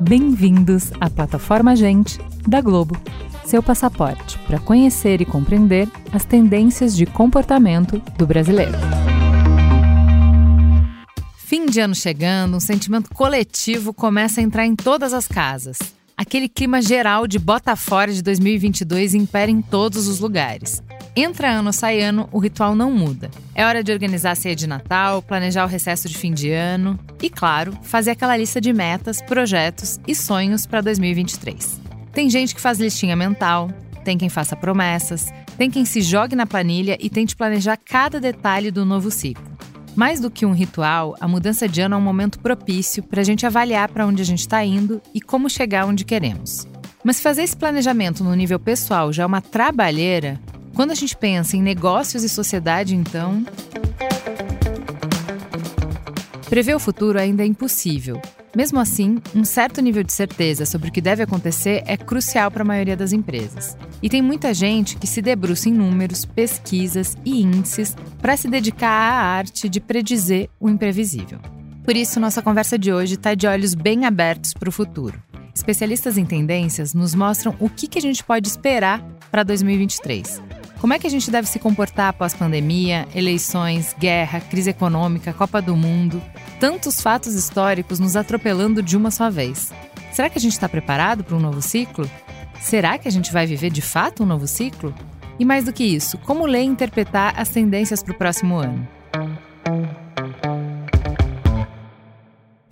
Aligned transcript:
Bem-vindos 0.00 0.90
à 1.00 1.08
plataforma 1.08 1.76
Gente 1.76 2.18
da 2.46 2.60
Globo, 2.60 2.96
seu 3.44 3.62
passaporte 3.62 4.38
para 4.40 4.58
conhecer 4.58 5.20
e 5.20 5.24
compreender 5.24 5.88
as 6.12 6.24
tendências 6.24 6.96
de 6.96 7.06
comportamento 7.06 7.98
do 8.18 8.26
brasileiro. 8.26 8.78
Fim 11.36 11.66
de 11.66 11.78
ano 11.78 11.94
chegando, 11.94 12.56
um 12.56 12.60
sentimento 12.60 13.10
coletivo 13.14 13.94
começa 13.94 14.40
a 14.40 14.44
entrar 14.44 14.66
em 14.66 14.74
todas 14.74 15.12
as 15.12 15.28
casas. 15.28 15.78
Aquele 16.16 16.48
clima 16.48 16.82
geral 16.82 17.26
de 17.26 17.38
bota 17.38 17.74
fora 17.76 18.12
de 18.12 18.22
2022 18.22 19.14
impera 19.14 19.50
em 19.50 19.62
todos 19.62 20.06
os 20.06 20.20
lugares. 20.20 20.82
Entra 21.22 21.50
ano, 21.50 21.70
sai 21.70 22.00
ano, 22.00 22.26
o 22.32 22.38
ritual 22.38 22.74
não 22.74 22.90
muda. 22.90 23.30
É 23.54 23.66
hora 23.66 23.84
de 23.84 23.92
organizar 23.92 24.30
a 24.30 24.34
ceia 24.34 24.56
de 24.56 24.66
Natal, 24.66 25.20
planejar 25.20 25.66
o 25.66 25.68
recesso 25.68 26.08
de 26.08 26.16
fim 26.16 26.32
de 26.32 26.50
ano 26.50 26.98
e, 27.22 27.28
claro, 27.28 27.76
fazer 27.82 28.12
aquela 28.12 28.38
lista 28.38 28.58
de 28.58 28.72
metas, 28.72 29.20
projetos 29.20 30.00
e 30.08 30.14
sonhos 30.14 30.64
para 30.64 30.80
2023. 30.80 31.78
Tem 32.14 32.30
gente 32.30 32.54
que 32.54 32.60
faz 32.60 32.80
listinha 32.80 33.14
mental, 33.14 33.68
tem 34.02 34.16
quem 34.16 34.30
faça 34.30 34.56
promessas, 34.56 35.30
tem 35.58 35.70
quem 35.70 35.84
se 35.84 36.00
jogue 36.00 36.34
na 36.34 36.46
planilha 36.46 36.96
e 36.98 37.10
tente 37.10 37.36
planejar 37.36 37.76
cada 37.76 38.18
detalhe 38.18 38.70
do 38.70 38.86
novo 38.86 39.10
ciclo. 39.10 39.44
Mais 39.94 40.20
do 40.20 40.30
que 40.30 40.46
um 40.46 40.52
ritual, 40.52 41.14
a 41.20 41.28
mudança 41.28 41.68
de 41.68 41.82
ano 41.82 41.96
é 41.96 41.98
um 41.98 42.02
momento 42.02 42.38
propício 42.38 43.02
para 43.02 43.20
a 43.20 43.24
gente 43.24 43.44
avaliar 43.44 43.90
para 43.90 44.06
onde 44.06 44.22
a 44.22 44.24
gente 44.24 44.40
está 44.40 44.64
indo 44.64 45.02
e 45.12 45.20
como 45.20 45.50
chegar 45.50 45.84
onde 45.84 46.02
queremos. 46.02 46.66
Mas 47.04 47.20
fazer 47.20 47.42
esse 47.42 47.56
planejamento 47.56 48.24
no 48.24 48.34
nível 48.34 48.58
pessoal 48.58 49.12
já 49.12 49.24
é 49.24 49.26
uma 49.26 49.42
trabalheira, 49.42 50.40
quando 50.80 50.92
a 50.92 50.94
gente 50.94 51.14
pensa 51.14 51.58
em 51.58 51.62
negócios 51.62 52.24
e 52.24 52.28
sociedade, 52.30 52.96
então. 52.96 53.44
Prever 56.48 56.74
o 56.74 56.78
futuro 56.80 57.20
ainda 57.20 57.42
é 57.42 57.46
impossível. 57.46 58.18
Mesmo 58.56 58.80
assim, 58.80 59.18
um 59.34 59.44
certo 59.44 59.82
nível 59.82 60.02
de 60.02 60.14
certeza 60.14 60.64
sobre 60.64 60.88
o 60.88 60.90
que 60.90 61.02
deve 61.02 61.22
acontecer 61.22 61.82
é 61.84 61.98
crucial 61.98 62.50
para 62.50 62.62
a 62.62 62.64
maioria 62.64 62.96
das 62.96 63.12
empresas. 63.12 63.76
E 64.02 64.08
tem 64.08 64.22
muita 64.22 64.54
gente 64.54 64.96
que 64.96 65.06
se 65.06 65.20
debruça 65.20 65.68
em 65.68 65.74
números, 65.74 66.24
pesquisas 66.24 67.14
e 67.26 67.42
índices 67.42 67.94
para 68.18 68.34
se 68.38 68.48
dedicar 68.48 68.88
à 68.88 69.22
arte 69.22 69.68
de 69.68 69.80
predizer 69.80 70.48
o 70.58 70.66
imprevisível. 70.66 71.40
Por 71.84 71.94
isso, 71.94 72.18
nossa 72.18 72.40
conversa 72.40 72.78
de 72.78 72.90
hoje 72.90 73.16
está 73.16 73.34
de 73.34 73.46
olhos 73.46 73.74
bem 73.74 74.06
abertos 74.06 74.54
para 74.54 74.70
o 74.70 74.72
futuro. 74.72 75.22
Especialistas 75.54 76.16
em 76.16 76.24
tendências 76.24 76.94
nos 76.94 77.14
mostram 77.14 77.54
o 77.60 77.68
que, 77.68 77.86
que 77.86 77.98
a 77.98 78.02
gente 78.02 78.24
pode 78.24 78.48
esperar 78.48 79.04
para 79.30 79.42
2023 79.42 80.48
como 80.80 80.94
é 80.94 80.98
que 80.98 81.06
a 81.06 81.10
gente 81.10 81.30
deve 81.30 81.46
se 81.46 81.58
comportar 81.58 82.08
após 82.08 82.32
pandemia, 82.32 83.06
eleições, 83.14 83.94
guerra, 83.98 84.40
crise 84.40 84.70
econômica, 84.70 85.32
Copa 85.32 85.60
do 85.60 85.76
Mundo? 85.76 86.22
Tantos 86.58 87.02
fatos 87.02 87.34
históricos 87.34 87.98
nos 87.98 88.16
atropelando 88.16 88.82
de 88.82 88.96
uma 88.96 89.10
só 89.10 89.30
vez. 89.30 89.72
Será 90.10 90.30
que 90.30 90.38
a 90.38 90.40
gente 90.40 90.52
está 90.52 90.68
preparado 90.68 91.22
para 91.22 91.36
um 91.36 91.40
novo 91.40 91.60
ciclo? 91.60 92.10
Será 92.62 92.96
que 92.96 93.06
a 93.06 93.10
gente 93.10 93.30
vai 93.30 93.46
viver 93.46 93.70
de 93.70 93.82
fato 93.82 94.22
um 94.22 94.26
novo 94.26 94.46
ciclo? 94.46 94.94
E 95.38 95.44
mais 95.44 95.66
do 95.66 95.72
que 95.72 95.84
isso, 95.84 96.16
como 96.18 96.46
ler 96.46 96.62
e 96.62 96.66
interpretar 96.66 97.38
as 97.38 97.50
tendências 97.50 98.02
para 98.02 98.12
o 98.12 98.18
próximo 98.18 98.56
ano? 98.56 98.88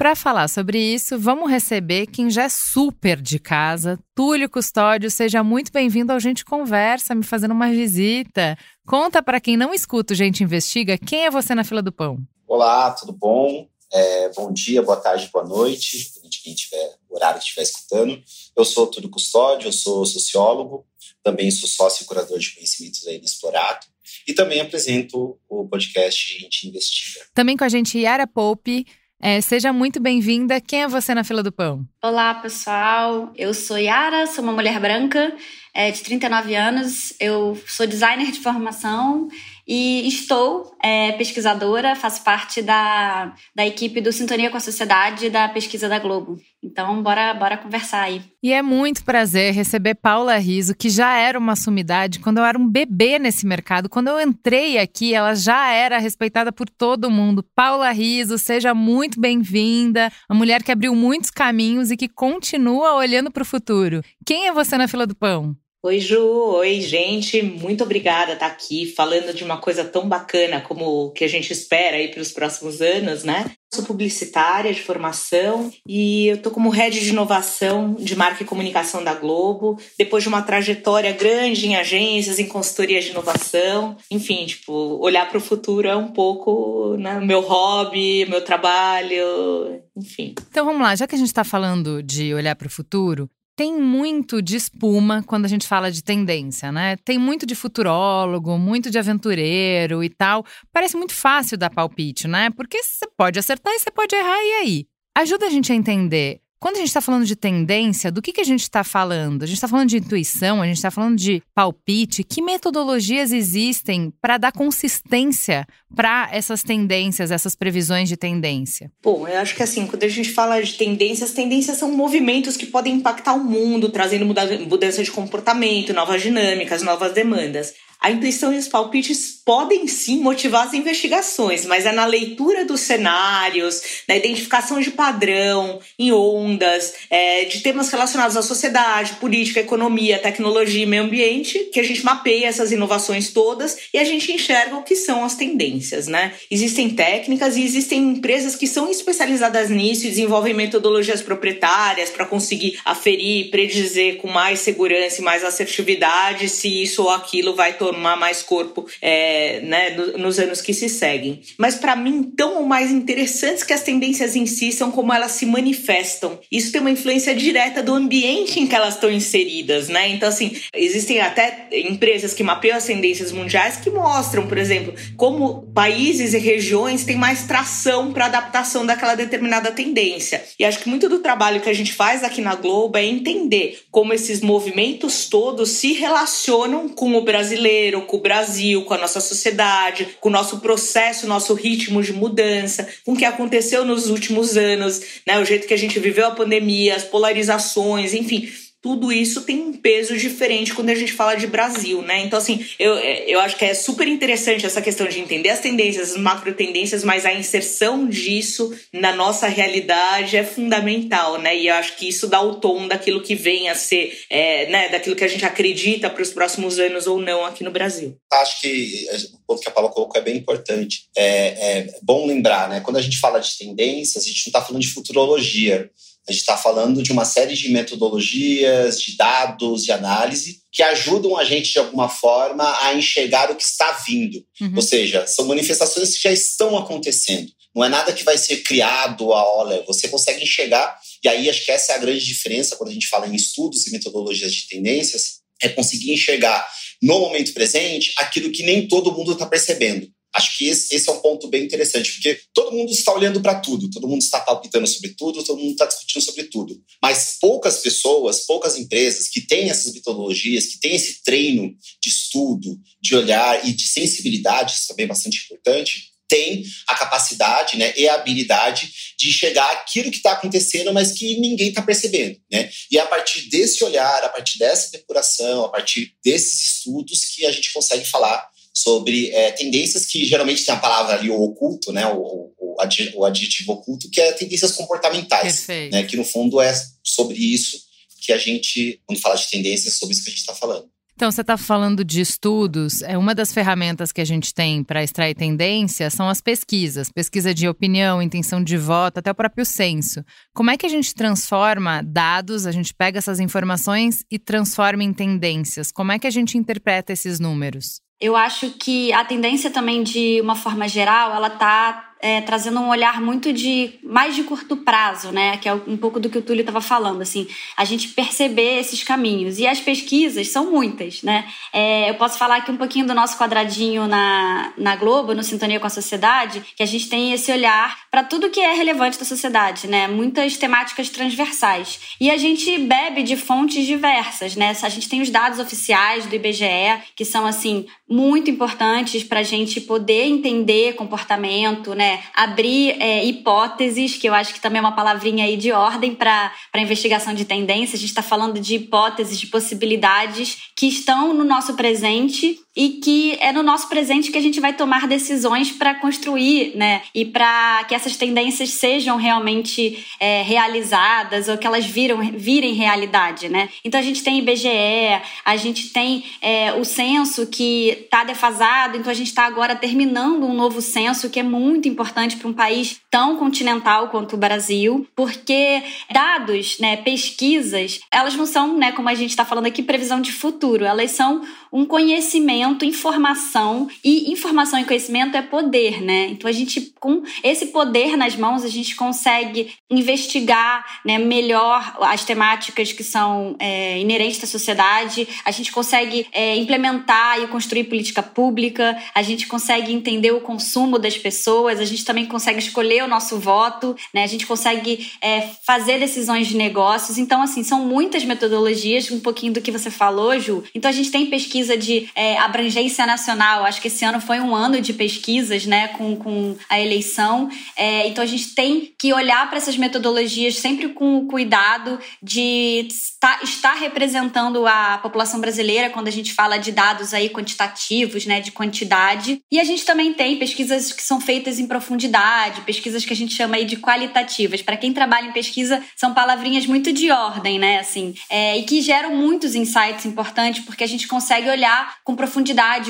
Para 0.08 0.16
falar 0.16 0.48
sobre 0.48 0.80
isso, 0.80 1.18
vamos 1.18 1.50
receber 1.50 2.06
quem 2.06 2.30
já 2.30 2.44
é 2.44 2.48
super 2.48 3.20
de 3.20 3.38
casa, 3.38 3.98
Túlio 4.14 4.48
Custódio. 4.48 5.10
Seja 5.10 5.44
muito 5.44 5.70
bem-vindo 5.70 6.10
ao 6.10 6.18
Gente 6.18 6.46
Conversa, 6.46 7.14
me 7.14 7.22
fazendo 7.22 7.50
uma 7.50 7.68
visita. 7.68 8.56
Conta 8.86 9.22
para 9.22 9.38
quem 9.38 9.54
não 9.54 9.74
escuta 9.74 10.14
o 10.14 10.16
Gente 10.16 10.42
Investiga, 10.42 10.96
quem 10.96 11.26
é 11.26 11.30
você 11.30 11.54
na 11.54 11.62
fila 11.62 11.82
do 11.82 11.92
pão? 11.92 12.16
Olá, 12.46 12.90
tudo 12.92 13.12
bom? 13.12 13.68
É, 13.92 14.30
bom 14.30 14.50
dia, 14.50 14.82
boa 14.82 14.96
tarde, 14.96 15.28
boa 15.30 15.44
noite, 15.44 16.10
de 16.24 16.38
quem 16.42 16.54
tiver, 16.54 16.96
o 17.10 17.14
horário 17.14 17.38
que 17.38 17.44
estiver 17.44 17.64
escutando. 17.64 18.18
Eu 18.56 18.64
sou 18.64 18.86
Túlio 18.86 19.10
Custódio, 19.10 19.68
eu 19.68 19.72
sou 19.72 20.06
sociólogo, 20.06 20.86
também 21.22 21.50
sou 21.50 21.68
sócio 21.68 22.04
e 22.04 22.06
curador 22.06 22.38
de 22.38 22.54
conhecimentos 22.54 23.06
aí 23.06 23.18
no 23.18 23.26
Explorato 23.26 23.86
e 24.26 24.32
também 24.32 24.60
apresento 24.60 25.38
o 25.48 25.68
podcast 25.68 26.38
Gente 26.40 26.66
Investiga. 26.66 27.26
Também 27.34 27.58
com 27.58 27.64
a 27.64 27.68
gente 27.68 27.98
Yara 27.98 28.26
Poupe, 28.26 28.86
é, 29.20 29.40
seja 29.40 29.72
muito 29.72 30.00
bem-vinda. 30.00 30.60
Quem 30.60 30.82
é 30.82 30.88
você 30.88 31.14
na 31.14 31.24
fila 31.24 31.42
do 31.42 31.50
pão? 31.50 31.84
Olá, 32.02 32.34
pessoal. 32.34 33.32
Eu 33.36 33.52
sou 33.52 33.76
Yara, 33.76 34.26
sou 34.26 34.44
uma 34.44 34.52
mulher 34.52 34.78
branca 34.78 35.34
é, 35.74 35.90
de 35.90 36.02
39 36.02 36.54
anos. 36.54 37.12
Eu 37.20 37.60
sou 37.66 37.86
designer 37.86 38.30
de 38.30 38.40
formação 38.40 39.28
e 39.68 40.08
estou 40.08 40.74
é, 40.82 41.12
pesquisadora, 41.12 41.94
faço 41.94 42.24
parte 42.24 42.62
da, 42.62 43.34
da 43.54 43.66
equipe 43.66 44.00
do 44.00 44.10
Sintonia 44.10 44.48
com 44.48 44.56
a 44.56 44.60
Sociedade 44.60 45.28
da 45.28 45.46
pesquisa 45.46 45.90
da 45.90 45.98
Globo. 45.98 46.38
Então, 46.64 47.02
bora, 47.02 47.34
bora 47.34 47.58
conversar 47.58 48.02
aí. 48.02 48.22
E 48.42 48.50
é 48.50 48.62
muito 48.62 49.04
prazer 49.04 49.52
receber 49.52 49.94
Paula 49.94 50.38
Riso, 50.38 50.74
que 50.74 50.88
já 50.88 51.18
era 51.18 51.38
uma 51.38 51.54
sumidade 51.54 52.18
quando 52.18 52.38
eu 52.38 52.44
era 52.44 52.58
um 52.58 52.66
bebê 52.66 53.18
nesse 53.18 53.46
mercado. 53.46 53.90
Quando 53.90 54.08
eu 54.08 54.18
entrei 54.18 54.78
aqui, 54.78 55.12
ela 55.12 55.34
já 55.34 55.70
era 55.70 55.98
respeitada 55.98 56.50
por 56.50 56.68
todo 56.70 57.10
mundo. 57.10 57.44
Paula 57.54 57.90
Riso, 57.90 58.38
seja 58.38 58.72
muito 58.72 59.20
bem-vinda. 59.20 60.10
A 60.26 60.34
mulher 60.34 60.62
que 60.62 60.72
abriu 60.72 60.94
muitos 60.94 61.30
caminhos 61.30 61.90
e 61.90 61.96
que 61.96 62.08
continua 62.08 62.94
olhando 62.94 63.30
para 63.30 63.42
o 63.42 63.46
futuro. 63.46 64.02
Quem 64.24 64.46
é 64.48 64.52
você 64.52 64.78
na 64.78 64.88
fila 64.88 65.06
do 65.06 65.14
pão? 65.14 65.54
Oi, 65.80 66.00
Ju. 66.00 66.20
Oi, 66.56 66.80
gente. 66.80 67.40
Muito 67.40 67.84
obrigada 67.84 68.32
estar 68.32 68.46
aqui 68.46 68.84
falando 68.84 69.32
de 69.32 69.44
uma 69.44 69.58
coisa 69.58 69.84
tão 69.84 70.08
bacana 70.08 70.60
como 70.60 70.84
o 70.84 71.12
que 71.12 71.22
a 71.22 71.28
gente 71.28 71.52
espera 71.52 71.98
aí 71.98 72.08
para 72.08 72.20
os 72.20 72.32
próximos 72.32 72.80
anos, 72.82 73.22
né? 73.22 73.52
Sou 73.72 73.84
publicitária 73.84 74.72
de 74.74 74.82
formação 74.82 75.70
e 75.86 76.26
eu 76.26 76.38
tô 76.38 76.50
como 76.50 76.68
head 76.70 76.98
de 76.98 77.10
inovação 77.10 77.94
de 77.94 78.16
marca 78.16 78.42
e 78.42 78.46
comunicação 78.46 79.04
da 79.04 79.14
Globo, 79.14 79.78
depois 79.96 80.24
de 80.24 80.28
uma 80.28 80.42
trajetória 80.42 81.12
grande 81.12 81.68
em 81.68 81.76
agências, 81.76 82.40
em 82.40 82.48
consultoria 82.48 83.00
de 83.00 83.10
inovação. 83.10 83.96
Enfim, 84.10 84.46
tipo, 84.46 84.72
olhar 85.00 85.28
para 85.28 85.38
o 85.38 85.40
futuro 85.40 85.86
é 85.86 85.94
um 85.94 86.08
pouco 86.08 86.96
né, 86.96 87.20
meu 87.20 87.40
hobby, 87.40 88.26
meu 88.26 88.42
trabalho, 88.42 89.80
enfim. 89.96 90.34
Então 90.50 90.64
vamos 90.64 90.82
lá, 90.82 90.96
já 90.96 91.06
que 91.06 91.14
a 91.14 91.18
gente 91.18 91.28
está 91.28 91.44
falando 91.44 92.02
de 92.02 92.34
olhar 92.34 92.56
para 92.56 92.66
o 92.66 92.70
futuro, 92.70 93.30
tem 93.58 93.76
muito 93.76 94.40
de 94.40 94.54
espuma 94.54 95.20
quando 95.26 95.44
a 95.44 95.48
gente 95.48 95.66
fala 95.66 95.90
de 95.90 96.00
tendência, 96.00 96.70
né? 96.70 96.94
Tem 97.04 97.18
muito 97.18 97.44
de 97.44 97.56
futurólogo, 97.56 98.56
muito 98.56 98.88
de 98.88 98.96
aventureiro 98.96 100.04
e 100.04 100.08
tal. 100.08 100.46
Parece 100.72 100.96
muito 100.96 101.12
fácil 101.12 101.58
dar 101.58 101.68
palpite, 101.68 102.28
né? 102.28 102.50
Porque 102.50 102.80
você 102.80 103.04
pode 103.16 103.36
acertar 103.36 103.74
e 103.74 103.80
você 103.80 103.90
pode 103.90 104.14
errar, 104.14 104.38
e 104.38 104.52
aí? 104.62 104.86
Ajuda 105.16 105.46
a 105.46 105.50
gente 105.50 105.72
a 105.72 105.74
entender 105.74 106.40
quando 106.60 106.76
a 106.76 106.78
gente 106.78 106.88
está 106.88 107.00
falando 107.00 107.24
de 107.24 107.36
tendência, 107.36 108.10
do 108.10 108.20
que, 108.20 108.32
que 108.32 108.40
a 108.40 108.44
gente 108.44 108.62
está 108.62 108.82
falando? 108.82 109.42
A 109.42 109.46
gente 109.46 109.56
está 109.56 109.68
falando 109.68 109.88
de 109.88 109.98
intuição, 109.98 110.60
a 110.60 110.66
gente 110.66 110.76
está 110.76 110.90
falando 110.90 111.16
de 111.16 111.42
palpite. 111.54 112.24
Que 112.24 112.42
metodologias 112.42 113.32
existem 113.32 114.12
para 114.20 114.38
dar 114.38 114.52
consistência 114.52 115.66
para 115.94 116.28
essas 116.32 116.62
tendências, 116.62 117.30
essas 117.30 117.54
previsões 117.54 118.08
de 118.08 118.16
tendência? 118.16 118.90
Bom, 119.02 119.26
eu 119.28 119.38
acho 119.38 119.54
que 119.54 119.62
assim, 119.62 119.86
quando 119.86 120.02
a 120.02 120.08
gente 120.08 120.30
fala 120.32 120.60
de 120.60 120.74
tendências, 120.74 121.32
tendências 121.32 121.76
são 121.76 121.92
movimentos 121.92 122.56
que 122.56 122.66
podem 122.66 122.94
impactar 122.94 123.34
o 123.34 123.44
mundo, 123.44 123.88
trazendo 123.88 124.26
mudança 124.26 125.02
de 125.02 125.10
comportamento, 125.10 125.94
novas 125.94 126.22
dinâmicas, 126.22 126.82
novas 126.82 127.12
demandas. 127.12 127.72
A 128.00 128.12
intuição 128.12 128.52
e 128.52 128.58
os 128.58 128.68
palpites 128.68 129.40
podem 129.44 129.88
sim 129.88 130.20
motivar 130.20 130.66
as 130.66 130.72
investigações, 130.72 131.66
mas 131.66 131.84
é 131.84 131.90
na 131.90 132.06
leitura 132.06 132.64
dos 132.64 132.80
cenários, 132.80 133.82
na 134.06 134.14
identificação 134.14 134.80
de 134.80 134.92
padrão, 134.92 135.80
em 135.98 136.12
ondas, 136.12 136.94
é, 137.10 137.44
de 137.44 137.60
temas 137.60 137.90
relacionados 137.90 138.36
à 138.36 138.42
sociedade, 138.42 139.14
política, 139.14 139.58
economia, 139.58 140.18
tecnologia 140.18 140.84
e 140.84 140.86
meio 140.86 141.02
ambiente, 141.02 141.58
que 141.72 141.80
a 141.80 141.82
gente 141.82 142.04
mapeia 142.04 142.46
essas 142.46 142.70
inovações 142.70 143.32
todas 143.32 143.76
e 143.92 143.98
a 143.98 144.04
gente 144.04 144.30
enxerga 144.30 144.76
o 144.76 144.84
que 144.84 144.94
são 144.94 145.24
as 145.24 145.34
tendências, 145.34 146.06
né? 146.06 146.34
Existem 146.48 146.90
técnicas 146.90 147.56
e 147.56 147.64
existem 147.64 147.98
empresas 147.98 148.54
que 148.54 148.68
são 148.68 148.88
especializadas 148.88 149.70
nisso 149.70 150.06
e 150.06 150.10
desenvolvem 150.10 150.54
metodologias 150.54 151.20
proprietárias 151.20 152.10
para 152.10 152.26
conseguir 152.26 152.78
aferir, 152.84 153.50
predizer 153.50 154.18
com 154.18 154.28
mais 154.28 154.60
segurança 154.60 155.20
e 155.20 155.24
mais 155.24 155.42
assertividade 155.42 156.48
se 156.48 156.82
isso 156.82 157.02
ou 157.02 157.10
aquilo 157.10 157.56
vai 157.56 157.72
tornar 157.72 157.87
tomar 157.92 158.16
mais 158.16 158.42
corpo 158.42 158.86
é, 159.00 159.60
né, 159.62 159.90
nos 160.16 160.38
anos 160.38 160.60
que 160.60 160.74
se 160.74 160.88
seguem. 160.88 161.40
Mas 161.56 161.74
para 161.74 161.96
mim, 161.96 162.22
tão 162.22 162.62
mais 162.64 162.90
interessantes 162.90 163.64
que 163.64 163.72
as 163.72 163.82
tendências 163.82 164.36
em 164.36 164.46
si 164.46 164.70
são 164.72 164.90
como 164.90 165.12
elas 165.12 165.32
se 165.32 165.46
manifestam. 165.46 166.38
Isso 166.52 166.70
tem 166.70 166.80
uma 166.80 166.90
influência 166.90 167.34
direta 167.34 167.82
do 167.82 167.94
ambiente 167.94 168.60
em 168.60 168.66
que 168.66 168.74
elas 168.74 168.94
estão 168.94 169.10
inseridas, 169.10 169.88
né? 169.88 170.08
Então, 170.08 170.28
assim, 170.28 170.56
existem 170.74 171.20
até 171.20 171.68
empresas 171.72 172.34
que 172.34 172.42
mapeiam 172.42 172.76
as 172.76 172.84
tendências 172.84 173.32
mundiais 173.32 173.76
que 173.76 173.90
mostram, 173.90 174.46
por 174.46 174.58
exemplo, 174.58 174.94
como 175.16 175.62
países 175.72 176.34
e 176.34 176.38
regiões 176.38 177.04
têm 177.04 177.16
mais 177.16 177.44
tração 177.44 178.12
para 178.12 178.26
adaptação 178.26 178.84
daquela 178.84 179.14
determinada 179.14 179.70
tendência. 179.70 180.44
E 180.58 180.64
acho 180.64 180.80
que 180.80 180.88
muito 180.88 181.08
do 181.08 181.20
trabalho 181.20 181.60
que 181.60 181.70
a 181.70 181.74
gente 181.74 181.92
faz 181.92 182.22
aqui 182.22 182.40
na 182.40 182.54
Globo 182.54 182.98
é 182.98 183.04
entender 183.04 183.80
como 183.90 184.12
esses 184.12 184.40
movimentos 184.40 185.28
todos 185.28 185.70
se 185.70 185.92
relacionam 185.92 186.88
com 186.88 187.14
o 187.14 187.22
brasileiro 187.22 187.77
brasileiro, 187.78 188.02
com 188.02 188.16
o 188.16 188.20
Brasil, 188.20 188.82
com 188.82 188.94
a 188.94 188.98
nossa 188.98 189.20
sociedade, 189.20 190.08
com 190.20 190.28
o 190.28 190.32
nosso 190.32 190.58
processo, 190.58 191.26
nosso 191.26 191.54
ritmo 191.54 192.02
de 192.02 192.12
mudança, 192.12 192.88
com 193.04 193.12
o 193.12 193.16
que 193.16 193.24
aconteceu 193.24 193.84
nos 193.84 194.10
últimos 194.10 194.56
anos, 194.56 195.00
né? 195.26 195.38
O 195.38 195.44
jeito 195.44 195.66
que 195.66 195.74
a 195.74 195.78
gente 195.78 195.98
viveu 196.00 196.26
a 196.26 196.32
pandemia, 196.32 196.96
as 196.96 197.04
polarizações, 197.04 198.12
enfim 198.12 198.48
tudo 198.80 199.12
isso 199.12 199.42
tem 199.42 199.60
um 199.60 199.72
peso 199.72 200.16
diferente 200.16 200.72
quando 200.72 200.90
a 200.90 200.94
gente 200.94 201.12
fala 201.12 201.34
de 201.34 201.48
Brasil, 201.48 202.00
né? 202.02 202.20
Então, 202.20 202.38
assim, 202.38 202.64
eu, 202.78 202.94
eu 202.94 203.40
acho 203.40 203.56
que 203.56 203.64
é 203.64 203.74
super 203.74 204.06
interessante 204.06 204.64
essa 204.64 204.80
questão 204.80 205.08
de 205.08 205.18
entender 205.18 205.48
as 205.48 205.58
tendências, 205.58 206.12
as 206.12 206.16
macro 206.16 206.54
tendências, 206.54 207.02
mas 207.02 207.26
a 207.26 207.32
inserção 207.32 208.08
disso 208.08 208.72
na 208.92 209.12
nossa 209.14 209.48
realidade 209.48 210.36
é 210.36 210.44
fundamental, 210.44 211.40
né? 211.40 211.56
E 211.56 211.66
eu 211.66 211.74
acho 211.74 211.96
que 211.96 212.08
isso 212.08 212.28
dá 212.28 212.40
o 212.40 212.56
tom 212.56 212.86
daquilo 212.86 213.22
que 213.22 213.34
vem 213.34 213.68
a 213.68 213.74
ser, 213.74 214.16
é, 214.30 214.70
né? 214.70 214.88
Daquilo 214.90 215.16
que 215.16 215.24
a 215.24 215.28
gente 215.28 215.44
acredita 215.44 216.08
para 216.08 216.22
os 216.22 216.30
próximos 216.30 216.78
anos 216.78 217.08
ou 217.08 217.20
não 217.20 217.44
aqui 217.44 217.64
no 217.64 217.72
Brasil. 217.72 218.16
Acho 218.32 218.60
que 218.60 219.06
o 219.34 219.38
ponto 219.46 219.60
que 219.60 219.68
a 219.68 219.72
Paula 219.72 219.90
colocou 219.90 220.20
é 220.20 220.24
bem 220.24 220.36
importante. 220.36 221.08
É, 221.16 221.78
é 221.78 221.98
bom 222.02 222.26
lembrar, 222.26 222.68
né? 222.68 222.80
Quando 222.80 222.98
a 222.98 223.02
gente 223.02 223.18
fala 223.18 223.40
de 223.40 223.58
tendências, 223.58 224.24
a 224.24 224.28
gente 224.28 224.46
não 224.46 224.50
está 224.50 224.62
falando 224.62 224.82
de 224.82 224.92
futurologia. 224.92 225.90
A 226.28 226.32
gente 226.32 226.42
está 226.42 226.58
falando 226.58 227.02
de 227.02 227.10
uma 227.10 227.24
série 227.24 227.54
de 227.54 227.70
metodologias, 227.70 229.00
de 229.00 229.16
dados, 229.16 229.84
de 229.84 229.92
análise 229.92 230.60
que 230.70 230.82
ajudam 230.82 231.36
a 231.36 231.44
gente, 231.44 231.72
de 231.72 231.78
alguma 231.78 232.08
forma, 232.08 232.64
a 232.84 232.94
enxergar 232.94 233.50
o 233.50 233.56
que 233.56 233.64
está 233.64 233.90
vindo. 234.06 234.44
Uhum. 234.60 234.74
Ou 234.76 234.82
seja, 234.82 235.26
são 235.26 235.46
manifestações 235.46 236.14
que 236.14 236.22
já 236.22 236.30
estão 236.30 236.76
acontecendo. 236.76 237.50
Não 237.74 237.84
é 237.84 237.88
nada 237.88 238.12
que 238.12 238.24
vai 238.24 238.36
ser 238.36 238.58
criado 238.58 239.32
a 239.32 239.56
olha. 239.56 239.82
Você 239.86 240.08
consegue 240.08 240.42
enxergar, 240.42 240.98
e 241.24 241.28
aí 241.28 241.48
acho 241.48 241.64
que 241.64 241.72
essa 241.72 241.92
é 241.92 241.94
a 241.96 241.98
grande 241.98 242.24
diferença 242.24 242.76
quando 242.76 242.90
a 242.90 242.92
gente 242.92 243.08
fala 243.08 243.26
em 243.26 243.34
estudos 243.34 243.86
e 243.86 243.92
metodologias 243.92 244.52
de 244.52 244.68
tendências, 244.68 245.38
é 245.62 245.68
conseguir 245.68 246.12
enxergar 246.12 246.66
no 247.02 247.20
momento 247.20 247.54
presente 247.54 248.12
aquilo 248.18 248.50
que 248.50 248.62
nem 248.62 248.86
todo 248.86 249.12
mundo 249.12 249.32
está 249.32 249.46
percebendo. 249.46 250.08
Acho 250.38 250.56
que 250.56 250.68
esse, 250.68 250.94
esse, 250.94 251.08
é 251.08 251.12
um 251.12 251.18
ponto 251.18 251.48
bem 251.48 251.64
interessante, 251.64 252.12
porque 252.12 252.40
todo 252.54 252.70
mundo 252.70 252.92
está 252.92 253.12
olhando 253.12 253.40
para 253.40 253.58
tudo, 253.58 253.90
todo 253.90 254.06
mundo 254.06 254.22
está 254.22 254.38
palpitando 254.38 254.86
sobre 254.86 255.10
tudo, 255.10 255.42
todo 255.42 255.58
mundo 255.58 255.72
está 255.72 255.84
discutindo 255.84 256.22
sobre 256.22 256.44
tudo. 256.44 256.80
Mas 257.02 257.38
poucas 257.40 257.78
pessoas, 257.78 258.46
poucas 258.46 258.78
empresas 258.78 259.28
que 259.28 259.40
têm 259.40 259.68
essas 259.68 259.92
metodologias, 259.92 260.66
que 260.66 260.78
têm 260.78 260.94
esse 260.94 261.24
treino 261.24 261.74
de 262.00 262.08
estudo, 262.08 262.78
de 263.02 263.16
olhar 263.16 263.66
e 263.66 263.72
de 263.72 263.88
sensibilidade, 263.88 264.74
isso 264.74 264.86
também 264.86 265.06
é 265.06 265.08
bastante 265.08 265.42
importante, 265.42 266.12
têm 266.28 266.62
a 266.86 266.94
capacidade 266.94 267.76
né, 267.76 267.92
e 267.96 268.06
a 268.06 268.14
habilidade 268.14 268.92
de 269.18 269.30
enxergar 269.30 269.68
aquilo 269.72 270.08
que 270.08 270.18
está 270.18 270.32
acontecendo, 270.34 270.92
mas 270.92 271.10
que 271.10 271.40
ninguém 271.40 271.70
está 271.70 271.82
percebendo. 271.82 272.38
Né? 272.48 272.70
E 272.92 272.96
é 272.96 273.00
a 273.00 273.06
partir 273.06 273.48
desse 273.48 273.82
olhar, 273.82 274.22
a 274.22 274.28
partir 274.28 274.56
dessa 274.56 274.92
depuração, 274.92 275.64
a 275.64 275.68
partir 275.68 276.12
desses 276.24 276.64
estudos 276.64 277.24
que 277.24 277.44
a 277.44 277.50
gente 277.50 277.72
consegue 277.72 278.04
falar 278.04 278.48
sobre 278.82 279.30
é, 279.30 279.50
tendências 279.52 280.06
que 280.06 280.24
geralmente 280.24 280.64
tem 280.64 280.74
a 280.74 280.78
palavra 280.78 281.16
ali, 281.16 281.30
o 281.30 281.40
oculto, 281.40 281.92
né, 281.92 282.06
o, 282.06 282.52
o, 282.56 282.76
o 283.16 283.24
adjetivo 283.24 283.72
oculto, 283.72 284.08
que 284.10 284.20
é 284.20 284.32
tendências 284.32 284.72
comportamentais, 284.72 285.66
né, 285.90 286.04
que 286.04 286.16
no 286.16 286.24
fundo 286.24 286.60
é 286.60 286.72
sobre 287.02 287.36
isso 287.36 287.78
que 288.20 288.32
a 288.32 288.38
gente, 288.38 289.00
quando 289.06 289.20
fala 289.20 289.36
de 289.36 289.50
tendências, 289.50 289.94
é 289.94 289.96
sobre 289.96 290.14
isso 290.14 290.22
que 290.22 290.30
a 290.30 290.32
gente 290.32 290.40
está 290.40 290.54
falando. 290.54 290.88
Então, 291.14 291.32
você 291.32 291.40
está 291.40 291.56
falando 291.56 292.04
de 292.04 292.20
estudos. 292.20 293.02
É 293.02 293.18
uma 293.18 293.34
das 293.34 293.52
ferramentas 293.52 294.12
que 294.12 294.20
a 294.20 294.24
gente 294.24 294.54
tem 294.54 294.84
para 294.84 295.02
extrair 295.02 295.34
tendência 295.34 296.10
são 296.10 296.28
as 296.28 296.40
pesquisas, 296.40 297.10
pesquisa 297.10 297.52
de 297.52 297.66
opinião, 297.66 298.22
intenção 298.22 298.62
de 298.62 298.76
voto, 298.76 299.18
até 299.18 299.28
o 299.28 299.34
próprio 299.34 299.66
censo. 299.66 300.22
Como 300.54 300.70
é 300.70 300.76
que 300.76 300.86
a 300.86 300.88
gente 300.88 301.12
transforma 301.12 302.02
dados? 302.02 302.66
A 302.66 302.70
gente 302.70 302.94
pega 302.94 303.18
essas 303.18 303.40
informações 303.40 304.22
e 304.30 304.38
transforma 304.38 305.02
em 305.02 305.12
tendências. 305.12 305.90
Como 305.90 306.12
é 306.12 306.20
que 306.20 306.26
a 306.28 306.30
gente 306.30 306.56
interpreta 306.56 307.12
esses 307.12 307.40
números? 307.40 308.00
Eu 308.20 308.34
acho 308.34 308.70
que 308.70 309.12
a 309.12 309.24
tendência 309.24 309.70
também, 309.70 310.02
de 310.02 310.40
uma 310.40 310.56
forma 310.56 310.88
geral, 310.88 311.32
ela 311.34 311.46
está 311.48 312.08
é, 312.20 312.40
trazendo 312.40 312.80
um 312.80 312.88
olhar 312.88 313.20
muito 313.20 313.52
de 313.52 313.94
mais 314.02 314.34
de 314.34 314.42
curto 314.42 314.76
prazo, 314.78 315.30
né? 315.30 315.56
Que 315.56 315.68
é 315.68 315.74
um 315.74 315.96
pouco 315.96 316.18
do 316.18 316.28
que 316.28 316.38
o 316.38 316.42
Túlio 316.42 316.60
estava 316.62 316.80
falando, 316.80 317.22
assim, 317.22 317.46
a 317.76 317.84
gente 317.84 318.08
perceber 318.08 318.80
esses 318.80 319.02
caminhos. 319.02 319.58
E 319.58 319.66
as 319.66 319.80
pesquisas 319.80 320.48
são 320.48 320.70
muitas, 320.70 321.22
né? 321.22 321.46
É, 321.72 322.10
eu 322.10 322.14
posso 322.14 322.38
falar 322.38 322.56
aqui 322.56 322.70
um 322.70 322.76
pouquinho 322.76 323.06
do 323.06 323.14
nosso 323.14 323.38
quadradinho 323.38 324.06
na, 324.06 324.72
na 324.76 324.96
Globo, 324.96 325.34
no 325.34 325.44
Sintonia 325.44 325.78
com 325.78 325.86
a 325.86 325.90
Sociedade, 325.90 326.62
que 326.76 326.82
a 326.82 326.86
gente 326.86 327.08
tem 327.08 327.32
esse 327.32 327.52
olhar 327.52 327.96
para 328.18 328.26
tudo 328.26 328.50
que 328.50 328.58
é 328.58 328.72
relevante 328.72 329.16
da 329.16 329.24
sociedade, 329.24 329.86
né? 329.86 330.08
Muitas 330.08 330.56
temáticas 330.56 331.08
transversais. 331.08 332.00
E 332.20 332.32
a 332.32 332.36
gente 332.36 332.76
bebe 332.76 333.22
de 333.22 333.36
fontes 333.36 333.86
diversas, 333.86 334.56
né? 334.56 334.76
A 334.82 334.88
gente 334.88 335.08
tem 335.08 335.22
os 335.22 335.30
dados 335.30 335.60
oficiais 335.60 336.26
do 336.26 336.34
IBGE, 336.34 337.00
que 337.14 337.24
são, 337.24 337.46
assim, 337.46 337.86
muito 338.10 338.50
importantes 338.50 339.22
para 339.22 339.38
a 339.38 339.44
gente 339.44 339.80
poder 339.80 340.24
entender 340.24 340.96
comportamento, 340.96 341.94
né? 341.94 342.20
abrir 342.34 343.00
é, 343.00 343.24
hipóteses, 343.24 344.16
que 344.16 344.28
eu 344.28 344.34
acho 344.34 344.52
que 344.52 344.60
também 344.60 344.78
é 344.78 344.80
uma 344.80 344.96
palavrinha 344.96 345.44
aí 345.44 345.56
de 345.56 345.70
ordem 345.70 346.12
para 346.12 346.52
investigação 346.74 347.32
de 347.34 347.44
tendência. 347.44 347.94
A 347.94 348.00
gente 348.00 348.08
está 348.08 348.22
falando 348.22 348.58
de 348.58 348.74
hipóteses, 348.74 349.38
de 349.38 349.46
possibilidades 349.46 350.58
que 350.74 350.88
estão 350.88 351.32
no 351.32 351.44
nosso 351.44 351.74
presente 351.74 352.58
e 352.78 352.90
que 352.90 353.36
é 353.40 353.52
no 353.52 353.60
nosso 353.60 353.88
presente 353.88 354.30
que 354.30 354.38
a 354.38 354.40
gente 354.40 354.60
vai 354.60 354.72
tomar 354.72 355.08
decisões 355.08 355.72
para 355.72 355.96
construir, 355.96 356.76
né? 356.76 357.02
E 357.12 357.24
para 357.24 357.82
que 357.88 357.94
essas 357.94 358.16
tendências 358.16 358.70
sejam 358.70 359.16
realmente 359.16 360.06
é, 360.20 360.42
realizadas 360.42 361.48
ou 361.48 361.58
que 361.58 361.66
elas 361.66 361.84
viram, 361.84 362.20
virem 362.36 362.74
realidade, 362.74 363.48
né? 363.48 363.68
Então 363.84 363.98
a 363.98 364.02
gente 364.02 364.22
tem 364.22 364.38
IBGE, 364.38 365.20
a 365.44 365.56
gente 365.56 365.88
tem 365.92 366.24
é, 366.40 366.72
o 366.74 366.84
censo 366.84 367.48
que 367.48 367.88
está 368.04 368.22
defasado, 368.22 368.96
então 368.96 369.10
a 369.10 369.14
gente 369.14 369.26
está 369.26 369.44
agora 369.44 369.74
terminando 369.74 370.46
um 370.46 370.54
novo 370.54 370.80
censo 370.80 371.28
que 371.30 371.40
é 371.40 371.42
muito 371.42 371.88
importante 371.88 372.36
para 372.36 372.46
um 372.46 372.52
país 372.52 373.00
tão 373.10 373.36
continental 373.38 374.06
quanto 374.08 374.34
o 374.34 374.38
Brasil, 374.38 375.04
porque 375.16 375.82
dados, 376.12 376.78
né, 376.78 376.96
pesquisas, 376.98 377.98
elas 378.08 378.36
não 378.36 378.46
são, 378.46 378.78
né, 378.78 378.92
como 378.92 379.08
a 379.08 379.14
gente 379.16 379.30
está 379.30 379.44
falando 379.44 379.66
aqui, 379.66 379.82
previsão 379.82 380.20
de 380.20 380.30
futuro, 380.30 380.84
elas 380.84 381.10
são 381.10 381.42
um 381.72 381.84
conhecimento, 381.84 382.67
informação, 382.84 383.88
e 384.04 384.32
informação 384.32 384.78
e 384.78 384.84
conhecimento 384.84 385.36
é 385.36 385.42
poder, 385.42 386.02
né? 386.02 386.28
Então 386.28 386.48
a 386.48 386.52
gente, 386.52 386.92
com 386.98 387.22
esse 387.42 387.66
poder 387.66 388.16
nas 388.16 388.36
mãos, 388.36 388.64
a 388.64 388.68
gente 388.68 388.96
consegue 388.96 389.72
investigar 389.90 390.84
né, 391.04 391.18
melhor 391.18 391.96
as 392.00 392.24
temáticas 392.24 392.92
que 392.92 393.04
são 393.04 393.56
é, 393.58 393.98
inerentes 393.98 394.42
à 394.42 394.46
sociedade, 394.46 395.28
a 395.44 395.50
gente 395.50 395.72
consegue 395.72 396.26
é, 396.32 396.56
implementar 396.56 397.40
e 397.40 397.46
construir 397.48 397.84
política 397.84 398.22
pública, 398.22 398.96
a 399.14 399.22
gente 399.22 399.46
consegue 399.46 399.92
entender 399.92 400.32
o 400.32 400.40
consumo 400.40 400.98
das 400.98 401.16
pessoas, 401.16 401.80
a 401.80 401.84
gente 401.84 402.04
também 402.04 402.26
consegue 402.26 402.58
escolher 402.58 403.04
o 403.04 403.08
nosso 403.08 403.38
voto, 403.38 403.96
né? 404.12 404.22
A 404.22 404.26
gente 404.26 404.46
consegue 404.46 405.10
é, 405.20 405.48
fazer 405.64 405.98
decisões 405.98 406.46
de 406.46 406.56
negócios. 406.56 407.18
Então, 407.18 407.42
assim, 407.42 407.62
são 407.62 407.84
muitas 407.84 408.24
metodologias, 408.24 409.10
um 409.10 409.20
pouquinho 409.20 409.52
do 409.52 409.60
que 409.60 409.70
você 409.70 409.90
falou, 409.90 410.38
Ju. 410.38 410.64
Então 410.74 410.88
a 410.88 410.94
gente 410.94 411.10
tem 411.10 411.26
pesquisa 411.26 411.48
pesquisa 411.48 411.76
de 411.76 412.08
é, 412.14 412.38
abrangência 412.48 413.06
nacional. 413.06 413.64
Acho 413.64 413.80
que 413.80 413.88
esse 413.88 414.04
ano 414.04 414.20
foi 414.20 414.40
um 414.40 414.54
ano 414.54 414.80
de 414.80 414.92
pesquisas, 414.92 415.66
né, 415.66 415.88
com, 415.88 416.16
com 416.16 416.56
a 416.68 416.80
eleição. 416.80 417.48
É, 417.76 418.08
então 418.08 418.22
a 418.22 418.26
gente 418.26 418.54
tem 418.54 418.92
que 418.98 419.12
olhar 419.12 419.48
para 419.48 419.58
essas 419.58 419.76
metodologias 419.76 420.56
sempre 420.56 420.88
com 420.88 421.18
o 421.18 421.26
cuidado 421.26 421.98
de 422.22 422.86
estar, 422.88 423.42
estar 423.42 423.74
representando 423.74 424.66
a 424.66 424.98
população 424.98 425.40
brasileira 425.40 425.90
quando 425.90 426.08
a 426.08 426.12
gente 426.12 426.32
fala 426.32 426.58
de 426.58 426.72
dados 426.72 427.14
aí 427.14 427.28
quantitativos, 427.28 428.26
né, 428.26 428.40
de 428.40 428.50
quantidade. 428.50 429.40
E 429.50 429.60
a 429.60 429.64
gente 429.64 429.84
também 429.84 430.12
tem 430.12 430.38
pesquisas 430.38 430.92
que 430.92 431.02
são 431.02 431.20
feitas 431.20 431.58
em 431.58 431.66
profundidade, 431.66 432.62
pesquisas 432.62 433.04
que 433.04 433.12
a 433.12 433.16
gente 433.16 433.34
chama 433.34 433.56
aí 433.56 433.64
de 433.64 433.76
qualitativas. 433.76 434.62
Para 434.62 434.76
quem 434.76 434.92
trabalha 434.92 435.28
em 435.28 435.32
pesquisa, 435.32 435.82
são 435.96 436.14
palavrinhas 436.14 436.66
muito 436.66 436.92
de 436.92 437.10
ordem, 437.10 437.58
né, 437.58 437.78
assim, 437.78 438.14
é, 438.30 438.58
e 438.58 438.62
que 438.62 438.80
geram 438.80 439.14
muitos 439.14 439.54
insights 439.54 440.04
importantes 440.04 440.64
porque 440.64 440.84
a 440.84 440.86
gente 440.88 441.06
consegue 441.06 441.48
olhar 441.48 441.98
com 442.04 442.14
profundidade, 442.14 442.37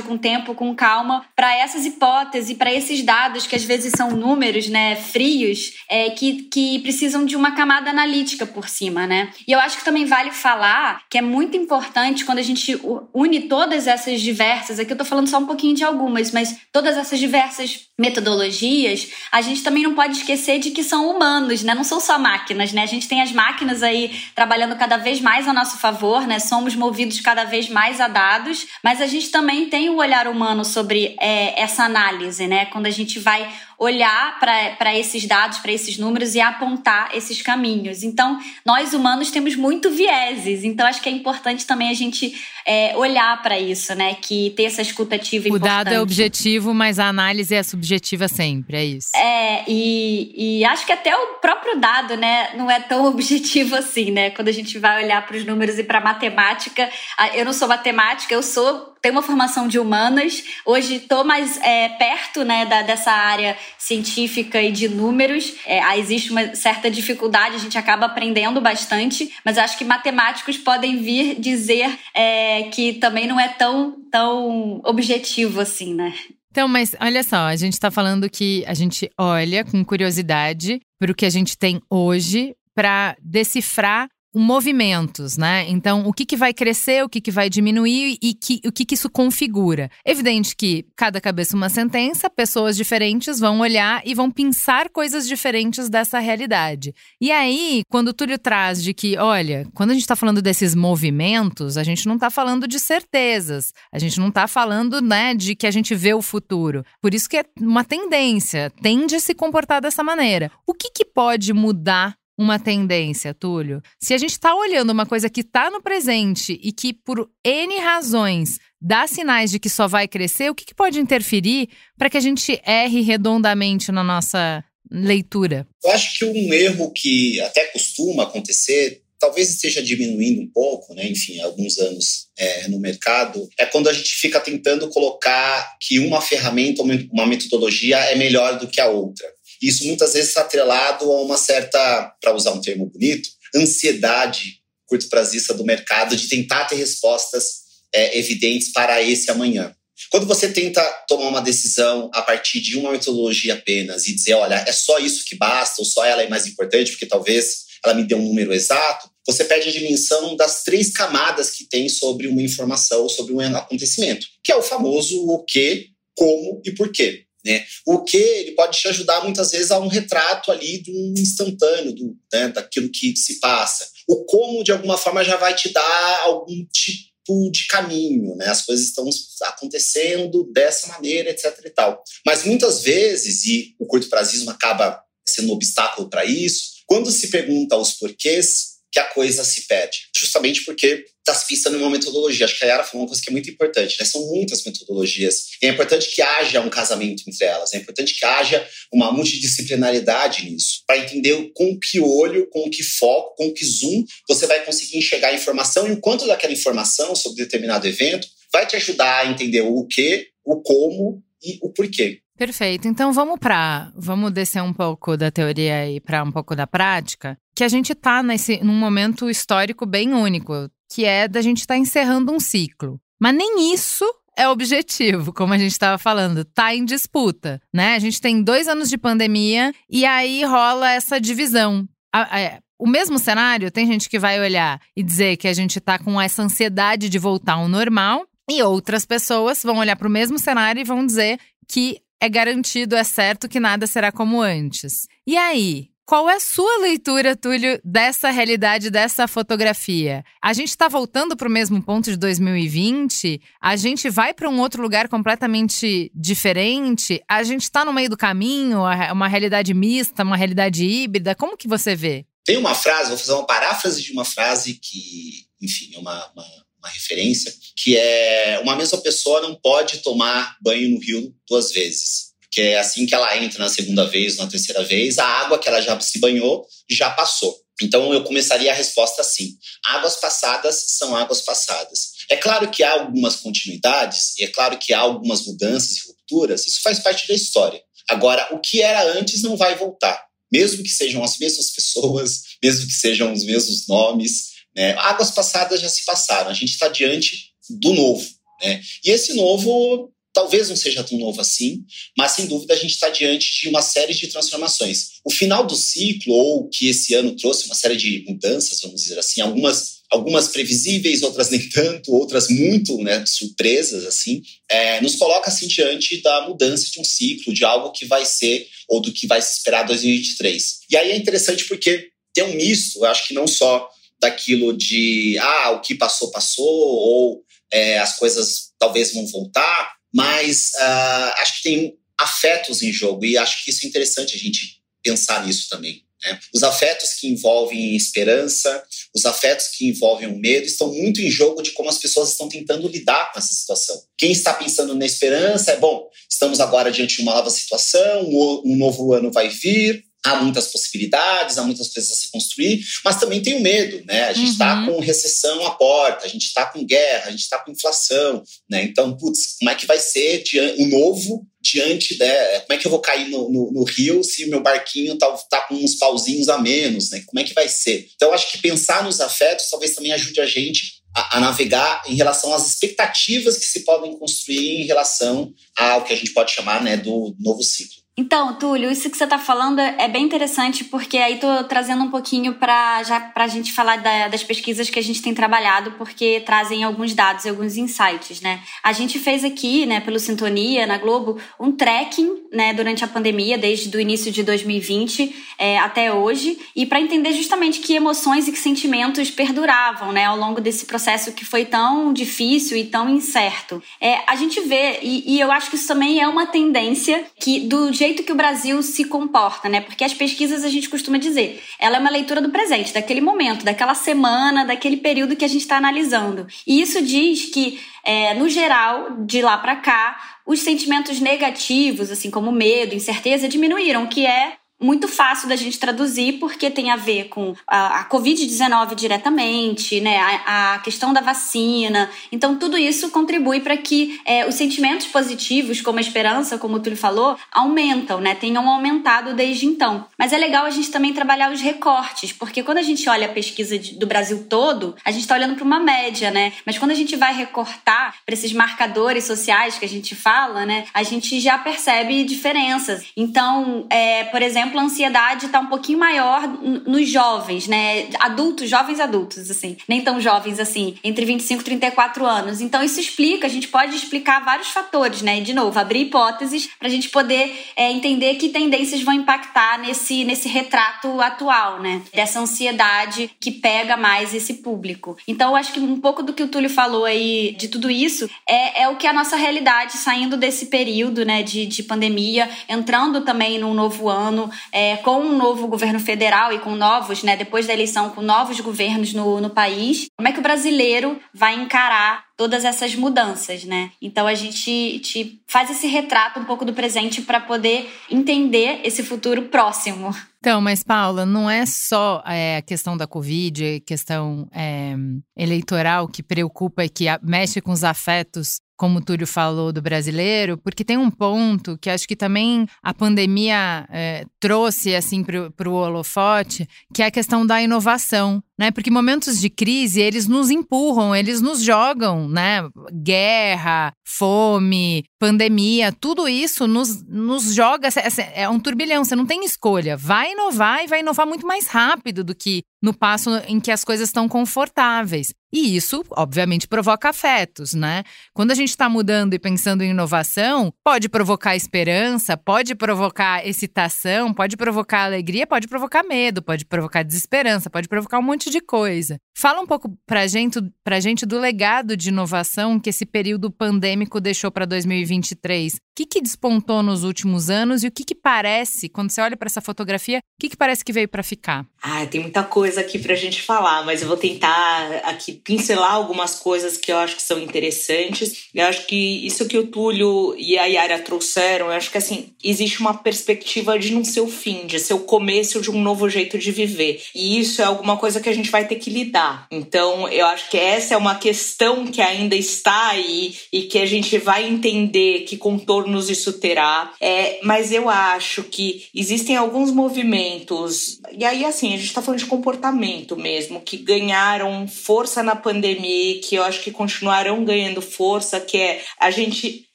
com 0.02 0.16
tempo, 0.16 0.54
com 0.54 0.74
calma 0.74 1.24
para 1.34 1.54
essas 1.56 1.84
hipóteses, 1.84 2.56
para 2.56 2.72
esses 2.72 3.02
dados 3.02 3.46
que 3.46 3.56
às 3.56 3.64
vezes 3.64 3.92
são 3.96 4.10
números, 4.10 4.68
né, 4.68 4.96
frios, 4.96 5.74
é, 5.88 6.10
que, 6.10 6.42
que 6.44 6.78
precisam 6.80 7.24
de 7.24 7.36
uma 7.36 7.52
camada 7.52 7.90
analítica 7.90 8.46
por 8.46 8.68
cima, 8.68 9.06
né? 9.06 9.30
E 9.46 9.52
eu 9.52 9.60
acho 9.60 9.78
que 9.78 9.84
também 9.84 10.04
vale 10.04 10.30
falar 10.30 11.02
que 11.10 11.18
é 11.18 11.22
muito 11.22 11.56
importante 11.56 12.24
quando 12.24 12.38
a 12.38 12.42
gente 12.42 12.78
une 13.14 13.40
todas 13.42 13.86
essas 13.86 14.20
diversas, 14.20 14.78
aqui 14.78 14.92
eu 14.92 14.98
tô 14.98 15.04
falando 15.04 15.28
só 15.28 15.38
um 15.38 15.46
pouquinho 15.46 15.74
de 15.74 15.84
algumas, 15.84 16.30
mas 16.32 16.56
todas 16.72 16.96
essas 16.96 17.18
diversas 17.18 17.88
metodologias, 17.98 19.10
a 19.32 19.40
gente 19.40 19.62
também 19.62 19.82
não 19.82 19.94
pode 19.94 20.18
esquecer 20.18 20.58
de 20.60 20.70
que 20.70 20.84
são 20.84 21.10
humanos, 21.10 21.62
né? 21.62 21.74
Não 21.74 21.84
são 21.84 22.00
só 22.00 22.18
máquinas, 22.18 22.72
né? 22.72 22.82
A 22.82 22.86
gente 22.86 23.08
tem 23.08 23.22
as 23.22 23.32
máquinas 23.32 23.82
aí 23.82 24.16
trabalhando 24.34 24.76
cada 24.76 24.96
vez 24.96 25.20
mais 25.20 25.48
a 25.48 25.52
nosso 25.52 25.78
favor, 25.78 26.26
né? 26.26 26.38
Somos 26.38 26.74
movidos 26.76 27.20
cada 27.20 27.44
vez 27.44 27.68
mais 27.68 28.00
a 28.00 28.06
dados, 28.06 28.66
mas 28.84 29.00
a 29.00 29.06
gente 29.06 29.30
também 29.30 29.37
tem 29.66 29.90
o 29.90 29.96
olhar 29.96 30.28
humano 30.28 30.64
sobre 30.64 31.16
é, 31.20 31.60
essa 31.60 31.84
análise, 31.84 32.46
né? 32.46 32.66
Quando 32.66 32.86
a 32.86 32.90
gente 32.90 33.18
vai 33.18 33.48
olhar 33.78 34.40
para 34.40 34.98
esses 34.98 35.24
dados, 35.24 35.58
para 35.58 35.70
esses 35.70 35.96
números 35.96 36.34
e 36.34 36.40
apontar 36.40 37.10
esses 37.14 37.40
caminhos. 37.40 38.02
Então, 38.02 38.38
nós 38.66 38.92
humanos 38.92 39.30
temos 39.30 39.54
muito 39.54 39.88
vieses, 39.90 40.64
então 40.64 40.84
acho 40.84 41.00
que 41.00 41.08
é 41.08 41.12
importante 41.12 41.64
também 41.64 41.88
a 41.88 41.94
gente 41.94 42.34
é, 42.66 42.96
olhar 42.96 43.40
para 43.40 43.58
isso, 43.58 43.94
né? 43.94 44.14
Que 44.20 44.50
ter 44.50 44.64
essa 44.64 44.82
escutativa 44.82 45.44
o 45.44 45.48
importante. 45.48 45.70
O 45.70 45.84
dado 45.84 45.94
é 45.94 46.00
objetivo, 46.00 46.74
mas 46.74 46.98
a 46.98 47.06
análise 47.06 47.54
é 47.54 47.62
subjetiva 47.62 48.26
sempre, 48.26 48.76
é 48.76 48.84
isso. 48.84 49.16
É, 49.16 49.64
e, 49.68 50.58
e 50.58 50.64
acho 50.64 50.84
que 50.84 50.92
até 50.92 51.16
o 51.16 51.34
próprio 51.36 51.78
dado, 51.78 52.16
né, 52.16 52.50
não 52.56 52.68
é 52.68 52.80
tão 52.80 53.06
objetivo 53.08 53.76
assim, 53.76 54.10
né? 54.10 54.30
Quando 54.30 54.48
a 54.48 54.52
gente 54.52 54.76
vai 54.78 55.04
olhar 55.04 55.24
para 55.24 55.36
os 55.36 55.44
números 55.44 55.78
e 55.78 55.84
para 55.84 56.00
matemática, 56.00 56.90
eu 57.32 57.44
não 57.44 57.52
sou 57.52 57.68
matemática, 57.68 58.34
eu 58.34 58.42
sou 58.42 58.88
tenho 59.00 59.14
uma 59.14 59.22
formação 59.22 59.68
de 59.68 59.78
humanas, 59.78 60.42
hoje 60.64 60.96
estou 60.96 61.24
mais 61.24 61.56
é, 61.62 61.88
perto 61.90 62.44
né, 62.44 62.66
da, 62.66 62.82
dessa 62.82 63.12
área 63.12 63.56
científica 63.78 64.62
e 64.62 64.72
de 64.72 64.88
números. 64.88 65.54
É, 65.66 65.98
existe 65.98 66.30
uma 66.30 66.54
certa 66.54 66.90
dificuldade, 66.90 67.56
a 67.56 67.58
gente 67.58 67.78
acaba 67.78 68.06
aprendendo 68.06 68.60
bastante, 68.60 69.32
mas 69.44 69.58
acho 69.58 69.76
que 69.76 69.84
matemáticos 69.84 70.56
podem 70.56 70.98
vir 71.02 71.40
dizer 71.40 71.98
é, 72.14 72.64
que 72.64 72.94
também 72.94 73.26
não 73.26 73.38
é 73.38 73.48
tão, 73.48 73.96
tão 74.10 74.80
objetivo 74.84 75.60
assim, 75.60 75.94
né? 75.94 76.14
Então, 76.50 76.66
mas 76.66 76.96
olha 77.00 77.22
só, 77.22 77.46
a 77.46 77.56
gente 77.56 77.74
está 77.74 77.90
falando 77.90 78.28
que 78.28 78.64
a 78.66 78.74
gente 78.74 79.10
olha 79.18 79.64
com 79.64 79.84
curiosidade 79.84 80.80
para 80.98 81.12
o 81.12 81.14
que 81.14 81.26
a 81.26 81.30
gente 81.30 81.56
tem 81.56 81.80
hoje 81.90 82.54
para 82.74 83.16
decifrar 83.22 84.08
movimentos, 84.38 85.36
né? 85.36 85.68
Então, 85.68 86.06
o 86.06 86.12
que, 86.12 86.24
que 86.24 86.36
vai 86.36 86.54
crescer, 86.54 87.04
o 87.04 87.08
que, 87.08 87.20
que 87.20 87.30
vai 87.30 87.50
diminuir 87.50 88.16
e 88.22 88.32
que, 88.34 88.60
o 88.64 88.72
que, 88.72 88.84
que 88.84 88.94
isso 88.94 89.10
configura. 89.10 89.90
Evidente 90.04 90.54
que 90.54 90.86
cada 90.96 91.20
cabeça 91.20 91.56
uma 91.56 91.68
sentença, 91.68 92.30
pessoas 92.30 92.76
diferentes 92.76 93.40
vão 93.40 93.60
olhar 93.60 94.00
e 94.04 94.14
vão 94.14 94.30
pensar 94.30 94.88
coisas 94.90 95.26
diferentes 95.26 95.88
dessa 95.88 96.18
realidade. 96.18 96.94
E 97.20 97.32
aí, 97.32 97.82
quando 97.90 98.08
o 98.08 98.12
Túlio 98.12 98.38
traz 98.38 98.82
de 98.82 98.94
que, 98.94 99.16
olha, 99.18 99.66
quando 99.74 99.90
a 99.90 99.94
gente 99.94 100.02
está 100.02 100.16
falando 100.16 100.40
desses 100.40 100.74
movimentos, 100.74 101.76
a 101.76 101.82
gente 101.82 102.06
não 102.06 102.14
está 102.14 102.30
falando 102.30 102.68
de 102.68 102.78
certezas, 102.78 103.72
a 103.92 103.98
gente 103.98 104.18
não 104.18 104.28
está 104.28 104.46
falando, 104.46 105.00
né, 105.00 105.34
de 105.34 105.54
que 105.54 105.66
a 105.66 105.70
gente 105.70 105.94
vê 105.94 106.14
o 106.14 106.22
futuro. 106.22 106.84
Por 107.00 107.12
isso 107.12 107.28
que 107.28 107.38
é 107.38 107.44
uma 107.60 107.84
tendência, 107.84 108.70
tende 108.82 109.16
a 109.16 109.20
se 109.20 109.34
comportar 109.34 109.80
dessa 109.80 110.04
maneira. 110.04 110.50
O 110.66 110.74
que, 110.74 110.90
que 110.90 111.04
pode 111.04 111.52
mudar 111.52 112.16
uma 112.38 112.58
tendência, 112.58 113.34
Túlio. 113.34 113.82
Se 114.00 114.14
a 114.14 114.18
gente 114.18 114.30
está 114.30 114.54
olhando 114.54 114.90
uma 114.90 115.04
coisa 115.04 115.28
que 115.28 115.40
está 115.40 115.70
no 115.70 115.82
presente 115.82 116.58
e 116.62 116.70
que, 116.70 116.94
por 116.94 117.28
N 117.44 117.78
razões, 117.80 118.58
dá 118.80 119.08
sinais 119.08 119.50
de 119.50 119.58
que 119.58 119.68
só 119.68 119.88
vai 119.88 120.06
crescer, 120.06 120.48
o 120.48 120.54
que, 120.54 120.64
que 120.64 120.74
pode 120.74 121.00
interferir 121.00 121.68
para 121.98 122.08
que 122.08 122.16
a 122.16 122.20
gente 122.20 122.60
erre 122.64 123.00
redondamente 123.02 123.90
na 123.90 124.04
nossa 124.04 124.64
leitura? 124.88 125.66
Eu 125.84 125.90
acho 125.90 126.16
que 126.16 126.24
um 126.24 126.54
erro 126.54 126.92
que 126.92 127.40
até 127.40 127.66
costuma 127.66 128.22
acontecer 128.22 129.02
talvez 129.18 129.50
esteja 129.50 129.82
diminuindo 129.82 130.42
um 130.42 130.48
pouco, 130.48 130.94
né? 130.94 131.08
enfim, 131.08 131.40
alguns 131.40 131.78
anos 131.78 132.28
é, 132.38 132.68
no 132.68 132.78
mercado, 132.78 133.48
é 133.58 133.66
quando 133.66 133.88
a 133.88 133.92
gente 133.92 134.14
fica 134.14 134.38
tentando 134.38 134.88
colocar 134.90 135.76
que 135.80 135.98
uma 135.98 136.20
ferramenta, 136.20 136.82
uma 136.82 137.26
metodologia 137.26 137.98
é 137.98 138.14
melhor 138.14 138.58
do 138.58 138.68
que 138.68 138.80
a 138.80 138.86
outra. 138.86 139.26
Isso 139.60 139.86
muitas 139.86 140.12
vezes 140.12 140.28
está 140.28 140.42
atrelado 140.42 141.10
a 141.10 141.22
uma 141.22 141.36
certa, 141.36 142.14
para 142.20 142.34
usar 142.34 142.52
um 142.52 142.60
termo 142.60 142.86
bonito, 142.86 143.28
ansiedade 143.54 144.58
curto 144.86 145.08
prazista 145.08 145.52
do 145.52 145.64
mercado 145.64 146.16
de 146.16 146.28
tentar 146.28 146.64
ter 146.64 146.76
respostas 146.76 147.68
é, 147.92 148.18
evidentes 148.18 148.72
para 148.72 149.02
esse 149.02 149.30
amanhã. 149.30 149.74
Quando 150.10 150.26
você 150.26 150.48
tenta 150.48 150.82
tomar 151.06 151.28
uma 151.28 151.42
decisão 151.42 152.10
a 152.14 152.22
partir 152.22 152.60
de 152.60 152.78
uma 152.78 152.92
metodologia 152.92 153.54
apenas 153.54 154.06
e 154.06 154.14
dizer, 154.14 154.34
olha, 154.34 154.64
é 154.66 154.72
só 154.72 154.98
isso 154.98 155.24
que 155.24 155.36
basta, 155.36 155.82
ou 155.82 155.84
só 155.84 156.04
ela 156.04 156.22
é 156.22 156.28
mais 156.28 156.46
importante, 156.46 156.92
porque 156.92 157.04
talvez 157.04 157.66
ela 157.84 157.94
me 157.94 158.04
dê 158.04 158.14
um 158.14 158.22
número 158.22 158.52
exato, 158.52 159.10
você 159.26 159.44
perde 159.44 159.68
a 159.68 159.72
dimensão 159.72 160.34
das 160.36 160.62
três 160.62 160.90
camadas 160.92 161.50
que 161.50 161.64
tem 161.64 161.88
sobre 161.88 162.26
uma 162.26 162.40
informação, 162.40 163.08
sobre 163.08 163.34
um 163.34 163.40
acontecimento, 163.40 164.26
que 164.42 164.50
é 164.50 164.56
o 164.56 164.62
famoso 164.62 165.20
o 165.28 165.44
que, 165.44 165.90
como 166.16 166.62
e 166.64 166.72
porquê. 166.72 167.27
Né? 167.48 167.64
O 167.86 168.04
que 168.04 168.18
ele 168.18 168.52
pode 168.52 168.78
te 168.78 168.86
ajudar 168.88 169.24
muitas 169.24 169.52
vezes 169.52 169.70
a 169.70 169.78
um 169.78 169.88
retrato 169.88 170.52
ali 170.52 170.82
um 170.86 171.14
instantâneo 171.16 171.94
do, 171.94 172.14
né, 172.30 172.48
daquilo 172.48 172.90
que 172.90 173.16
se 173.16 173.40
passa. 173.40 173.88
O 174.06 174.26
como, 174.26 174.62
de 174.62 174.70
alguma 174.70 174.98
forma, 174.98 175.24
já 175.24 175.38
vai 175.38 175.54
te 175.54 175.70
dar 175.70 176.20
algum 176.24 176.62
tipo 176.70 177.50
de 177.50 177.66
caminho, 177.66 178.36
né? 178.36 178.48
As 178.48 178.66
coisas 178.66 178.86
estão 178.86 179.08
acontecendo 179.44 180.44
dessa 180.52 180.88
maneira, 180.88 181.30
etc 181.30 181.58
e 181.64 181.70
tal. 181.70 182.02
Mas 182.26 182.44
muitas 182.44 182.82
vezes, 182.82 183.46
e 183.46 183.74
o 183.78 183.86
curto 183.86 184.10
prazismo 184.10 184.50
acaba 184.50 185.02
sendo 185.26 185.48
um 185.48 185.54
obstáculo 185.54 186.10
para 186.10 186.26
isso, 186.26 186.68
quando 186.86 187.10
se 187.10 187.28
pergunta 187.28 187.76
os 187.76 187.94
porquês, 187.94 188.77
que 188.92 188.98
a 188.98 189.04
coisa 189.04 189.44
se 189.44 189.66
perde. 189.66 190.08
Justamente 190.16 190.64
porque 190.64 191.04
está 191.18 191.34
se 191.34 191.46
pensando 191.46 191.76
em 191.76 191.80
uma 191.80 191.90
metodologia. 191.90 192.46
Acho 192.46 192.58
que 192.58 192.64
a 192.64 192.68
Yara 192.68 192.84
falou 192.84 193.02
uma 193.02 193.08
coisa 193.08 193.22
que 193.22 193.28
é 193.28 193.32
muito 193.32 193.50
importante. 193.50 193.96
Né? 193.98 194.06
São 194.06 194.26
muitas 194.28 194.64
metodologias. 194.64 195.48
E 195.62 195.66
é 195.66 195.68
importante 195.68 196.14
que 196.14 196.22
haja 196.22 196.60
um 196.60 196.70
casamento 196.70 197.22
entre 197.26 197.44
elas. 197.44 197.74
É 197.74 197.78
importante 197.78 198.18
que 198.18 198.24
haja 198.24 198.66
uma 198.92 199.12
multidisciplinaridade 199.12 200.50
nisso. 200.50 200.82
Para 200.86 200.98
entender 200.98 201.50
com 201.54 201.78
que 201.78 202.00
olho, 202.00 202.48
com 202.50 202.68
que 202.70 202.82
foco, 202.82 203.34
com 203.36 203.52
que 203.52 203.64
zoom 203.64 204.04
você 204.26 204.46
vai 204.46 204.64
conseguir 204.64 204.98
enxergar 204.98 205.28
a 205.28 205.34
informação 205.34 205.86
e 205.86 205.92
o 205.92 206.00
quanto 206.00 206.26
daquela 206.26 206.52
informação 206.52 207.14
sobre 207.14 207.44
determinado 207.44 207.86
evento 207.86 208.26
vai 208.52 208.66
te 208.66 208.76
ajudar 208.76 209.26
a 209.26 209.30
entender 209.30 209.60
o 209.60 209.86
que, 209.86 210.28
o 210.44 210.62
como 210.62 211.22
e 211.42 211.58
o 211.62 211.70
porquê. 211.70 212.20
Perfeito. 212.38 212.86
Então 212.86 213.12
vamos 213.12 213.38
para, 213.40 213.92
vamos 213.96 214.32
descer 214.32 214.62
um 214.62 214.72
pouco 214.72 215.16
da 215.16 215.28
teoria 215.28 215.90
e 215.90 216.00
para 216.00 216.22
um 216.22 216.30
pouco 216.30 216.54
da 216.54 216.68
prática, 216.68 217.36
que 217.58 217.64
a 217.64 217.68
gente 217.68 217.92
está 217.92 218.22
nesse 218.22 218.62
num 218.62 218.78
momento 218.78 219.28
histórico 219.28 219.84
bem 219.84 220.14
único, 220.14 220.70
que 220.88 221.04
é 221.04 221.26
da 221.26 221.42
gente 221.42 221.58
estar 221.58 221.74
tá 221.74 221.78
encerrando 221.78 222.32
um 222.32 222.38
ciclo. 222.38 223.00
Mas 223.20 223.34
nem 223.34 223.74
isso 223.74 224.04
é 224.36 224.48
objetivo, 224.48 225.32
como 225.32 225.52
a 225.52 225.58
gente 225.58 225.72
estava 225.72 225.98
falando, 225.98 226.44
tá 226.44 226.72
em 226.72 226.84
disputa, 226.84 227.60
né? 227.74 227.96
A 227.96 227.98
gente 227.98 228.20
tem 228.20 228.44
dois 228.44 228.68
anos 228.68 228.88
de 228.88 228.96
pandemia 228.96 229.74
e 229.90 230.06
aí 230.06 230.44
rola 230.44 230.92
essa 230.92 231.20
divisão. 231.20 231.84
É, 232.32 232.60
o 232.78 232.86
mesmo 232.86 233.18
cenário, 233.18 233.72
tem 233.72 233.88
gente 233.88 234.08
que 234.08 234.20
vai 234.20 234.38
olhar 234.38 234.80
e 234.96 235.02
dizer 235.02 235.36
que 235.36 235.48
a 235.48 235.52
gente 235.52 235.80
tá 235.80 235.98
com 235.98 236.20
essa 236.20 236.44
ansiedade 236.44 237.08
de 237.08 237.18
voltar 237.18 237.54
ao 237.54 237.68
normal, 237.68 238.24
e 238.48 238.62
outras 238.62 239.04
pessoas 239.04 239.64
vão 239.64 239.78
olhar 239.78 239.96
para 239.96 240.06
o 240.06 240.10
mesmo 240.12 240.38
cenário 240.38 240.80
e 240.80 240.84
vão 240.84 241.04
dizer 241.04 241.40
que 241.66 242.00
é 242.20 242.28
garantido, 242.28 242.94
é 242.94 243.02
certo 243.02 243.48
que 243.48 243.58
nada 243.58 243.84
será 243.88 244.12
como 244.12 244.40
antes. 244.40 245.08
E 245.26 245.36
aí? 245.36 245.87
Qual 246.08 246.26
é 246.30 246.36
a 246.36 246.40
sua 246.40 246.78
leitura, 246.78 247.36
Túlio, 247.36 247.78
dessa 247.84 248.30
realidade, 248.30 248.88
dessa 248.88 249.28
fotografia? 249.28 250.24
A 250.42 250.54
gente 250.54 250.70
está 250.70 250.88
voltando 250.88 251.36
para 251.36 251.46
o 251.46 251.50
mesmo 251.50 251.82
ponto 251.82 252.10
de 252.10 252.16
2020? 252.16 253.38
A 253.60 253.76
gente 253.76 254.08
vai 254.08 254.32
para 254.32 254.48
um 254.48 254.58
outro 254.58 254.80
lugar 254.80 255.06
completamente 255.06 256.10
diferente? 256.14 257.22
A 257.28 257.42
gente 257.42 257.64
está 257.64 257.84
no 257.84 257.92
meio 257.92 258.08
do 258.08 258.16
caminho? 258.16 258.84
Uma 259.12 259.28
realidade 259.28 259.74
mista, 259.74 260.22
uma 260.22 260.34
realidade 260.34 260.82
híbrida? 260.82 261.34
Como 261.34 261.58
que 261.58 261.68
você 261.68 261.94
vê? 261.94 262.24
Tem 262.42 262.56
uma 262.56 262.74
frase, 262.74 263.10
vou 263.10 263.18
fazer 263.18 263.34
uma 263.34 263.46
paráfrase 263.46 264.02
de 264.02 264.10
uma 264.10 264.24
frase 264.24 264.78
que, 264.80 265.44
enfim, 265.60 265.94
é 265.94 265.98
uma, 265.98 266.32
uma 266.32 266.44
uma 266.78 266.88
referência, 266.88 267.52
que 267.76 267.96
é 267.96 268.60
uma 268.62 268.76
mesma 268.76 268.98
pessoa 268.98 269.42
não 269.42 269.54
pode 269.54 269.98
tomar 269.98 270.56
banho 270.62 270.90
no 270.90 271.00
rio 271.00 271.34
duas 271.46 271.72
vezes. 271.72 272.27
Porque 272.48 272.62
é 272.62 272.78
assim 272.78 273.06
que 273.06 273.14
ela 273.14 273.36
entra 273.36 273.58
na 273.58 273.68
segunda 273.68 274.06
vez, 274.06 274.36
na 274.36 274.46
terceira 274.46 274.82
vez, 274.82 275.18
a 275.18 275.24
água 275.24 275.58
que 275.58 275.68
ela 275.68 275.80
já 275.80 275.98
se 276.00 276.18
banhou 276.18 276.66
já 276.90 277.10
passou. 277.10 277.54
Então 277.80 278.12
eu 278.12 278.24
começaria 278.24 278.72
a 278.72 278.74
resposta 278.74 279.22
assim: 279.22 279.56
águas 279.84 280.16
passadas 280.16 280.84
são 280.98 281.14
águas 281.14 281.42
passadas. 281.42 282.12
É 282.30 282.36
claro 282.36 282.70
que 282.70 282.82
há 282.82 282.92
algumas 282.92 283.36
continuidades, 283.36 284.36
e 284.38 284.44
é 284.44 284.48
claro 284.48 284.78
que 284.78 284.92
há 284.92 285.00
algumas 285.00 285.46
mudanças 285.46 285.96
e 285.96 286.08
rupturas, 286.08 286.66
isso 286.66 286.80
faz 286.82 286.98
parte 286.98 287.28
da 287.28 287.34
história. 287.34 287.80
Agora, 288.08 288.48
o 288.52 288.60
que 288.60 288.80
era 288.80 289.18
antes 289.18 289.42
não 289.42 289.56
vai 289.56 289.76
voltar. 289.76 290.26
Mesmo 290.50 290.82
que 290.82 290.88
sejam 290.88 291.22
as 291.22 291.38
mesmas 291.38 291.70
pessoas, 291.70 292.42
mesmo 292.62 292.86
que 292.86 292.94
sejam 292.94 293.32
os 293.32 293.44
mesmos 293.44 293.86
nomes, 293.86 294.48
né? 294.74 294.94
Águas 294.98 295.30
passadas 295.30 295.80
já 295.80 295.88
se 295.88 296.04
passaram, 296.04 296.50
a 296.50 296.54
gente 296.54 296.72
está 296.72 296.88
diante 296.88 297.52
do 297.68 297.92
novo. 297.92 298.26
Né? 298.62 298.80
E 299.04 299.10
esse 299.10 299.34
novo 299.34 300.12
talvez 300.38 300.68
não 300.68 300.76
seja 300.76 301.02
tão 301.02 301.18
novo 301.18 301.40
assim, 301.40 301.84
mas 302.16 302.30
sem 302.30 302.46
dúvida 302.46 302.72
a 302.72 302.76
gente 302.76 302.92
está 302.92 303.08
diante 303.08 303.60
de 303.60 303.68
uma 303.68 303.82
série 303.82 304.14
de 304.14 304.28
transformações. 304.28 305.14
O 305.24 305.30
final 305.32 305.66
do 305.66 305.74
ciclo, 305.74 306.32
ou 306.32 306.68
que 306.68 306.88
esse 306.88 307.12
ano 307.14 307.34
trouxe 307.34 307.66
uma 307.66 307.74
série 307.74 307.96
de 307.96 308.24
mudanças, 308.28 308.80
vamos 308.80 309.02
dizer 309.02 309.18
assim, 309.18 309.40
algumas 309.40 309.98
algumas 310.10 310.48
previsíveis, 310.48 311.22
outras 311.22 311.50
nem 311.50 311.68
tanto, 311.68 312.14
outras 312.14 312.48
muito 312.48 312.96
né, 313.02 313.22
surpresas, 313.26 314.06
assim, 314.06 314.40
é, 314.70 315.02
nos 315.02 315.16
coloca 315.16 315.50
assim 315.50 315.66
diante 315.66 316.22
da 316.22 316.48
mudança 316.48 316.86
de 316.90 316.98
um 316.98 317.04
ciclo, 317.04 317.52
de 317.52 317.62
algo 317.62 317.90
que 317.90 318.06
vai 318.06 318.24
ser 318.24 318.66
ou 318.88 319.02
do 319.02 319.12
que 319.12 319.26
vai 319.26 319.42
se 319.42 319.58
esperar 319.58 319.82
2023. 319.82 320.78
E 320.88 320.96
aí 320.96 321.10
é 321.10 321.16
interessante 321.16 321.64
porque 321.64 322.08
tem 322.32 322.44
um 322.44 322.54
misto, 322.54 323.00
eu 323.00 323.06
acho 323.06 323.26
que 323.26 323.34
não 323.34 323.46
só 323.46 323.86
daquilo 324.20 324.74
de 324.74 325.36
ah, 325.40 325.72
o 325.72 325.80
que 325.80 325.94
passou, 325.94 326.30
passou, 326.30 326.64
ou 326.64 327.44
é, 327.70 327.98
as 327.98 328.16
coisas 328.16 328.68
talvez 328.78 329.12
vão 329.12 329.26
voltar, 329.26 329.97
mas 330.14 330.70
uh, 330.76 331.32
acho 331.40 331.56
que 331.56 331.62
tem 331.62 331.98
afetos 332.18 332.82
em 332.82 332.92
jogo 332.92 333.24
e 333.24 333.38
acho 333.38 333.64
que 333.64 333.70
isso 333.70 333.84
é 333.84 333.88
interessante 333.88 334.34
a 334.34 334.38
gente 334.38 334.82
pensar 335.02 335.46
nisso 335.46 335.68
também. 335.68 336.02
Né? 336.24 336.38
Os 336.52 336.62
afetos 336.62 337.14
que 337.14 337.28
envolvem 337.28 337.94
esperança, 337.94 338.82
os 339.14 339.24
afetos 339.24 339.68
que 339.68 339.88
envolvem 339.88 340.28
o 340.28 340.38
medo 340.38 340.66
estão 340.66 340.92
muito 340.92 341.20
em 341.20 341.30
jogo 341.30 341.62
de 341.62 341.70
como 341.72 341.88
as 341.88 341.98
pessoas 341.98 342.30
estão 342.30 342.48
tentando 342.48 342.88
lidar 342.88 343.32
com 343.32 343.38
essa 343.38 343.52
situação. 343.54 344.00
Quem 344.16 344.32
está 344.32 344.52
pensando 344.52 344.94
na 344.94 345.06
esperança 345.06 345.72
é 345.72 345.76
bom, 345.76 346.08
estamos 346.28 346.60
agora 346.60 346.90
diante 346.90 347.16
de 347.16 347.22
uma 347.22 347.34
nova 347.34 347.50
situação, 347.50 348.28
um 348.64 348.76
novo 348.76 349.12
ano 349.12 349.30
vai 349.30 349.48
vir, 349.48 350.04
há 350.24 350.36
muitas 350.36 350.68
possibilidades, 350.68 351.58
há 351.58 351.62
muitas 351.62 351.88
coisas 351.92 352.10
a 352.10 352.14
se 352.14 352.30
construir, 352.30 352.84
mas 353.04 353.18
também 353.18 353.40
tem 353.40 353.54
o 353.54 353.60
medo, 353.60 354.04
né? 354.04 354.24
A 354.24 354.32
gente 354.32 354.50
está 354.50 354.80
uhum. 354.80 354.94
com 354.94 355.00
recessão 355.00 355.66
à 355.66 355.70
porta, 355.72 356.26
a 356.26 356.28
gente 356.28 356.46
está 356.46 356.66
com 356.66 356.84
guerra, 356.84 357.28
a 357.28 357.30
gente 357.30 357.42
está 357.42 357.58
com 357.58 357.70
inflação, 357.70 358.42
né? 358.68 358.82
Então, 358.82 359.16
putz, 359.16 359.56
como 359.58 359.70
é 359.70 359.74
que 359.74 359.86
vai 359.86 359.98
ser 359.98 360.42
o 360.78 360.86
novo 360.86 361.46
diante 361.60 362.16
de 362.16 362.60
como 362.60 362.72
é 362.72 362.78
que 362.78 362.86
eu 362.86 362.90
vou 362.90 363.00
cair 363.00 363.28
no, 363.28 363.50
no, 363.50 363.72
no, 363.72 363.84
rio 363.84 364.22
se 364.22 364.44
o 364.44 364.48
meu 364.48 364.62
barquinho 364.62 365.16
tá, 365.16 365.26
tá 365.50 365.60
com 365.62 365.74
uns 365.74 365.96
pauzinhos 365.96 366.48
a 366.48 366.58
menos, 366.58 367.10
né? 367.10 367.22
Como 367.26 367.40
é 367.40 367.44
que 367.44 367.54
vai 367.54 367.68
ser? 367.68 368.08
Então, 368.14 368.32
acho 368.32 368.50
que 368.50 368.58
pensar 368.58 369.02
nos 369.04 369.20
afetos 369.20 369.68
talvez 369.70 369.94
também 369.94 370.12
ajude 370.12 370.40
a 370.40 370.46
gente 370.46 370.98
a, 371.14 371.36
a, 371.36 371.40
navegar 371.40 372.02
em 372.06 372.14
relação 372.14 372.54
às 372.54 372.68
expectativas 372.68 373.58
que 373.58 373.66
se 373.66 373.80
podem 373.80 374.16
construir 374.18 374.82
em 374.82 374.86
relação 374.86 375.52
ao 375.76 376.04
que 376.04 376.12
a 376.12 376.16
gente 376.16 376.32
pode 376.32 376.52
chamar 376.52 376.82
né, 376.82 376.96
do 376.96 377.34
novo 377.38 377.62
ciclo. 377.62 378.07
Então, 378.18 378.52
Túlio, 378.54 378.90
isso 378.90 379.08
que 379.08 379.16
você 379.16 379.22
está 379.22 379.38
falando 379.38 379.78
é 379.78 380.08
bem 380.08 380.24
interessante, 380.24 380.82
porque 380.82 381.18
aí 381.18 381.34
estou 381.34 381.62
trazendo 381.62 382.02
um 382.02 382.10
pouquinho 382.10 382.54
para 382.54 383.00
a 383.32 383.46
gente 383.46 383.72
falar 383.72 383.98
da, 383.98 384.26
das 384.26 384.42
pesquisas 384.42 384.90
que 384.90 384.98
a 384.98 385.02
gente 385.02 385.22
tem 385.22 385.32
trabalhado, 385.32 385.92
porque 385.92 386.42
trazem 386.44 386.82
alguns 386.82 387.14
dados 387.14 387.44
e 387.44 387.48
alguns 387.48 387.76
insights, 387.76 388.40
né? 388.40 388.60
A 388.82 388.92
gente 388.92 389.20
fez 389.20 389.44
aqui, 389.44 389.86
né, 389.86 390.00
pelo 390.00 390.18
Sintonia, 390.18 390.84
na 390.84 390.98
Globo, 390.98 391.38
um 391.60 391.70
tracking, 391.70 392.42
né, 392.52 392.74
durante 392.74 393.04
a 393.04 393.06
pandemia, 393.06 393.56
desde 393.56 393.96
o 393.96 394.00
início 394.00 394.32
de 394.32 394.42
2020 394.42 395.36
é, 395.56 395.78
até 395.78 396.12
hoje, 396.12 396.58
e 396.74 396.84
para 396.84 397.00
entender 397.00 397.32
justamente 397.34 397.78
que 397.78 397.94
emoções 397.94 398.48
e 398.48 398.52
que 398.52 398.58
sentimentos 398.58 399.30
perduravam, 399.30 400.10
né, 400.10 400.24
ao 400.24 400.36
longo 400.36 400.60
desse 400.60 400.86
processo 400.86 401.30
que 401.34 401.44
foi 401.44 401.64
tão 401.64 402.12
difícil 402.12 402.76
e 402.76 402.82
tão 402.82 403.08
incerto. 403.08 403.80
É, 404.00 404.22
a 404.26 404.34
gente 404.34 404.60
vê, 404.62 404.98
e, 405.02 405.36
e 405.36 405.40
eu 405.40 405.52
acho 405.52 405.70
que 405.70 405.76
isso 405.76 405.86
também 405.86 406.20
é 406.20 406.26
uma 406.26 406.46
tendência 406.46 407.24
que 407.38 407.60
do 407.60 407.92
jeito 407.92 408.07
jeito 408.08 408.22
que 408.22 408.32
o 408.32 408.36
Brasil 408.36 408.82
se 408.82 409.04
comporta, 409.04 409.68
né? 409.68 409.80
Porque 409.80 410.04
as 410.04 410.14
pesquisas 410.14 410.64
a 410.64 410.68
gente 410.68 410.88
costuma 410.88 411.18
dizer, 411.18 411.62
ela 411.78 411.96
é 411.96 412.00
uma 412.00 412.10
leitura 412.10 412.40
do 412.40 412.50
presente, 412.50 412.92
daquele 412.92 413.20
momento, 413.20 413.64
daquela 413.64 413.94
semana, 413.94 414.64
daquele 414.64 414.96
período 414.96 415.36
que 415.36 415.44
a 415.44 415.48
gente 415.48 415.62
está 415.62 415.76
analisando. 415.76 416.46
E 416.66 416.80
isso 416.80 417.02
diz 417.02 417.46
que, 417.46 417.80
é, 418.04 418.34
no 418.34 418.48
geral, 418.48 419.16
de 419.24 419.42
lá 419.42 419.58
para 419.58 419.76
cá, 419.76 420.38
os 420.46 420.60
sentimentos 420.60 421.20
negativos, 421.20 422.10
assim 422.10 422.30
como 422.30 422.50
medo, 422.50 422.94
incerteza, 422.94 423.48
diminuíram, 423.48 424.06
que 424.06 424.26
é 424.26 424.57
muito 424.80 425.08
fácil 425.08 425.48
da 425.48 425.56
gente 425.56 425.78
traduzir 425.78 426.34
porque 426.34 426.70
tem 426.70 426.90
a 426.90 426.96
ver 426.96 427.24
com 427.24 427.54
a, 427.66 428.00
a 428.00 428.08
Covid-19 428.08 428.94
diretamente, 428.94 430.00
né, 430.00 430.18
a, 430.18 430.74
a, 430.74 430.78
questão 430.78 431.12
da 431.12 431.20
vacina. 431.20 432.08
Então, 432.30 432.56
tudo 432.56 432.78
isso 432.78 433.10
contribui 433.10 433.60
para 433.60 433.76
que 433.76 434.20
é, 434.24 434.46
os 434.46 434.54
sentimentos 434.54 435.06
positivos, 435.06 435.80
como 435.80 435.98
a 435.98 436.00
esperança, 436.00 436.58
como 436.58 436.76
o 436.76 436.80
Túlio 436.80 436.96
falou, 436.96 437.36
aumentam, 437.50 438.20
né, 438.20 438.34
tenham 438.34 438.68
aumentado 438.68 439.34
desde 439.34 439.66
então. 439.66 440.06
Mas 440.16 440.32
é 440.32 440.38
legal 440.38 440.64
a 440.64 440.70
gente 440.70 440.90
também 440.90 441.12
trabalhar 441.12 441.50
os 441.50 441.60
recortes, 441.60 442.32
porque 442.32 442.62
quando 442.62 442.78
a 442.78 442.82
gente 442.82 443.08
olha 443.08 443.26
a 443.26 443.32
pesquisa 443.32 443.78
de, 443.78 443.94
do 443.94 444.06
Brasil 444.06 444.46
todo, 444.48 444.94
a 445.04 445.10
gente 445.10 445.22
está 445.22 445.34
olhando 445.34 445.56
para 445.56 445.64
uma 445.64 445.80
média, 445.80 446.30
né? 446.30 446.52
Mas 446.64 446.78
quando 446.78 446.92
a 446.92 446.94
gente 446.94 447.16
vai 447.16 447.34
recortar 447.34 448.14
para 448.24 448.34
esses 448.34 448.52
marcadores 448.52 449.24
sociais 449.24 449.78
que 449.78 449.84
a 449.84 449.88
gente 449.88 450.14
fala, 450.14 450.64
né, 450.64 450.84
a 450.94 451.02
gente 451.02 451.40
já 451.40 451.58
percebe 451.58 452.24
diferenças. 452.24 453.04
Então, 453.16 453.86
é, 453.90 454.24
por 454.24 454.42
exemplo, 454.42 454.67
exemplo, 454.68 454.80
a 454.80 454.82
ansiedade 454.84 455.46
está 455.46 455.60
um 455.60 455.66
pouquinho 455.66 455.98
maior 455.98 456.46
nos 456.86 457.08
jovens, 457.08 457.66
né? 457.66 458.08
Adultos, 458.20 458.68
jovens 458.68 459.00
adultos, 459.00 459.50
assim. 459.50 459.76
Nem 459.88 460.02
tão 460.02 460.20
jovens 460.20 460.60
assim, 460.60 460.96
entre 461.02 461.24
25 461.24 461.60
e 461.60 461.64
34 461.64 462.24
anos. 462.24 462.60
Então, 462.60 462.82
isso 462.82 463.00
explica, 463.00 463.46
a 463.46 463.50
gente 463.50 463.68
pode 463.68 463.94
explicar 463.94 464.44
vários 464.44 464.68
fatores, 464.68 465.22
né? 465.22 465.40
De 465.40 465.52
novo, 465.52 465.78
abrir 465.78 466.02
hipóteses 466.02 466.68
para 466.78 466.88
a 466.88 466.90
gente 466.90 467.08
poder 467.08 467.66
é, 467.76 467.90
entender 467.90 468.34
que 468.34 468.50
tendências 468.50 469.02
vão 469.02 469.14
impactar 469.14 469.78
nesse, 469.78 470.24
nesse 470.24 470.48
retrato 470.48 471.20
atual, 471.20 471.80
né? 471.80 472.02
Dessa 472.14 472.40
ansiedade 472.40 473.30
que 473.40 473.50
pega 473.50 473.96
mais 473.96 474.34
esse 474.34 474.54
público. 474.54 475.16
Então, 475.26 475.50
eu 475.50 475.56
acho 475.56 475.72
que 475.72 475.80
um 475.80 476.00
pouco 476.00 476.22
do 476.22 476.32
que 476.32 476.42
o 476.42 476.48
Túlio 476.48 476.70
falou 476.70 477.04
aí, 477.04 477.54
de 477.58 477.68
tudo 477.68 477.90
isso, 477.90 478.28
é, 478.48 478.82
é 478.82 478.88
o 478.88 478.96
que 478.96 479.06
a 479.06 479.12
nossa 479.12 479.36
realidade 479.36 479.96
saindo 479.96 480.36
desse 480.36 480.66
período, 480.66 481.24
né? 481.24 481.42
De, 481.42 481.66
de 481.66 481.82
pandemia, 481.82 482.48
entrando 482.68 483.22
também 483.22 483.58
num 483.58 483.74
novo 483.74 484.08
ano, 484.08 484.50
é, 484.72 484.96
com 484.98 485.20
um 485.20 485.36
novo 485.36 485.66
governo 485.66 486.00
federal 486.00 486.52
e 486.52 486.58
com 486.58 486.74
novos, 486.74 487.22
né, 487.22 487.36
depois 487.36 487.66
da 487.66 487.72
eleição, 487.72 488.10
com 488.10 488.22
novos 488.22 488.60
governos 488.60 489.12
no, 489.12 489.40
no 489.40 489.50
país, 489.50 490.08
como 490.16 490.28
é 490.28 490.32
que 490.32 490.38
o 490.38 490.42
brasileiro 490.42 491.18
vai 491.32 491.54
encarar 491.54 492.24
todas 492.36 492.64
essas 492.64 492.94
mudanças, 492.94 493.64
né? 493.64 493.90
Então 494.00 494.26
a 494.26 494.34
gente 494.34 495.00
te 495.00 495.42
faz 495.48 495.70
esse 495.70 495.88
retrato 495.88 496.38
um 496.38 496.44
pouco 496.44 496.64
do 496.64 496.72
presente 496.72 497.20
para 497.20 497.40
poder 497.40 497.90
entender 498.08 498.80
esse 498.84 499.02
futuro 499.02 499.42
próximo. 499.42 500.14
Então, 500.38 500.60
mas 500.60 500.84
Paula, 500.84 501.26
não 501.26 501.50
é 501.50 501.66
só 501.66 502.22
é, 502.24 502.58
a 502.58 502.62
questão 502.62 502.96
da 502.96 503.08
Covid, 503.08 503.82
questão 503.84 504.48
é, 504.52 504.94
eleitoral 505.36 506.06
que 506.06 506.22
preocupa 506.22 506.84
e 506.84 506.88
que 506.88 507.06
mexe 507.22 507.60
com 507.60 507.72
os 507.72 507.82
afetos 507.82 508.60
como 508.78 509.00
o 509.00 509.02
Túlio 509.02 509.26
falou, 509.26 509.72
do 509.72 509.82
brasileiro, 509.82 510.56
porque 510.56 510.84
tem 510.84 510.96
um 510.96 511.10
ponto 511.10 511.76
que 511.78 511.90
acho 511.90 512.06
que 512.06 512.14
também 512.14 512.66
a 512.80 512.94
pandemia 512.94 513.86
é, 513.90 514.24
trouxe 514.38 514.94
assim 514.94 515.24
para 515.24 515.68
o 515.68 515.74
holofote, 515.74 516.66
que 516.94 517.02
é 517.02 517.06
a 517.06 517.10
questão 517.10 517.44
da 517.44 517.60
inovação 517.60 518.42
né? 518.58 518.70
Porque 518.70 518.90
momentos 518.90 519.40
de 519.40 519.48
crise, 519.48 520.00
eles 520.00 520.26
nos 520.26 520.50
empurram, 520.50 521.14
eles 521.14 521.40
nos 521.40 521.62
jogam, 521.62 522.28
né? 522.28 522.68
Guerra, 522.92 523.92
fome, 524.04 525.04
pandemia, 525.18 525.92
tudo 525.92 526.28
isso 526.28 526.66
nos, 526.66 527.02
nos 527.06 527.54
joga. 527.54 527.88
É 528.34 528.48
um 528.48 528.58
turbilhão, 528.58 529.04
você 529.04 529.14
não 529.14 529.26
tem 529.26 529.44
escolha. 529.44 529.96
Vai 529.96 530.32
inovar 530.32 530.82
e 530.82 530.88
vai 530.88 531.00
inovar 531.00 531.26
muito 531.26 531.46
mais 531.46 531.68
rápido 531.68 532.24
do 532.24 532.34
que 532.34 532.64
no 532.82 532.94
passo 532.94 533.30
em 533.46 533.60
que 533.60 533.70
as 533.70 533.84
coisas 533.84 534.08
estão 534.08 534.28
confortáveis. 534.28 535.32
E 535.52 535.74
isso, 535.76 536.04
obviamente, 536.10 536.68
provoca 536.68 537.08
afetos, 537.08 537.72
né? 537.72 538.02
Quando 538.34 538.50
a 538.50 538.54
gente 538.54 538.68
está 538.68 538.88
mudando 538.88 539.32
e 539.32 539.38
pensando 539.38 539.82
em 539.82 539.90
inovação, 539.90 540.72
pode 540.84 541.08
provocar 541.08 541.56
esperança, 541.56 542.36
pode 542.36 542.74
provocar 542.74 543.46
excitação, 543.46 544.32
pode 544.32 544.56
provocar 544.56 545.04
alegria, 545.04 545.46
pode 545.46 545.66
provocar 545.66 546.02
medo, 546.02 546.42
pode 546.42 546.66
provocar 546.66 547.02
desesperança, 547.02 547.70
pode 547.70 547.88
provocar 547.88 548.18
um 548.18 548.22
monte 548.22 548.47
monte 548.48 548.52
de 548.52 548.60
coisa. 548.60 549.20
Fala 549.40 549.60
um 549.60 549.66
pouco 549.68 549.96
pra 550.04 550.26
gente, 550.26 550.58
pra 550.82 550.98
gente 550.98 551.24
do 551.24 551.38
legado 551.38 551.96
de 551.96 552.08
inovação 552.08 552.80
que 552.80 552.90
esse 552.90 553.06
período 553.06 553.52
pandêmico 553.52 554.20
deixou 554.20 554.50
para 554.50 554.64
2023. 554.64 555.74
O 555.74 555.78
que, 555.94 556.06
que 556.06 556.20
despontou 556.20 556.82
nos 556.82 557.04
últimos 557.04 557.48
anos 557.48 557.84
e 557.84 557.86
o 557.86 557.90
que, 557.92 558.04
que 558.04 558.16
parece, 558.16 558.88
quando 558.88 559.10
você 559.10 559.20
olha 559.20 559.36
para 559.36 559.46
essa 559.46 559.60
fotografia, 559.60 560.18
o 560.18 560.22
que, 560.40 560.48
que 560.48 560.56
parece 560.56 560.84
que 560.84 560.92
veio 560.92 561.08
para 561.08 561.22
ficar? 561.22 561.64
Ah, 561.80 562.04
tem 562.06 562.20
muita 562.20 562.42
coisa 562.42 562.80
aqui 562.80 562.98
pra 562.98 563.14
gente 563.14 563.40
falar, 563.40 563.84
mas 563.84 564.02
eu 564.02 564.08
vou 564.08 564.16
tentar 564.16 564.90
aqui 565.04 565.32
pincelar 565.32 565.92
algumas 565.92 566.34
coisas 566.34 566.76
que 566.76 566.90
eu 566.90 566.98
acho 566.98 567.14
que 567.14 567.22
são 567.22 567.38
interessantes. 567.38 568.48
Eu 568.52 568.66
acho 568.66 568.86
que 568.86 569.24
isso 569.24 569.46
que 569.46 569.56
o 569.56 569.68
Túlio 569.68 570.34
e 570.36 570.58
a 570.58 570.66
Yara 570.66 570.98
trouxeram, 570.98 571.66
eu 571.66 571.72
acho 571.72 571.92
que 571.92 571.98
assim, 571.98 572.32
existe 572.42 572.80
uma 572.80 572.94
perspectiva 572.94 573.78
de 573.78 573.92
não 573.92 574.04
ser 574.04 574.20
o 574.20 574.28
fim, 574.28 574.66
de 574.66 574.80
ser 574.80 574.94
o 574.94 575.00
começo 575.00 575.60
de 575.60 575.70
um 575.70 575.80
novo 575.80 576.08
jeito 576.08 576.36
de 576.38 576.50
viver. 576.50 577.00
E 577.14 577.38
isso 577.38 577.62
é 577.62 577.64
alguma 577.64 577.96
coisa 577.96 578.20
que 578.20 578.28
a 578.28 578.34
gente 578.34 578.50
vai 578.50 578.66
ter 578.66 578.76
que 578.76 578.90
lidar. 578.90 579.27
Então, 579.50 580.08
eu 580.08 580.26
acho 580.26 580.50
que 580.50 580.56
essa 580.56 580.94
é 580.94 580.96
uma 580.96 581.14
questão 581.14 581.86
que 581.86 582.00
ainda 582.00 582.36
está 582.36 582.88
aí 582.88 583.34
e 583.52 583.62
que 583.62 583.78
a 583.78 583.86
gente 583.86 584.18
vai 584.18 584.46
entender 584.46 585.20
que 585.20 585.36
contornos 585.36 586.10
isso 586.10 586.34
terá. 586.34 586.92
É, 587.00 587.40
mas 587.42 587.72
eu 587.72 587.88
acho 587.88 588.42
que 588.44 588.86
existem 588.94 589.36
alguns 589.36 589.70
movimentos, 589.70 591.00
e 591.16 591.24
aí, 591.24 591.44
assim, 591.44 591.68
a 591.68 591.76
gente 591.76 591.86
está 591.86 592.02
falando 592.02 592.20
de 592.20 592.26
comportamento 592.26 593.16
mesmo, 593.16 593.60
que 593.60 593.76
ganharam 593.76 594.66
força 594.66 595.22
na 595.22 595.36
pandemia, 595.36 596.20
que 596.20 596.34
eu 596.34 596.44
acho 596.44 596.62
que 596.62 596.70
continuarão 596.70 597.44
ganhando 597.44 597.82
força, 597.82 598.40
que 598.40 598.56
é 598.56 598.82
a 598.98 599.10
gente 599.10 599.67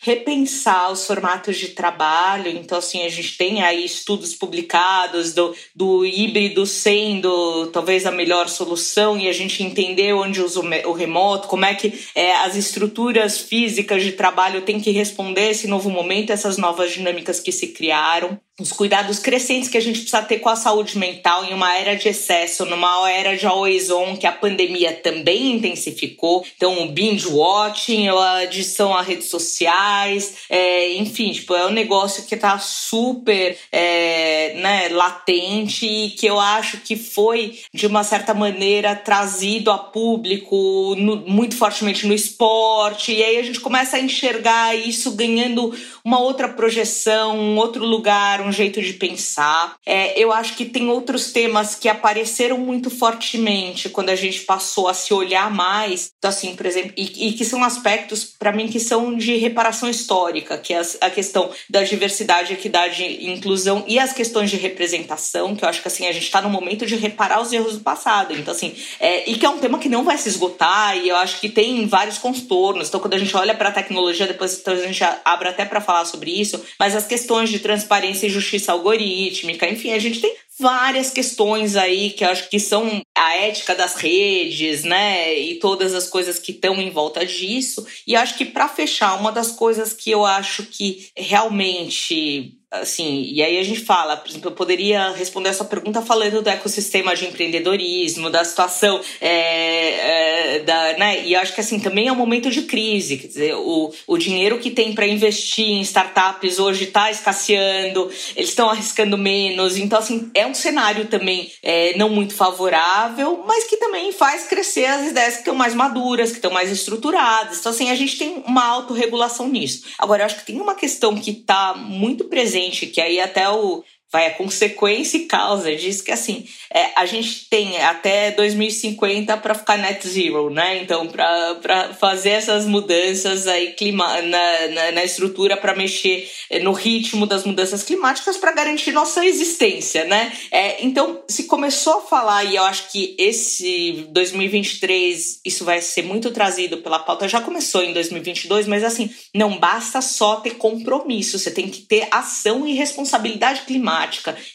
repensar 0.03 0.91
os 0.91 1.07
formatos 1.07 1.57
de 1.57 1.69
trabalho. 1.69 2.49
Então, 2.49 2.77
assim, 2.77 3.03
a 3.03 3.09
gente 3.09 3.37
tem 3.37 3.63
aí 3.63 3.85
estudos 3.85 4.35
publicados 4.35 5.33
do, 5.33 5.55
do 5.73 6.05
híbrido 6.05 6.65
sendo 6.65 7.67
talvez 7.67 8.05
a 8.05 8.11
melhor 8.11 8.49
solução 8.49 9.17
e 9.17 9.29
a 9.29 9.33
gente 9.33 9.63
entender 9.63 10.13
onde 10.13 10.41
usa 10.41 10.59
o 10.59 10.91
remoto, 10.91 11.47
como 11.47 11.63
é 11.63 11.73
que 11.73 11.93
é, 12.13 12.35
as 12.35 12.57
estruturas 12.57 13.39
físicas 13.39 14.03
de 14.03 14.11
trabalho 14.11 14.63
têm 14.63 14.81
que 14.81 14.91
responder 14.91 15.51
esse 15.51 15.67
novo 15.67 15.89
momento, 15.89 16.33
essas 16.33 16.57
novas 16.57 16.91
dinâmicas 16.91 17.39
que 17.39 17.51
se 17.53 17.67
criaram. 17.67 18.37
Os 18.61 18.71
cuidados 18.71 19.17
crescentes 19.17 19.67
que 19.67 19.77
a 19.77 19.81
gente 19.81 20.01
precisa 20.01 20.21
ter 20.21 20.37
com 20.37 20.47
a 20.47 20.55
saúde 20.55 20.95
mental 20.95 21.43
em 21.43 21.55
uma 21.55 21.75
era 21.75 21.95
de 21.95 22.07
excesso, 22.07 22.65
numa 22.65 23.09
era 23.09 23.35
de 23.35 23.47
always 23.47 23.89
on 23.89 24.15
que 24.15 24.27
a 24.27 24.31
pandemia 24.31 24.93
também 24.93 25.53
intensificou. 25.53 26.45
Então, 26.55 26.83
o 26.83 26.91
binge 26.91 27.27
watching, 27.27 28.09
a 28.09 28.37
adição 28.37 28.95
a 28.95 29.01
redes 29.01 29.27
sociais, 29.27 30.35
é, 30.51 30.93
enfim, 30.93 31.31
tipo, 31.31 31.55
é 31.55 31.65
um 31.65 31.71
negócio 31.71 32.25
que 32.25 32.37
tá 32.37 32.59
super 32.59 33.57
é, 33.71 34.53
né, 34.57 34.89
latente 34.89 35.87
e 35.87 36.11
que 36.11 36.27
eu 36.27 36.39
acho 36.39 36.77
que 36.77 36.95
foi, 36.95 37.57
de 37.73 37.87
uma 37.87 38.03
certa 38.03 38.35
maneira, 38.35 38.95
trazido 38.95 39.71
a 39.71 39.79
público 39.79 40.93
no, 40.95 41.17
muito 41.25 41.57
fortemente 41.57 42.05
no 42.05 42.13
esporte. 42.13 43.13
E 43.13 43.23
aí 43.23 43.37
a 43.37 43.43
gente 43.43 43.59
começa 43.59 43.97
a 43.97 43.99
enxergar 43.99 44.75
isso 44.75 45.09
ganhando 45.15 45.73
uma 46.05 46.19
outra 46.19 46.49
projeção, 46.49 47.35
um 47.35 47.57
outro 47.57 47.83
lugar, 47.83 48.42
um 48.43 48.51
jeito 48.51 48.81
de 48.81 48.93
pensar. 48.93 49.75
É, 49.85 50.19
eu 50.19 50.31
acho 50.31 50.55
que 50.55 50.65
tem 50.65 50.89
outros 50.89 51.31
temas 51.31 51.75
que 51.75 51.89
apareceram 51.89 52.57
muito 52.57 52.89
fortemente 52.89 53.89
quando 53.89 54.09
a 54.09 54.15
gente 54.15 54.41
passou 54.41 54.87
a 54.87 54.93
se 54.93 55.13
olhar 55.13 55.51
mais. 55.51 56.11
Então, 56.17 56.29
assim, 56.29 56.55
por 56.55 56.65
exemplo, 56.65 56.93
e, 56.97 57.29
e 57.29 57.33
que 57.33 57.45
são 57.45 57.63
aspectos, 57.63 58.23
para 58.23 58.51
mim, 58.51 58.67
que 58.67 58.79
são 58.79 59.15
de 59.15 59.37
reparação 59.37 59.89
histórica, 59.89 60.57
que 60.57 60.73
é 60.73 60.79
a, 60.79 61.07
a 61.07 61.09
questão 61.09 61.51
da 61.69 61.83
diversidade, 61.83 62.53
equidade 62.53 63.03
e 63.03 63.31
inclusão 63.31 63.83
e 63.87 63.99
as 63.99 64.13
questões 64.13 64.49
de 64.49 64.57
representação, 64.57 65.55
que 65.55 65.63
eu 65.63 65.69
acho 65.69 65.81
que 65.81 65.87
assim, 65.87 66.07
a 66.07 66.11
gente 66.11 66.23
está 66.23 66.41
no 66.41 66.49
momento 66.49 66.85
de 66.85 66.95
reparar 66.95 67.41
os 67.41 67.51
erros 67.51 67.77
do 67.77 67.83
passado. 67.83 68.33
Então, 68.33 68.53
assim, 68.53 68.75
é, 68.99 69.29
e 69.29 69.35
que 69.35 69.45
é 69.45 69.49
um 69.49 69.59
tema 69.59 69.79
que 69.79 69.89
não 69.89 70.03
vai 70.03 70.17
se 70.17 70.29
esgotar, 70.29 70.97
e 70.97 71.09
eu 71.09 71.15
acho 71.15 71.39
que 71.39 71.49
tem 71.49 71.85
vários 71.87 72.17
contornos. 72.17 72.87
Então, 72.87 72.99
quando 72.99 73.13
a 73.13 73.17
gente 73.17 73.35
olha 73.35 73.53
para 73.53 73.69
a 73.69 73.71
tecnologia, 73.71 74.27
depois 74.27 74.59
então, 74.59 74.73
a 74.73 74.77
gente 74.77 75.03
abre 75.23 75.49
até 75.49 75.65
para 75.65 75.81
falar 75.81 76.05
sobre 76.05 76.31
isso, 76.31 76.63
mas 76.79 76.95
as 76.95 77.05
questões 77.05 77.49
de 77.49 77.59
transparência 77.59 78.27
e 78.27 78.29
justiça 78.33 78.71
algorítmica, 78.71 79.69
enfim, 79.69 79.91
a 79.91 79.99
gente 79.99 80.19
tem 80.19 80.35
várias 80.59 81.09
questões 81.09 81.75
aí 81.75 82.11
que 82.11 82.23
acho 82.23 82.49
que 82.49 82.59
são 82.59 83.01
a 83.15 83.35
ética 83.37 83.73
das 83.73 83.95
redes, 83.95 84.83
né, 84.83 85.33
e 85.37 85.55
todas 85.55 85.93
as 85.93 86.07
coisas 86.07 86.39
que 86.39 86.51
estão 86.51 86.75
em 86.81 86.89
volta 86.89 87.25
disso. 87.25 87.85
E 88.05 88.15
acho 88.15 88.37
que 88.37 88.45
para 88.45 88.67
fechar, 88.67 89.19
uma 89.19 89.31
das 89.31 89.51
coisas 89.51 89.93
que 89.93 90.11
eu 90.11 90.25
acho 90.25 90.63
que 90.63 91.07
realmente 91.15 92.57
assim, 92.73 93.29
e 93.31 93.43
aí 93.43 93.59
a 93.59 93.63
gente 93.63 93.81
fala, 93.81 94.17
por 94.17 94.29
exemplo, 94.29 94.49
eu 94.49 94.55
poderia 94.55 95.11
responder 95.11 95.49
essa 95.49 95.63
pergunta 95.63 96.01
falando 96.01 96.41
do 96.41 96.49
ecossistema 96.49 97.15
de 97.15 97.25
empreendedorismo, 97.25 98.31
da 98.31 98.43
situação, 98.43 98.99
é, 99.21 100.55
é, 100.55 100.59
da, 100.59 100.97
né, 100.97 101.23
e 101.23 101.35
acho 101.35 101.53
que 101.53 101.61
assim, 101.61 101.79
também 101.79 102.07
é 102.07 102.11
um 102.11 102.15
momento 102.15 102.49
de 102.49 102.63
crise, 102.63 103.17
quer 103.17 103.27
dizer, 103.27 103.55
o, 103.55 103.93
o 104.07 104.17
dinheiro 104.17 104.57
que 104.57 104.71
tem 104.71 104.93
para 104.93 105.05
investir 105.05 105.67
em 105.67 105.81
startups 105.81 106.57
hoje 106.57 106.85
está 106.85 107.11
escasseando, 107.11 108.09
eles 108.35 108.49
estão 108.49 108.69
arriscando 108.69 109.17
menos, 109.17 109.77
então 109.77 109.99
assim, 109.99 110.31
é 110.33 110.47
um 110.47 110.55
cenário 110.55 111.05
também 111.05 111.51
é, 111.61 111.95
não 111.95 112.09
muito 112.09 112.33
favorável, 112.33 113.43
mas 113.45 113.65
que 113.65 113.77
também 113.77 114.11
faz 114.11 114.47
crescer 114.47 114.85
as 114.85 115.11
ideias 115.11 115.35
que 115.35 115.39
estão 115.41 115.55
mais 115.55 115.75
maduras, 115.75 116.31
que 116.31 116.37
estão 116.37 116.51
mais 116.51 116.71
estruturadas, 116.71 117.59
então 117.59 117.71
assim, 117.71 117.91
a 117.91 117.95
gente 117.95 118.17
tem 118.17 118.43
uma 118.47 118.65
autorregulação 118.65 119.47
nisso. 119.47 119.83
Agora, 119.99 120.23
eu 120.23 120.25
acho 120.25 120.37
que 120.37 120.45
tem 120.45 120.59
uma 120.59 120.73
questão 120.73 121.15
que 121.15 121.31
está 121.31 121.75
muito 121.75 122.23
presente 122.25 122.62
gente, 122.63 122.87
que 122.87 123.01
aí 123.01 123.19
até 123.19 123.49
o 123.49 123.83
vai 124.13 124.27
a 124.27 124.35
consequência 124.35 125.17
e 125.17 125.25
causa 125.25 125.75
disso 125.75 126.03
que 126.03 126.11
assim 126.11 126.45
é, 126.71 126.91
a 126.95 127.03
gente 127.07 127.49
tem 127.49 127.81
até 127.81 128.29
2050 128.29 129.35
para 129.37 129.55
ficar 129.55 129.75
net 129.77 130.07
zero 130.07 130.51
né? 130.51 130.83
Então 130.83 131.07
para 131.07 131.95
fazer 131.99 132.29
essas 132.29 132.67
mudanças 132.67 133.47
aí 133.47 133.71
clima 133.71 134.21
na, 134.21 134.67
na, 134.67 134.91
na 134.91 135.03
estrutura 135.03 135.57
para 135.57 135.75
mexer 135.75 136.29
no 136.61 136.73
ritmo 136.73 137.25
das 137.25 137.43
mudanças 137.43 137.81
climáticas 137.81 138.37
para 138.37 138.51
garantir 138.51 138.91
nossa 138.91 139.25
existência 139.25 140.05
né? 140.05 140.31
É, 140.51 140.85
então 140.85 141.23
se 141.27 141.45
começou 141.45 141.97
a 141.97 142.01
falar 142.01 142.43
e 142.43 142.55
eu 142.55 142.63
acho 142.63 142.91
que 142.91 143.15
esse 143.17 144.05
2023 144.11 145.41
isso 145.43 145.65
vai 145.65 145.81
ser 145.81 146.03
muito 146.03 146.29
trazido 146.29 146.77
pela 146.77 146.99
pauta 146.99 147.27
já 147.27 147.41
começou 147.41 147.83
em 147.83 147.93
2022 147.93 148.67
mas 148.67 148.83
assim 148.83 149.09
não 149.33 149.57
basta 149.57 150.01
só 150.01 150.35
ter 150.35 150.51
compromisso 150.51 151.39
você 151.39 151.49
tem 151.49 151.67
que 151.67 151.81
ter 151.81 152.07
ação 152.11 152.67
e 152.67 152.73
responsabilidade 152.73 153.61
climática 153.61 154.02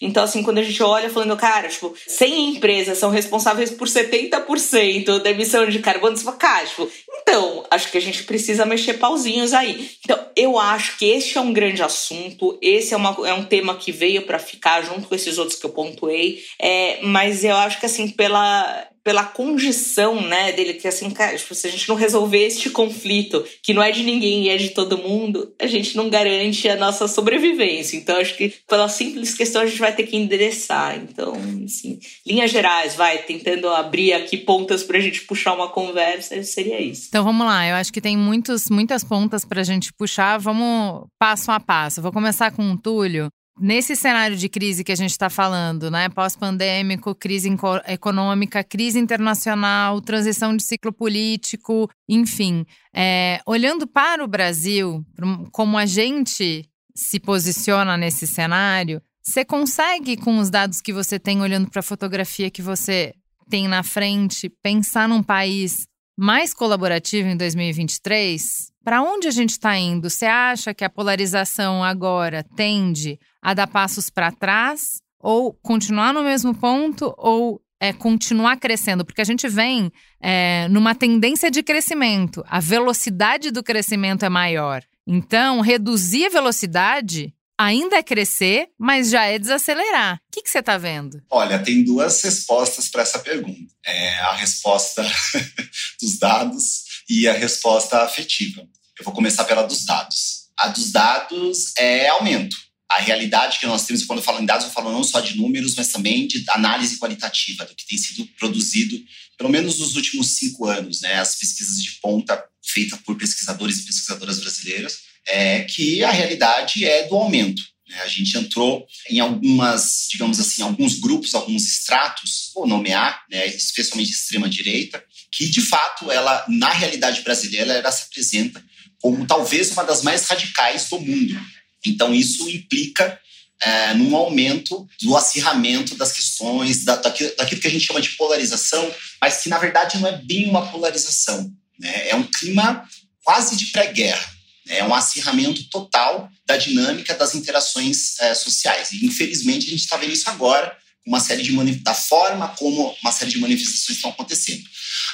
Então, 0.00 0.24
assim, 0.24 0.42
quando 0.42 0.58
a 0.58 0.62
gente 0.62 0.82
olha 0.82 1.10
falando, 1.10 1.36
cara, 1.36 1.68
tipo, 1.68 1.94
100 2.06 2.56
empresas 2.56 2.98
são 2.98 3.10
responsáveis 3.10 3.70
por 3.70 3.88
70% 3.88 5.22
da 5.22 5.30
emissão 5.30 5.66
de 5.66 5.78
carbono, 5.78 6.16
você 6.16 6.24
fala, 6.24 6.36
cara, 6.36 6.66
tipo, 6.66 6.90
então, 7.22 7.64
acho 7.70 7.90
que 7.90 7.98
a 7.98 8.00
gente 8.00 8.24
precisa 8.24 8.64
mexer 8.64 8.94
pauzinhos 8.94 9.52
aí. 9.52 9.90
Então, 10.04 10.18
eu 10.36 10.58
acho 10.58 10.98
que 10.98 11.06
este 11.06 11.38
é 11.38 11.40
um 11.40 11.52
grande 11.52 11.82
assunto, 11.82 12.58
esse 12.62 12.94
é, 12.94 12.96
uma, 12.96 13.16
é 13.26 13.34
um 13.34 13.44
tema 13.44 13.76
que 13.76 13.92
veio 13.92 14.22
para 14.22 14.38
ficar 14.38 14.82
junto 14.82 15.08
com 15.08 15.14
esses 15.14 15.38
outros 15.38 15.58
que 15.58 15.66
eu 15.66 15.70
pontuei, 15.70 16.42
é, 16.60 17.00
mas 17.02 17.44
eu 17.44 17.56
acho 17.56 17.78
que, 17.80 17.86
assim, 17.86 18.08
pela 18.08 18.88
pela 19.02 19.24
condição, 19.24 20.20
né, 20.20 20.52
dele, 20.52 20.74
que 20.74 20.88
assim, 20.88 21.10
cara, 21.10 21.36
tipo, 21.36 21.54
se 21.54 21.66
a 21.66 21.70
gente 21.70 21.88
não 21.88 21.96
resolver 21.96 22.44
este 22.44 22.70
conflito, 22.70 23.44
que 23.62 23.72
não 23.74 23.82
é 23.82 23.90
de 23.90 24.02
ninguém 24.02 24.44
e 24.44 24.48
é 24.48 24.56
de 24.56 24.70
todo 24.70 24.98
mundo, 24.98 25.54
a 25.58 25.66
gente 25.66 25.96
não 25.96 26.08
garante 26.08 26.68
a 26.68 26.76
nossa 26.76 27.08
sobrevivência. 27.08 27.96
Então, 27.96 28.16
acho 28.16 28.36
que 28.36 28.52
pela 28.68 28.88
simples 28.88 29.34
questão 29.34 29.62
a 29.62 29.66
gente 29.66 29.78
vai 29.78 29.94
ter 29.94 30.04
que 30.04 30.16
endereçar. 30.16 30.96
Então, 30.96 31.32
assim, 31.64 31.98
linhas 32.26 32.50
gerais, 32.50 32.94
vai, 32.94 33.18
tentando 33.18 33.68
abrir 33.68 34.12
aqui 34.12 34.36
pontas 34.36 34.82
pra 34.82 35.00
gente 35.00 35.22
puxar 35.22 35.54
uma 35.54 35.68
conversa, 35.68 36.42
seria 36.42 36.80
isso. 36.80 37.06
Então, 37.08 37.24
vamos 37.24 37.46
lá. 37.46 37.66
Eu 37.66 37.76
acho 37.76 37.92
que 37.92 38.00
tem 38.00 38.16
muitos, 38.16 38.68
muitas 38.70 39.04
pontas 39.04 39.44
pra 39.44 39.62
gente 39.62 39.92
puxar. 39.92 40.38
Vamos 40.38 41.06
passo 41.18 41.50
a 41.50 41.60
passo. 41.60 42.02
Vou 42.02 42.12
começar 42.12 42.50
com 42.50 42.72
o 42.72 42.78
Túlio. 42.78 43.28
Nesse 43.60 43.96
cenário 43.96 44.36
de 44.36 44.48
crise 44.48 44.84
que 44.84 44.92
a 44.92 44.96
gente 44.96 45.10
está 45.10 45.28
falando, 45.28 45.90
né? 45.90 46.08
Pós-pandêmico, 46.08 47.12
crise 47.14 47.50
econômica, 47.88 48.62
crise 48.62 49.00
internacional, 49.00 50.00
transição 50.00 50.56
de 50.56 50.62
ciclo 50.62 50.92
político, 50.92 51.90
enfim. 52.08 52.64
É, 52.94 53.40
olhando 53.44 53.86
para 53.86 54.22
o 54.22 54.28
Brasil, 54.28 55.04
como 55.50 55.76
a 55.76 55.86
gente 55.86 56.68
se 56.94 57.18
posiciona 57.18 57.96
nesse 57.96 58.26
cenário, 58.28 59.02
você 59.22 59.44
consegue, 59.44 60.16
com 60.16 60.38
os 60.38 60.50
dados 60.50 60.80
que 60.80 60.92
você 60.92 61.18
tem, 61.18 61.42
olhando 61.42 61.68
para 61.68 61.80
a 61.80 61.82
fotografia 61.82 62.50
que 62.50 62.62
você 62.62 63.12
tem 63.50 63.66
na 63.66 63.82
frente, 63.82 64.48
pensar 64.62 65.08
num 65.08 65.22
país 65.22 65.86
mais 66.16 66.54
colaborativo 66.54 67.28
em 67.28 67.36
2023? 67.36 68.72
Para 68.82 69.02
onde 69.02 69.28
a 69.28 69.30
gente 69.30 69.50
está 69.50 69.76
indo? 69.76 70.08
Você 70.08 70.26
acha 70.26 70.72
que 70.72 70.84
a 70.84 70.88
polarização 70.88 71.84
agora 71.84 72.42
tende 72.56 73.18
a 73.42 73.54
dar 73.54 73.66
passos 73.66 74.10
para 74.10 74.32
trás? 74.32 75.00
Ou 75.20 75.52
continuar 75.52 76.12
no 76.12 76.22
mesmo 76.22 76.54
ponto? 76.54 77.14
Ou 77.16 77.60
é, 77.80 77.92
continuar 77.92 78.56
crescendo? 78.56 79.04
Porque 79.04 79.20
a 79.20 79.24
gente 79.24 79.48
vem 79.48 79.90
é, 80.20 80.68
numa 80.68 80.94
tendência 80.94 81.50
de 81.50 81.62
crescimento. 81.62 82.44
A 82.46 82.60
velocidade 82.60 83.50
do 83.50 83.62
crescimento 83.62 84.24
é 84.24 84.28
maior. 84.28 84.82
Então, 85.06 85.60
reduzir 85.60 86.26
a 86.26 86.30
velocidade 86.30 87.34
ainda 87.58 87.96
é 87.96 88.02
crescer, 88.02 88.68
mas 88.78 89.10
já 89.10 89.24
é 89.24 89.38
desacelerar. 89.38 90.16
O 90.16 90.18
que, 90.32 90.42
que 90.42 90.50
você 90.50 90.60
está 90.60 90.78
vendo? 90.78 91.20
Olha, 91.30 91.58
tem 91.58 91.82
duas 91.82 92.22
respostas 92.22 92.88
para 92.88 93.02
essa 93.02 93.18
pergunta. 93.18 93.74
É 93.84 94.20
a 94.20 94.34
resposta 94.34 95.02
dos 96.00 96.18
dados 96.18 96.84
e 97.08 97.26
a 97.26 97.32
resposta 97.32 98.02
afetiva. 98.02 98.62
Eu 98.98 99.04
vou 99.04 99.12
começar 99.12 99.44
pela 99.44 99.62
dos 99.62 99.84
dados. 99.84 100.48
A 100.56 100.68
dos 100.68 100.92
dados 100.92 101.72
é 101.76 102.08
aumento. 102.08 102.56
A 102.90 103.00
realidade 103.00 103.58
que 103.58 103.66
nós 103.66 103.84
temos, 103.84 104.04
quando 104.04 104.20
eu 104.20 104.24
falo 104.24 104.40
em 104.40 104.46
dados, 104.46 104.66
eu 104.66 104.72
falo 104.72 104.90
não 104.90 105.04
só 105.04 105.20
de 105.20 105.36
números, 105.36 105.74
mas 105.74 105.88
também 105.88 106.26
de 106.26 106.42
análise 106.48 106.98
qualitativa 106.98 107.64
do 107.64 107.74
que 107.74 107.86
tem 107.86 107.98
sido 107.98 108.26
produzido, 108.38 108.98
pelo 109.36 109.50
menos 109.50 109.78
nos 109.78 109.94
últimos 109.94 110.36
cinco 110.36 110.66
anos, 110.66 111.02
né? 111.02 111.20
As 111.20 111.36
pesquisas 111.36 111.82
de 111.82 111.92
ponta 112.00 112.42
feitas 112.68 112.98
por 113.00 113.16
pesquisadores 113.16 113.78
e 113.78 113.84
pesquisadoras 113.84 114.40
brasileiras, 114.40 114.98
é 115.26 115.64
que 115.64 116.02
a 116.04 116.10
realidade 116.10 116.84
é 116.84 117.06
do 117.06 117.16
aumento. 117.16 117.62
Né? 117.88 118.00
A 118.00 118.08
gente 118.08 118.36
entrou 118.36 118.86
em 119.08 119.20
algumas, 119.20 120.06
digamos 120.10 120.38
assim, 120.38 120.62
alguns 120.62 120.98
grupos, 120.98 121.34
alguns 121.34 121.64
estratos, 121.64 122.50
vou 122.54 122.66
nomear, 122.66 123.24
né? 123.30 123.46
especialmente 123.46 124.12
extrema 124.12 124.48
direita, 124.48 125.02
que 125.32 125.48
de 125.48 125.60
fato 125.60 126.10
ela, 126.10 126.44
na 126.48 126.70
realidade 126.70 127.22
brasileira, 127.22 127.72
ela 127.72 127.92
se 127.92 128.04
apresenta 128.04 128.62
como 129.00 129.26
talvez 129.26 129.70
uma 129.70 129.84
das 129.84 130.02
mais 130.02 130.26
radicais 130.26 130.88
do 130.88 131.00
mundo. 131.00 131.40
Então, 131.84 132.14
isso 132.14 132.48
implica 132.48 133.20
é, 133.60 133.94
num 133.94 134.14
aumento 134.16 134.86
do 135.02 135.16
acirramento 135.16 135.96
das 135.96 136.12
questões, 136.12 136.84
da, 136.84 136.96
daquilo, 136.96 137.34
daquilo, 137.36 137.60
que 137.60 137.66
a 137.66 137.70
gente 137.70 137.86
chama 137.86 138.00
de 138.00 138.10
polarização, 138.10 138.94
mas 139.20 139.42
que 139.42 139.48
na 139.48 139.58
verdade 139.58 139.98
não 139.98 140.08
é 140.08 140.12
bem 140.22 140.48
uma 140.48 140.70
polarização. 140.70 141.52
Né? 141.78 142.08
É 142.08 142.14
um 142.14 142.22
clima 142.24 142.88
quase 143.24 143.56
de 143.56 143.66
pré-guerra. 143.66 144.24
Né? 144.66 144.78
É 144.78 144.84
um 144.84 144.94
acirramento 144.94 145.68
total 145.70 146.30
da 146.46 146.56
dinâmica 146.56 147.14
das 147.14 147.34
interações 147.34 148.18
é, 148.20 148.34
sociais. 148.34 148.92
E 148.92 149.04
infelizmente 149.04 149.66
a 149.66 149.70
gente 149.70 149.80
está 149.80 149.96
vendo 149.96 150.12
isso 150.12 150.30
agora, 150.30 150.76
uma 151.06 151.20
série 151.20 151.42
de 151.42 151.74
da 151.76 151.94
forma 151.94 152.48
como 152.56 152.94
uma 153.02 153.12
série 153.12 153.30
de 153.30 153.38
manifestações 153.38 153.96
estão 153.96 154.10
acontecendo. 154.10 154.62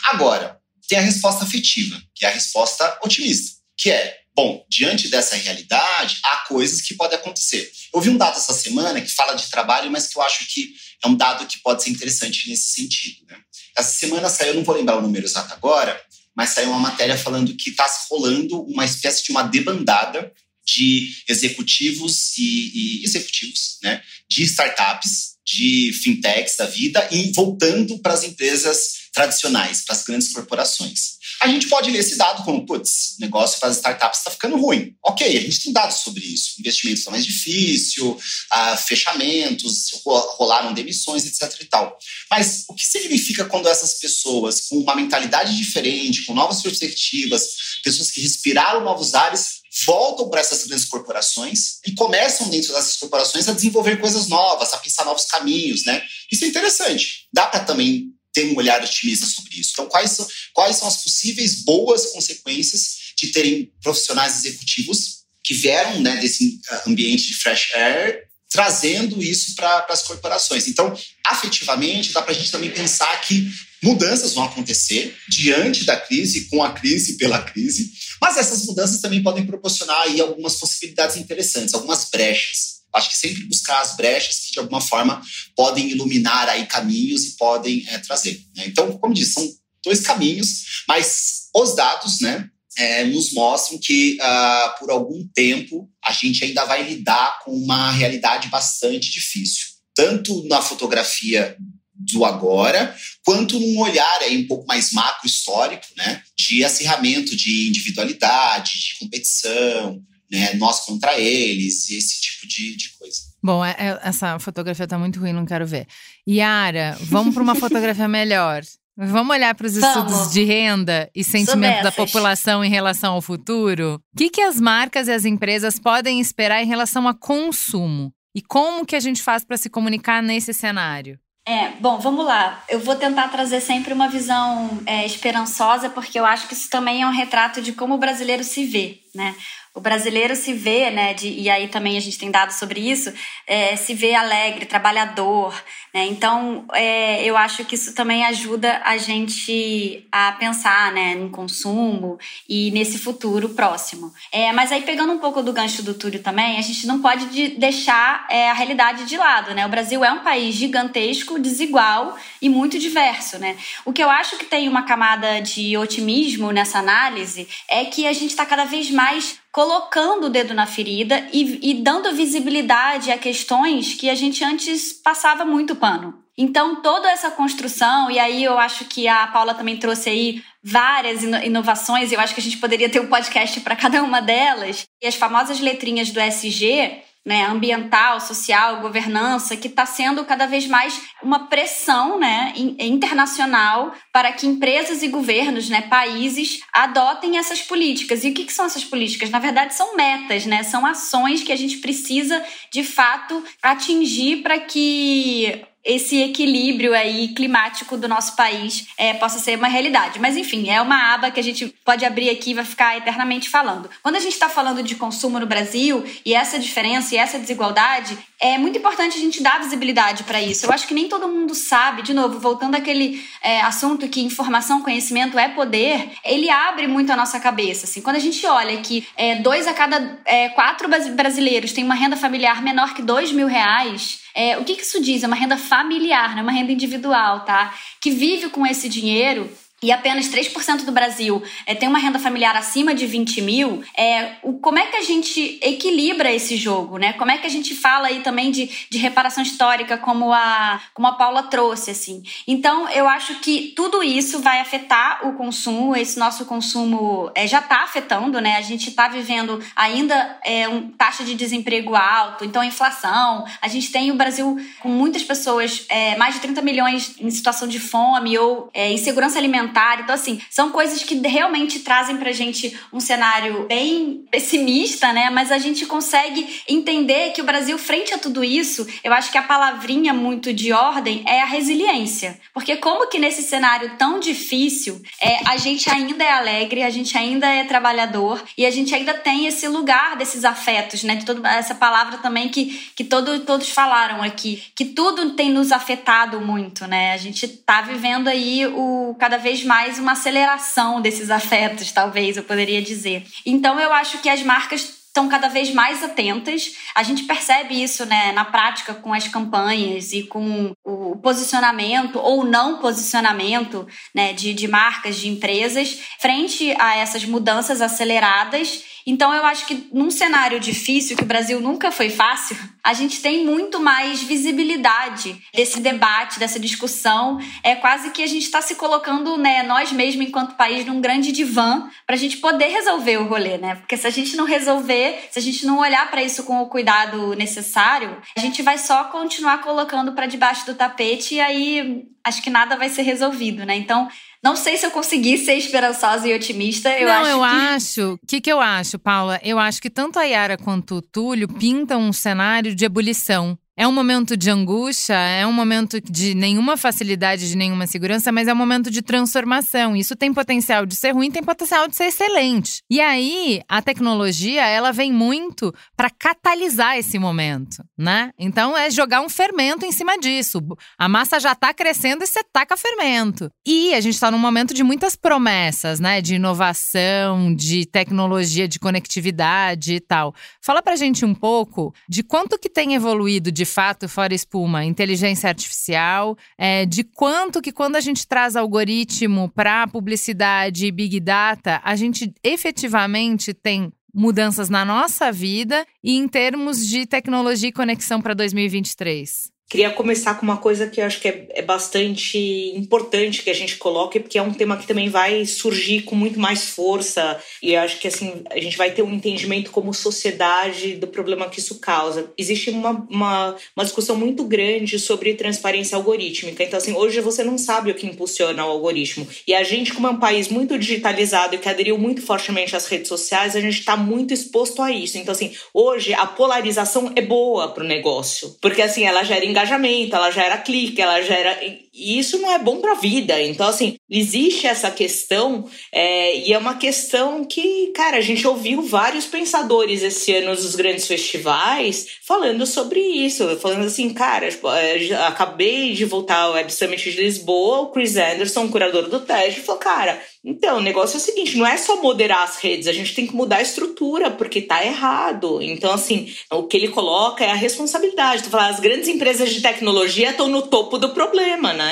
Agora, 0.05 0.59
tem 0.89 0.99
a 0.99 1.03
resposta 1.03 1.45
afetiva, 1.45 2.03
que 2.15 2.27
é 2.27 2.29
a 2.29 2.33
resposta 2.33 2.99
otimista 3.03 3.55
que 3.77 3.91
é, 3.91 4.17
bom, 4.35 4.65
diante 4.69 5.09
dessa 5.09 5.37
realidade, 5.37 6.19
há 6.25 6.37
coisas 6.49 6.81
que 6.81 6.95
podem 6.95 7.17
acontecer. 7.17 7.71
Eu 7.93 8.01
vi 8.01 8.11
um 8.11 8.17
dado 8.17 8.37
essa 8.37 8.53
semana 8.53 9.01
que 9.01 9.11
fala 9.11 9.35
de 9.35 9.49
trabalho, 9.49 9.91
mas 9.91 10.09
que 10.09 10.19
eu 10.19 10.23
acho 10.23 10.47
que 10.47 10.75
é 11.05 11.09
um 11.09 11.15
dado 11.15 11.47
que 11.47 11.59
pode 11.61 11.83
ser 11.83 11.91
interessante 11.91 12.49
nesse 12.49 12.73
sentido. 12.73 13.25
Né? 13.29 13.39
Essa 13.77 13.99
semana 13.99 14.29
saiu, 14.29 14.55
não 14.55 14.65
vou 14.65 14.75
lembrar 14.75 14.97
o 14.97 15.03
número 15.03 15.25
exato 15.25 15.55
agora, 15.55 16.01
mas 16.35 16.51
saiu 16.51 16.71
uma 16.71 16.81
matéria 16.81 17.17
falando 17.17 17.55
que 17.55 17.71
está 17.71 17.87
rolando 18.11 18.63
uma 18.65 18.85
espécie 18.85 19.23
de 19.23 19.31
uma 19.31 19.43
debandada 19.43 20.33
de 20.67 21.15
executivos 21.29 22.37
e, 22.39 23.03
e 23.03 23.05
executivos 23.05 23.79
né, 23.83 24.03
de 24.29 24.43
startups, 24.45 25.34
de 25.45 25.93
fintechs 26.03 26.57
da 26.57 26.67
vida, 26.67 27.07
e 27.11 27.33
voltando 27.33 27.99
para 27.99 28.15
as 28.15 28.25
empresas 28.25 29.05
tradicionais, 29.13 29.85
para 29.85 29.95
as 29.95 30.03
grandes 30.03 30.33
corporações. 30.33 31.15
A 31.41 31.49
gente 31.49 31.69
pode 31.69 31.91
ler 31.91 31.99
esse 31.99 32.17
dado 32.17 32.43
como, 32.43 32.67
putz, 32.67 33.17
negócio 33.21 33.61
para 33.61 33.69
as 33.69 33.77
startups 33.77 34.19
está 34.19 34.31
ficando 34.31 34.57
ruim. 34.57 34.95
Ok, 35.03 35.27
a 35.27 35.41
gente 35.41 35.63
tem 35.63 35.73
dados 35.73 35.99
sobre 35.99 36.25
isso. 36.25 36.55
Investimentos 36.59 37.01
estão 37.01 37.13
mais 37.13 37.25
difícil, 37.25 38.11
uh, 38.11 38.77
fechamentos, 38.77 39.91
rolaram 40.05 40.73
demissões, 40.73 41.25
etc 41.27 41.61
e 41.61 41.67
tal. 41.67 41.97
Mas 42.31 42.65
o 42.69 42.75
que 42.75 42.85
significa 42.87 43.45
quando 43.45 43.69
essas 43.69 43.95
pessoas, 43.95 44.63
com 44.63 44.79
uma 44.79 44.97
mentalidade 44.97 45.57
diferente, 45.57 46.25
com 46.25 46.35
novas 46.35 46.63
perspectivas, 46.63 47.81
pessoas 47.83 48.11
que 48.11 48.21
respiraram 48.21 48.83
novos 48.83 49.15
ares, 49.15 49.65
voltam 49.85 50.29
para 50.29 50.41
essas 50.41 50.65
grandes 50.67 50.87
corporações 50.87 51.79
e 51.85 51.93
começam 51.93 52.49
dentro 52.49 52.73
dessas 52.73 52.97
corporações 52.97 53.49
a 53.49 53.53
desenvolver 53.53 54.01
coisas 54.01 54.29
novas, 54.29 54.73
a 54.73 54.79
pensar 54.79 54.94
novos 55.05 55.27
caminhos, 55.27 55.85
né? 55.85 56.03
Isso 56.31 56.45
é 56.45 56.49
interessante. 56.49 57.27
Dá 57.33 57.47
para 57.47 57.61
também 57.61 58.15
ter 58.35 58.47
um 58.47 58.57
olhar 58.57 58.83
otimista 58.83 59.27
sobre 59.27 59.61
isso. 59.61 59.71
Então, 59.73 59.87
quais 59.87 60.11
são, 60.11 60.27
quais 60.53 60.77
são 60.77 60.89
as 60.89 61.03
possíveis 61.03 61.63
boas 61.63 62.07
consequências 62.07 63.13
de 63.17 63.29
terem 63.29 63.73
profissionais 63.81 64.45
executivos 64.45 65.25
que 65.43 65.55
vieram 65.55 66.01
né, 66.01 66.17
desse 66.17 66.59
ambiente 66.87 67.29
de 67.29 67.35
fresh 67.35 67.73
air, 67.75 68.25
trazendo 68.51 69.23
isso 69.23 69.55
para 69.55 69.87
as 69.89 70.03
corporações? 70.03 70.67
Então, 70.67 70.93
afetivamente, 71.25 72.13
dá 72.13 72.21
para 72.21 72.33
a 72.33 72.35
gente 72.35 72.51
também 72.51 72.71
pensar 72.71 73.21
que 73.21 73.49
mudanças 73.83 74.33
vão 74.33 74.45
acontecer 74.45 75.17
diante 75.29 75.85
da 75.85 75.97
crise, 75.97 76.47
com 76.47 76.63
a 76.63 76.73
crise, 76.73 77.17
pela 77.17 77.43
crise, 77.43 77.93
mas 78.21 78.37
essas 78.37 78.65
mudanças 78.65 79.01
também 79.01 79.23
podem 79.23 79.47
proporcionar 79.47 80.01
aí 80.03 80.21
algumas 80.21 80.57
possibilidades 80.57 81.17
interessantes, 81.17 81.75
algumas 81.75 82.09
brechas. 82.11 82.84
Acho 82.95 83.11
que 83.11 83.19
sempre 83.19 83.45
buscar 83.45 83.81
as 83.81 83.97
brechas 83.97 84.41
que, 84.41 84.53
de 84.53 84.59
alguma 84.59 84.81
forma, 84.81 85.21
podem 85.57 85.91
iluminar 85.91 86.49
aí 86.49 86.67
caminhos 86.67 87.25
e 87.25 87.37
podem 87.37 87.85
é, 87.89 87.99
trazer. 87.99 88.41
Né? 88.57 88.67
Então, 88.67 88.97
como 88.99 89.15
disse, 89.15 89.33
são 89.33 89.55
dois 89.85 90.01
caminhos, 90.01 90.85
mas 90.89 91.49
os 91.55 91.75
dados, 91.75 92.21
né, 92.21 92.49
é, 92.77 93.05
nos 93.05 93.33
mostram 93.33 93.79
que 93.79 94.19
uh, 94.21 94.79
por 94.79 94.91
algum 94.91 95.27
tempo 95.29 95.89
a 96.05 96.13
gente 96.13 96.45
ainda 96.45 96.65
vai 96.65 96.83
lidar 96.83 97.41
com 97.45 97.53
uma 97.53 97.91
realidade 97.93 98.49
bastante 98.49 99.11
difícil, 99.11 99.67
tanto 99.95 100.47
na 100.49 100.61
fotografia 100.61 101.57
do 101.95 102.25
agora, 102.25 102.95
quanto 103.25 103.59
num 103.59 103.79
olhar 103.79 104.21
aí 104.23 104.37
um 104.37 104.47
pouco 104.47 104.67
mais 104.67 104.93
macro 104.93 105.27
histórico, 105.27 105.87
né, 105.97 106.23
de 106.37 106.65
acirramento 106.65 107.37
de 107.37 107.69
individualidade, 107.69 108.73
de 108.73 108.99
competição, 108.99 110.03
né, 110.31 110.55
nós 110.55 110.81
contra 110.81 111.19
eles, 111.19 111.89
esse 111.91 112.21
tipo 112.21 112.47
de, 112.47 112.77
de 112.77 112.91
coisa. 112.99 113.19
Bom, 113.43 113.65
é, 113.65 113.77
é, 113.79 114.01
essa 114.03 114.39
fotografia 114.39 114.87
tá 114.87 114.99
muito 114.99 115.21
ruim, 115.21 115.33
não 115.33 115.45
quero 115.45 115.67
ver. 115.67 115.87
Yara, 116.29 116.97
vamos 117.03 117.35
para 117.35 117.43
uma 117.43 117.55
fotografia 117.55 118.09
melhor. 118.09 118.63
Vamos 118.97 119.35
olhar 119.35 119.55
para 119.57 119.67
os 119.67 119.77
estudos 119.77 120.31
de 120.33 120.45
renda 120.45 121.11
e 121.15 121.25
sentimento 121.25 121.83
da 121.83 121.91
população 121.91 122.65
em 122.65 122.71
relação 122.71 123.15
ao 123.15 123.23
futuro? 123.23 124.01
O 124.15 124.17
que, 124.17 124.31
que 124.31 124.41
as 124.41 124.61
marcas 124.61 125.09
e 125.09 125.13
as 125.13 125.25
empresas 125.25 125.81
podem 125.81 126.21
esperar 126.21 126.63
em 126.63 126.67
relação 126.67 127.09
a 127.09 127.15
consumo? 127.15 128.13
E 128.35 128.41
como 128.41 128.87
que 128.87 128.95
a 128.95 129.01
gente 129.01 129.21
faz 129.21 129.45
para 129.45 129.57
se 129.57 129.69
comunicar 129.69 130.23
nesse 130.23 130.55
cenário? 130.55 131.19
É, 131.47 131.73
bom, 131.81 131.99
vamos 131.99 132.25
lá. 132.25 132.65
Eu 132.69 132.81
vou 132.81 132.97
tentar 132.97 133.29
trazer 133.29 133.61
sempre 133.61 133.93
uma 133.93 134.09
visão 134.09 134.81
é, 134.87 135.05
esperançosa, 135.05 135.91
porque 135.91 136.19
eu 136.19 136.25
acho 136.25 136.49
que 136.49 136.55
isso 136.55 136.71
também 136.71 137.03
é 137.03 137.07
um 137.07 137.13
retrato 137.13 137.61
de 137.61 137.73
como 137.73 137.95
o 137.95 137.99
brasileiro 137.99 138.43
se 138.43 138.65
vê, 138.65 139.01
né? 139.15 139.35
O 139.75 139.81
brasileiro 139.81 140.37
se 140.37 140.53
vê, 140.53 140.89
né, 140.89 141.15
de, 141.15 141.29
e 141.29 141.51
aí 141.51 141.67
também 141.67 141.97
a 141.97 142.01
gente 142.01 142.17
tem 142.17 142.31
dados 142.31 142.55
sobre 142.57 142.81
isso, 142.81 143.13
é, 143.45 143.75
se 143.75 143.93
vê 143.93 144.15
alegre, 144.15 144.67
trabalhador, 144.67 145.53
né? 145.93 146.07
Então, 146.07 146.65
é, 146.73 147.25
eu 147.25 147.37
acho 147.37 147.65
que 147.65 147.75
isso 147.75 147.93
também 147.93 148.25
ajuda 148.25 148.81
a 148.85 148.97
gente 148.97 150.07
a 150.13 150.31
pensar, 150.33 150.93
né, 150.93 151.17
no 151.17 151.29
consumo 151.29 152.19
e 152.49 152.71
nesse 152.71 152.99
futuro 152.99 153.49
próximo. 153.49 154.13
É, 154.31 154.53
mas 154.53 154.71
aí 154.71 154.83
pegando 154.83 155.13
um 155.13 155.19
pouco 155.19 155.43
do 155.43 155.53
gancho 155.53 155.83
do 155.83 155.95
Túlio 155.95 156.23
também, 156.23 156.57
a 156.57 156.63
gente 156.63 156.87
não 156.87 157.03
pode 157.03 157.27
de 157.27 157.49
deixar 157.49 158.27
é, 158.31 158.51
a 158.51 158.55
realidade 158.55 159.05
de 159.07 159.17
lado, 159.17 159.55
né? 159.55 159.67
O 159.67 159.71
Brasil 159.71 160.05
é 160.05 160.13
um 160.13 160.21
país 160.21 160.55
gigantesco, 160.55 161.39
desigual 161.39 162.17
e 162.41 162.49
muito 162.49 162.79
diverso, 162.79 163.39
né? 163.39 163.57
O 163.85 163.93
que 163.93 164.03
eu 164.03 164.11
acho 164.11 164.37
que 164.37 164.45
tem 164.45 164.69
uma 164.69 164.83
camada 164.83 165.41
de 165.41 165.77
otimismo 165.77 166.53
nessa 166.53 166.79
análise 166.79 167.49
é 167.69 167.85
que 167.85 168.07
a 168.07 168.13
gente 168.13 168.31
está 168.31 168.47
cada 168.47 168.65
vez 168.65 168.91
mais 168.91 169.43
colocando 169.55 170.27
o 170.27 170.29
dedo 170.29 170.53
na 170.53 170.67
ferida 170.67 171.29
e, 171.33 171.71
e 171.71 171.75
dando 171.75 172.13
visibilidade 172.13 173.13
a 173.13 173.17
questões 173.17 173.95
que 173.95 174.11
a 174.11 174.15
gente 174.17 174.43
antes 174.43 174.93
passava 174.93 175.45
muito 175.45 175.77
pano. 175.77 176.13
Então, 176.37 176.83
toda 176.83 177.09
essa 177.09 177.31
construção, 177.31 178.11
e 178.11 178.19
aí 178.19 178.43
eu 178.43 178.59
acho 178.59 178.87
que 178.87 179.07
a 179.07 179.25
Paula 179.29 179.55
também 179.55 179.77
trouxe 179.77 180.11
aí 180.11 180.43
várias 180.61 181.23
inovações, 181.23 182.11
eu 182.11 182.19
acho 182.19 182.35
que 182.35 182.41
a 182.41 182.43
gente 182.43 182.59
poderia 182.59 182.91
ter 182.91 182.99
um 182.99 183.07
podcast 183.07 183.61
para 183.61 183.77
cada 183.77 184.03
uma 184.03 184.21
delas. 184.21 184.89
E 185.01 185.07
as 185.07 185.15
famosas 185.15 185.61
letrinhas 185.61 186.11
do 186.11 186.19
SG, 186.19 187.05
né, 187.25 187.47
ambiental, 187.47 188.21
social, 188.21 188.81
governança, 188.81 189.57
que 189.57 189.69
está 189.69 189.87
sendo 189.87 190.25
cada 190.25 190.47
vez 190.47 190.67
mais 190.67 191.01
uma 191.23 191.47
pressão 191.47 192.19
né, 192.19 192.53
internacional 192.57 193.95
para 194.13 194.31
que 194.33 194.47
empresas 194.47 195.03
e 195.03 195.09
governos, 195.09 195.71
né, 195.71 195.83
países, 195.83 196.61
adotem 196.73 197.39
essas 197.39 197.63
políticas. 197.63 198.25
E 198.25 198.31
o 198.31 198.35
que, 198.35 198.45
que 198.45 198.53
são 198.53 198.67
essas 198.67 198.85
políticas? 198.85 199.31
Na 199.31 199.39
verdade, 199.39 199.75
são 199.75 199.97
metas, 199.97 200.45
né, 200.45 200.63
são 200.63 200.85
ações 200.85 201.43
que 201.43 201.53
a 201.53 201.57
gente 201.57 201.79
precisa, 201.79 202.45
de 202.71 202.85
fato, 202.85 203.43
atingir 203.63 204.43
para 204.43 204.59
que 204.59 205.65
esse 205.85 206.23
equilíbrio 206.23 206.95
aí 206.95 207.29
climático 207.29 207.97
do 207.97 208.09
nosso 208.09 208.35
país 208.35 208.89
é, 208.97 209.13
possa 209.15 209.39
ser 209.39 209.59
uma 209.59 209.69
realidade. 209.69 210.19
Mas 210.19 210.37
enfim, 210.37 210.71
é 210.71 210.81
uma 210.81 211.13
aba 211.13 211.31
que 211.31 211.39
a 211.39 211.43
gente 211.43 211.75
pode 211.85 212.05
abrir 212.05 212.31
aqui 212.31 212.51
e 212.53 212.55
vai 212.55 212.65
ficar 212.65 212.97
eternamente 212.97 213.51
falando. 213.51 213.91
Quando 214.03 214.17
a 214.17 214.21
gente 214.21 214.33
está 214.33 214.49
falando 214.49 214.83
de 214.83 214.95
consumo 214.95 215.39
no 215.39 215.47
Brasil 215.47 216.05
e 216.25 216.35
essa 216.35 216.59
diferença 216.59 217.15
e 217.15 217.19
essa 217.19 217.39
desigualdade, 217.39 218.17
é 218.41 218.57
muito 218.57 218.79
importante 218.79 219.17
a 219.17 219.21
gente 219.21 219.43
dar 219.43 219.61
visibilidade 219.61 220.25
para 220.25 220.41
isso. 220.41 220.67
Eu 220.67 220.73
acho 220.73 220.87
que 220.87 220.95
nem 220.95 221.09
todo 221.09 221.29
mundo 221.29 221.55
sabe, 221.55 222.03
de 222.03 222.15
novo, 222.15 222.39
voltando 222.39 222.75
àquele 222.75 223.23
é, 223.43 223.61
assunto 223.61 224.09
que 224.09 224.23
informação, 224.23 224.83
conhecimento 224.83 225.39
é 225.39 225.49
poder, 225.49 226.11
ele 226.25 226.49
abre 226.49 226.87
muito 226.87 227.13
a 227.13 227.17
nossa 227.17 227.39
cabeça. 227.39 227.87
Assim, 227.87 228.01
quando 228.01 228.17
a 228.17 228.21
gente 228.21 228.45
olha 228.47 228.77
que 228.79 229.07
é, 229.17 229.37
dois 229.37 229.67
a 229.67 229.75
cada 229.75 230.19
é, 230.25 230.49
quatro 230.51 230.89
brasileiros 230.89 231.73
têm 231.73 231.85
uma 231.85 231.95
renda 231.95 232.17
familiar 232.17 232.63
menor 232.63 232.95
que 232.95 233.03
dois 233.03 233.33
mil 233.33 233.47
reais, 233.47 234.24
é, 234.35 234.59
o 234.59 234.65
que, 234.65 234.75
que 234.75 234.83
isso 234.83 235.01
diz? 235.01 235.23
É 235.23 235.27
uma 235.27 235.37
renda 235.37 235.57
familiar, 235.57 236.33
não 236.33 236.41
é 236.41 236.43
uma 236.43 236.53
renda 236.53 236.73
individual, 236.73 237.41
tá? 237.41 237.73
Que 238.01 238.11
vive 238.11 238.49
com 238.51 238.67
esse 238.67 238.89
dinheiro 238.89 239.49
e 239.85 239.93
apenas 239.93 240.29
3% 240.29 240.85
do 240.85 240.93
Brasil 240.93 241.43
é, 241.67 241.75
tem 241.75 241.89
uma 241.89 241.99
renda 241.99 242.19
familiar 242.19 242.57
acima 242.57 242.95
de 242.95 243.07
20 243.07 243.43
mil, 243.43 243.85
é, 243.97 244.37
o, 244.43 244.55
como 244.55 244.79
é 244.79 244.87
que 244.87 244.97
a 244.97 245.03
gente 245.03 245.59
equilibra 245.61 246.33
esse 246.33 246.57
jogo, 246.57 246.97
né? 246.97 247.13
Como 247.15 247.31
é 247.31 247.37
que 247.37 247.47
a 247.47 247.51
gente 247.51 247.75
fala 247.75 248.09
aí 248.09 248.21
também 248.21 248.51
de, 248.51 248.71
de 248.89 248.97
reparação 248.97 249.43
histórica, 249.43 249.99
como 249.99 250.33
a, 250.33 250.81
como 250.95 251.07
a 251.07 251.13
Paula 251.13 251.43
trouxe, 251.45 251.91
assim. 251.91 252.23
Então, 252.49 252.89
eu 252.89 253.07
acho 253.07 253.41
que 253.41 253.75
tudo 253.77 254.03
isso 254.03 254.41
vai 254.41 254.59
afetar 254.61 255.27
o 255.29 255.35
consumo, 255.35 255.95
esse 255.95 256.19
nosso 256.19 256.47
consumo 256.47 257.31
é, 257.35 257.47
já 257.47 257.59
está 257.59 257.83
afetando, 257.83 258.41
né? 258.41 258.57
A 258.57 258.63
gente 258.63 258.89
está 258.89 259.09
vivendo 259.09 259.63
ainda 259.77 260.39
é, 260.45 260.67
um, 260.67 260.89
taxa 260.93 261.25
de 261.25 261.35
desemprego 261.35 261.95
alto, 261.95 262.45
então 262.45 262.65
inflação, 262.65 263.45
a 263.61 263.69
gente 263.69 263.93
tem 263.93 264.11
o 264.11 264.15
Brasil 264.15 264.57
com 264.81 264.89
muitas 264.89 265.23
pessoas, 265.23 265.85
é, 265.91 266.17
mais 266.17 266.35
de 266.35 266.41
30 266.41 266.63
milhões 266.63 267.17
em 267.21 267.31
situação 267.31 267.69
de 267.69 267.79
fome 267.79 268.39
ou 268.39 268.71
é, 268.73 268.91
insegurança 268.91 269.39
alimentar 269.39 269.74
então, 270.03 270.15
assim, 270.15 270.41
são 270.51 270.71
coisas 270.71 271.03
que 271.03 271.15
realmente 271.27 271.81
trazem 271.81 272.17
pra 272.17 272.33
gente 272.33 272.79
um 272.93 273.01
cenário 273.01 273.67
bem 273.67 274.25
pessimista, 274.31 275.13
né? 275.13 275.31
Mas 275.31 275.51
a 275.51 275.59
gente 275.59 275.87
consegue 275.87 276.63
entender 276.69 277.33
que 277.33 277.41
o 277.41 277.45
Brasil, 277.45 277.77
frente 277.79 278.15
a 278.15 278.19
tudo 278.19 278.45
isso, 278.45 278.87
eu 279.03 279.13
acho 279.13 279.31
que 279.31 279.39
a 279.39 279.43
palavrinha 279.43 280.13
muito 280.13 280.53
de 280.53 280.73
ordem 280.73 281.23
é 281.27 281.41
a 281.41 281.47
resiliência. 281.47 282.39
Porque 282.53 282.77
como 282.77 283.09
que 283.09 283.19
nesse 283.19 283.43
cenário 283.43 283.97
tão 283.99 284.21
difícil, 284.21 285.01
é, 285.21 285.41
a 285.49 285.57
gente 285.57 285.89
ainda 285.91 286.23
é 286.23 286.33
alegre, 286.33 286.83
a 286.83 286.91
gente 286.91 287.17
ainda 287.17 287.47
é 287.47 287.65
trabalhador 287.65 288.43
e 288.57 288.67
a 288.67 288.71
gente 288.71 288.95
ainda 288.95 289.15
tem 289.15 289.47
esse 289.47 289.67
lugar 289.69 290.17
desses 290.17 290.45
afetos, 290.45 291.03
né? 291.03 291.17
De 291.17 291.25
toda 291.25 291.49
essa 291.49 291.75
palavra 291.75 292.19
também 292.19 292.49
que, 292.49 292.91
que 292.95 293.05
todo, 293.05 293.41
todos 293.41 293.69
falaram 293.71 294.23
aqui, 294.23 294.63
que 294.75 294.85
tudo 294.85 295.31
tem 295.31 295.51
nos 295.51 295.73
afetado 295.73 296.41
muito, 296.41 296.87
né? 296.87 297.13
A 297.13 297.17
gente 297.17 297.49
tá 297.49 297.81
vivendo 297.81 298.29
aí 298.29 298.67
o 298.67 299.15
cada 299.19 299.37
vez 299.39 299.54
mais 299.63 299.99
uma 299.99 300.13
aceleração 300.13 301.01
desses 301.01 301.31
afetos, 301.31 301.93
talvez 301.93 302.37
eu 302.37 302.43
poderia 302.43 302.83
dizer. 302.83 303.25
Então 303.45 303.79
eu 303.79 303.93
acho 303.93 304.19
que 304.19 304.29
as 304.29 304.43
marcas 304.43 305.05
estão 305.15 305.29
cada 305.29 305.47
vez 305.47 305.73
mais 305.73 306.03
atentas. 306.03 306.75
A 306.93 307.05
gente 307.05 307.23
percebe 307.23 307.81
isso 307.81 308.05
né, 308.05 308.33
na 308.33 308.45
prática 308.45 308.93
com 308.93 309.15
as 309.15 309.29
campanhas 309.29 310.13
e 310.13 310.25
com 310.25 310.75
o 310.83 311.17
posicionamento 311.17 312.19
ou 312.19 312.45
não 312.45 312.79
posicionamento 312.79 313.87
né, 314.13 314.33
de, 314.33 314.53
de 314.53 314.67
marcas, 314.67 315.17
de 315.17 315.29
empresas, 315.29 316.01
frente 316.19 316.75
a 316.81 316.97
essas 316.97 317.25
mudanças 317.25 317.81
aceleradas 317.81 318.83
então 319.07 319.33
eu 319.35 319.45
acho 319.45 319.67
que 319.67 319.89
num 319.93 320.11
cenário 320.11 320.59
difícil, 320.59 321.17
que 321.17 321.23
o 321.23 321.27
Brasil 321.27 321.61
nunca 321.61 321.91
foi 321.91 322.09
fácil, 322.09 322.57
a 322.83 322.93
gente 322.93 323.21
tem 323.21 323.45
muito 323.45 323.81
mais 323.81 324.23
visibilidade 324.23 325.37
desse 325.55 325.81
debate, 325.81 326.39
dessa 326.39 326.59
discussão. 326.59 327.39
É 327.63 327.75
quase 327.75 328.11
que 328.11 328.23
a 328.23 328.27
gente 328.27 328.45
está 328.45 328.61
se 328.61 328.75
colocando, 328.75 329.37
né, 329.37 329.63
nós 329.63 329.93
mesmos 329.93 330.27
enquanto 330.27 330.57
país, 330.57 330.87
num 330.87 331.01
grande 331.01 331.33
divã 331.33 331.89
para 332.07 332.15
a 332.15 332.19
gente 332.19 332.39
poder 332.39 332.69
resolver 332.69 333.19
o 333.19 333.27
rolê, 333.27 333.59
né? 333.59 333.77
Porque 333.77 333.97
se 333.97 334.07
a 334.07 334.11
gente 334.11 334.37
não 334.37 334.45
resolver, 334.45 335.29
se 335.31 335.39
a 335.39 335.43
gente 335.43 335.67
não 335.67 335.79
olhar 335.79 336.11
para 336.11 336.23
isso 336.23 336.45
com 336.45 336.63
o 336.63 336.69
cuidado 336.69 337.35
necessário, 337.35 338.17
a 338.37 338.41
gente 338.41 338.63
vai 338.63 338.79
só 338.79 339.05
continuar 339.05 339.59
colocando 339.59 340.13
para 340.13 340.27
debaixo 340.27 340.67
do 340.67 340.75
tapete 340.75 341.35
e 341.35 341.41
aí 341.41 342.05
acho 342.25 342.43
que 342.43 342.51
nada 342.51 342.77
vai 342.77 342.89
ser 342.89 343.03
resolvido, 343.03 343.67
né? 343.67 343.77
Então 343.77 344.09
não 344.45 344.55
sei 344.55 344.77
se 344.77 344.85
eu 344.85 344.91
consegui 344.91 345.39
ser 345.39 345.55
esperançosa 345.55 346.29
e 346.29 346.35
otimista. 346.35 346.91
Eu 346.91 347.09
não, 347.09 347.15
acho 347.15 347.31
eu 347.31 347.39
que... 347.39 347.45
acho. 347.45 348.13
O 348.13 348.27
que, 348.27 348.41
que 348.43 348.53
eu 348.53 348.61
acho, 348.61 348.99
Paula? 348.99 349.41
Eu 349.43 349.59
acho 349.59 349.81
que 349.81 349.89
tanto 349.89 350.19
a 350.19 350.25
Yara 350.25 350.59
quanto 350.59 350.97
o 350.97 351.03
Túlio 351.03 351.49
pintam 351.49 352.03
um 352.03 352.13
cenário 352.13 352.75
de 352.75 352.85
ebulição. 352.85 353.59
É 353.77 353.89
um 353.89 353.93
momento 353.93 354.37
de 354.37 354.49
angústia, 354.49 355.15
é 355.15 355.45
um 355.45 355.53
momento 355.53 356.01
de 356.01 356.33
nenhuma 356.33 356.77
facilidade, 356.77 357.49
de 357.49 357.57
nenhuma 357.57 357.89
segurança, 357.89 358.31
mas 358.31 358.47
é 358.47 358.53
um 358.53 358.57
momento 358.57 358.89
de 358.89 359.03
transformação. 359.03 359.97
Isso 359.97 360.15
tem 360.15 360.33
potencial 360.33 360.87
de 360.87 360.95
ser 360.95 361.11
ruim, 361.11 361.29
tem 361.29 361.43
potencial 361.43 361.89
de 361.89 361.97
ser 361.97 362.05
excelente. 362.05 362.83
E 362.89 363.01
aí, 363.01 363.61
a 363.69 363.83
tecnologia, 363.83 364.65
ela 364.65 364.93
vem 364.93 365.13
muito 365.13 365.75
para 365.97 366.09
catalisar 366.09 366.97
esse 366.97 367.19
momento, 367.19 367.83
né? 367.99 368.31
Então 368.39 368.79
é 368.79 368.89
jogar 368.93 369.23
um 369.23 369.29
fermento 369.29 369.85
em 369.85 369.91
cima 369.91 370.17
disso. 370.19 370.61
A 370.97 371.09
massa 371.09 371.41
já 371.41 371.51
está 371.51 371.75
crescendo 371.75 372.23
e 372.23 372.29
você 372.29 372.45
taca 372.53 372.77
fermento. 372.77 373.51
E 373.67 373.93
a 373.93 374.01
gente 374.01 374.15
está 374.15 374.31
num 374.31 374.39
momento 374.39 374.73
de 374.73 374.85
muitas 374.85 375.17
promessas, 375.17 375.99
né? 375.99 376.21
De 376.21 376.37
inovação, 376.37 377.53
de 377.53 377.87
tecnologia, 377.87 378.69
de 378.69 378.79
conectividade 378.79 379.95
e 379.95 380.01
tal. 380.01 380.33
Fala 380.63 380.81
pra 380.81 380.95
gente 380.95 381.25
um 381.25 381.35
pouco 381.35 381.93
de 382.09 382.23
quanto 382.23 382.57
que 382.57 382.69
tem 382.69 382.95
evoluído 382.95 383.51
de 383.51 383.64
de 383.65 383.71
fato, 383.71 384.07
fora 384.07 384.35
espuma, 384.35 384.85
inteligência 384.85 385.49
artificial, 385.49 386.37
é, 386.59 386.85
de 386.85 387.03
quanto 387.03 387.63
que 387.63 387.73
quando 387.73 387.97
a 387.97 388.01
gente 388.01 388.29
traz 388.29 388.57
algoritmo 388.57 389.49
para 389.49 389.89
publicidade 389.89 390.87
e 390.87 390.93
big 390.93 391.19
data, 391.19 391.81
a 391.83 391.97
gente 391.97 392.33
efetivamente 392.45 393.55
tem 393.55 393.91
mudanças 394.15 394.69
na 394.69 394.85
nossa 394.85 395.33
vida 395.33 395.85
e 396.03 396.15
em 396.17 396.29
termos 396.29 396.87
de 396.87 397.07
tecnologia 397.07 397.71
e 397.71 397.73
conexão 397.73 398.21
para 398.21 398.35
2023. 398.35 399.54
Queria 399.75 399.91
começar 399.91 400.35
com 400.35 400.43
uma 400.43 400.59
coisa 400.59 400.87
que 400.87 401.01
eu 401.01 401.05
acho 401.05 401.21
que 401.21 401.27
é, 401.27 401.49
é, 401.51 401.61
bastante 401.61 402.39
importante 402.77 403.43
que 403.43 403.51
a 403.51 403.53
gente 403.53 403.77
coloque, 403.77 404.21
porque 404.21 404.39
é 404.39 404.43
um 404.43 404.53
tema 404.53 404.77
que 404.77 404.87
também 404.87 405.09
vai 405.09 405.45
surgir 405.45 406.03
com 406.03 406.15
muito 406.15 406.39
mais 406.39 406.71
força 406.71 407.43
e 407.61 407.73
eu 407.73 407.81
acho 407.81 407.99
que 407.99 408.07
assim 408.07 408.45
a 408.51 408.61
gente 408.61 408.79
vai 408.79 408.93
ter 408.93 409.03
um 409.03 409.13
entendimento 409.13 409.73
como 409.73 409.93
sociedade 409.93 410.95
do 410.95 411.09
problema 411.09 411.49
que 411.49 411.59
isso 411.59 411.81
causa. 411.81 412.31
Existe 412.39 412.71
uma, 412.71 413.05
uma, 413.11 413.57
uma 413.75 413.85
discussão 413.85 414.15
muito 414.15 414.45
grande 414.45 414.97
sobre 414.97 415.35
transparência 415.35 415.97
algorítmica. 415.97 416.63
Então, 416.63 416.79
assim, 416.79 416.93
hoje 416.93 417.21
você 417.21 417.43
não 417.43 417.59
sabe 417.59 417.91
o 417.91 417.97
que 417.97 418.07
impulsiona 418.07 418.65
o 418.65 418.71
algoritmo. 418.71 419.27
E 419.45 419.57
a 419.57 419.65
gente, 419.65 419.93
como 419.93 420.07
é 420.07 420.11
um 420.11 420.21
país 420.21 420.47
muito 420.47 420.79
digitalizado 420.79 421.57
e 421.57 421.59
que 421.59 421.69
aderiu 421.69 421.99
muito 421.99 422.23
fortemente 422.23 422.77
às 422.77 422.87
redes 422.87 423.09
sociais, 423.09 423.57
a 423.57 423.61
gente 423.61 423.81
está 423.81 423.97
muito 423.97 424.33
exposto 424.33 424.81
a 424.81 424.93
isso. 424.93 425.19
Então, 425.19 425.33
assim, 425.33 425.51
hoje 425.73 426.15
a 426.15 426.27
polarização 426.29 427.11
é 427.17 427.21
boa 427.21 427.73
para 427.73 427.83
o 427.83 427.89
negócio, 427.89 428.57
porque 428.61 428.81
assim 428.81 429.03
ela 429.03 429.25
gera 429.25 429.45
engajamento 429.45 429.64
engajamento, 429.65 430.15
ela 430.15 430.31
já 430.31 430.45
era 430.45 430.59
clique, 430.59 431.01
ela 431.01 431.21
já 431.23 431.35
era. 431.35 431.59
E 431.95 432.19
isso 432.19 432.39
não 432.39 432.51
é 432.51 432.59
bom 432.59 432.81
para 432.81 432.93
a 432.93 432.97
vida. 432.97 433.41
Então, 433.41 433.69
assim, 433.69 433.97
existe 434.11 434.67
essa 434.67 434.91
questão, 434.91 435.65
é, 435.93 436.37
e 436.39 436.53
é 436.53 436.59
uma 436.59 436.75
questão 436.75 437.45
que, 437.45 437.93
cara, 437.95 438.17
a 438.17 438.21
gente 438.21 438.47
ouviu 438.47 438.83
vários 438.83 439.27
pensadores 439.27 440.03
esse 440.03 440.35
ano 440.35 440.49
nos 440.49 440.75
grandes 440.75 441.07
festivais 441.07 442.07
falando 442.27 442.67
sobre 442.67 442.99
isso, 443.01 443.57
falando 443.59 443.85
assim, 443.85 444.13
cara, 444.13 444.51
tipo, 444.51 444.69
é, 444.69 445.13
acabei 445.27 445.93
de 445.93 446.05
voltar 446.05 446.39
ao 446.39 446.55
Web 446.55 446.73
Summit 446.73 447.13
de 447.13 447.23
Lisboa, 447.23 447.83
o 447.83 447.93
Chris 447.93 448.17
Anderson, 448.17 448.69
curador 448.69 449.09
do 449.09 449.21
TED, 449.21 449.61
falou, 449.61 449.81
cara 449.81 450.21
então, 450.47 450.77
o 450.77 450.83
negócio 450.83 451.17
é 451.17 451.19
o 451.19 451.23
seguinte, 451.23 451.57
não 451.57 451.67
é 451.67 451.79
só 451.79 452.03
moderar 452.03 452.43
as 452.43 452.59
redes, 452.59 452.87
a 452.87 452.93
gente 452.93 453.15
tem 453.15 453.27
que 453.27 453.35
mudar 453.35 453.57
a 453.57 453.63
estrutura, 453.63 454.31
porque 454.31 454.61
tá 454.61 454.85
errado. 454.85 455.63
Então, 455.63 455.91
assim, 455.91 456.31
o 456.53 456.65
que 456.65 456.77
ele 456.77 456.89
coloca 456.89 457.43
é 457.43 457.51
a 457.51 457.55
responsabilidade. 457.55 458.43
Tu 458.43 458.51
fala, 458.51 458.69
as 458.69 458.79
grandes 458.79 459.09
empresas 459.09 459.51
de 459.51 459.63
tecnologia 459.63 460.31
estão 460.31 460.47
no 460.47 460.61
topo 460.61 460.99
do 460.99 461.09
problema, 461.15 461.73
né? 461.73 461.84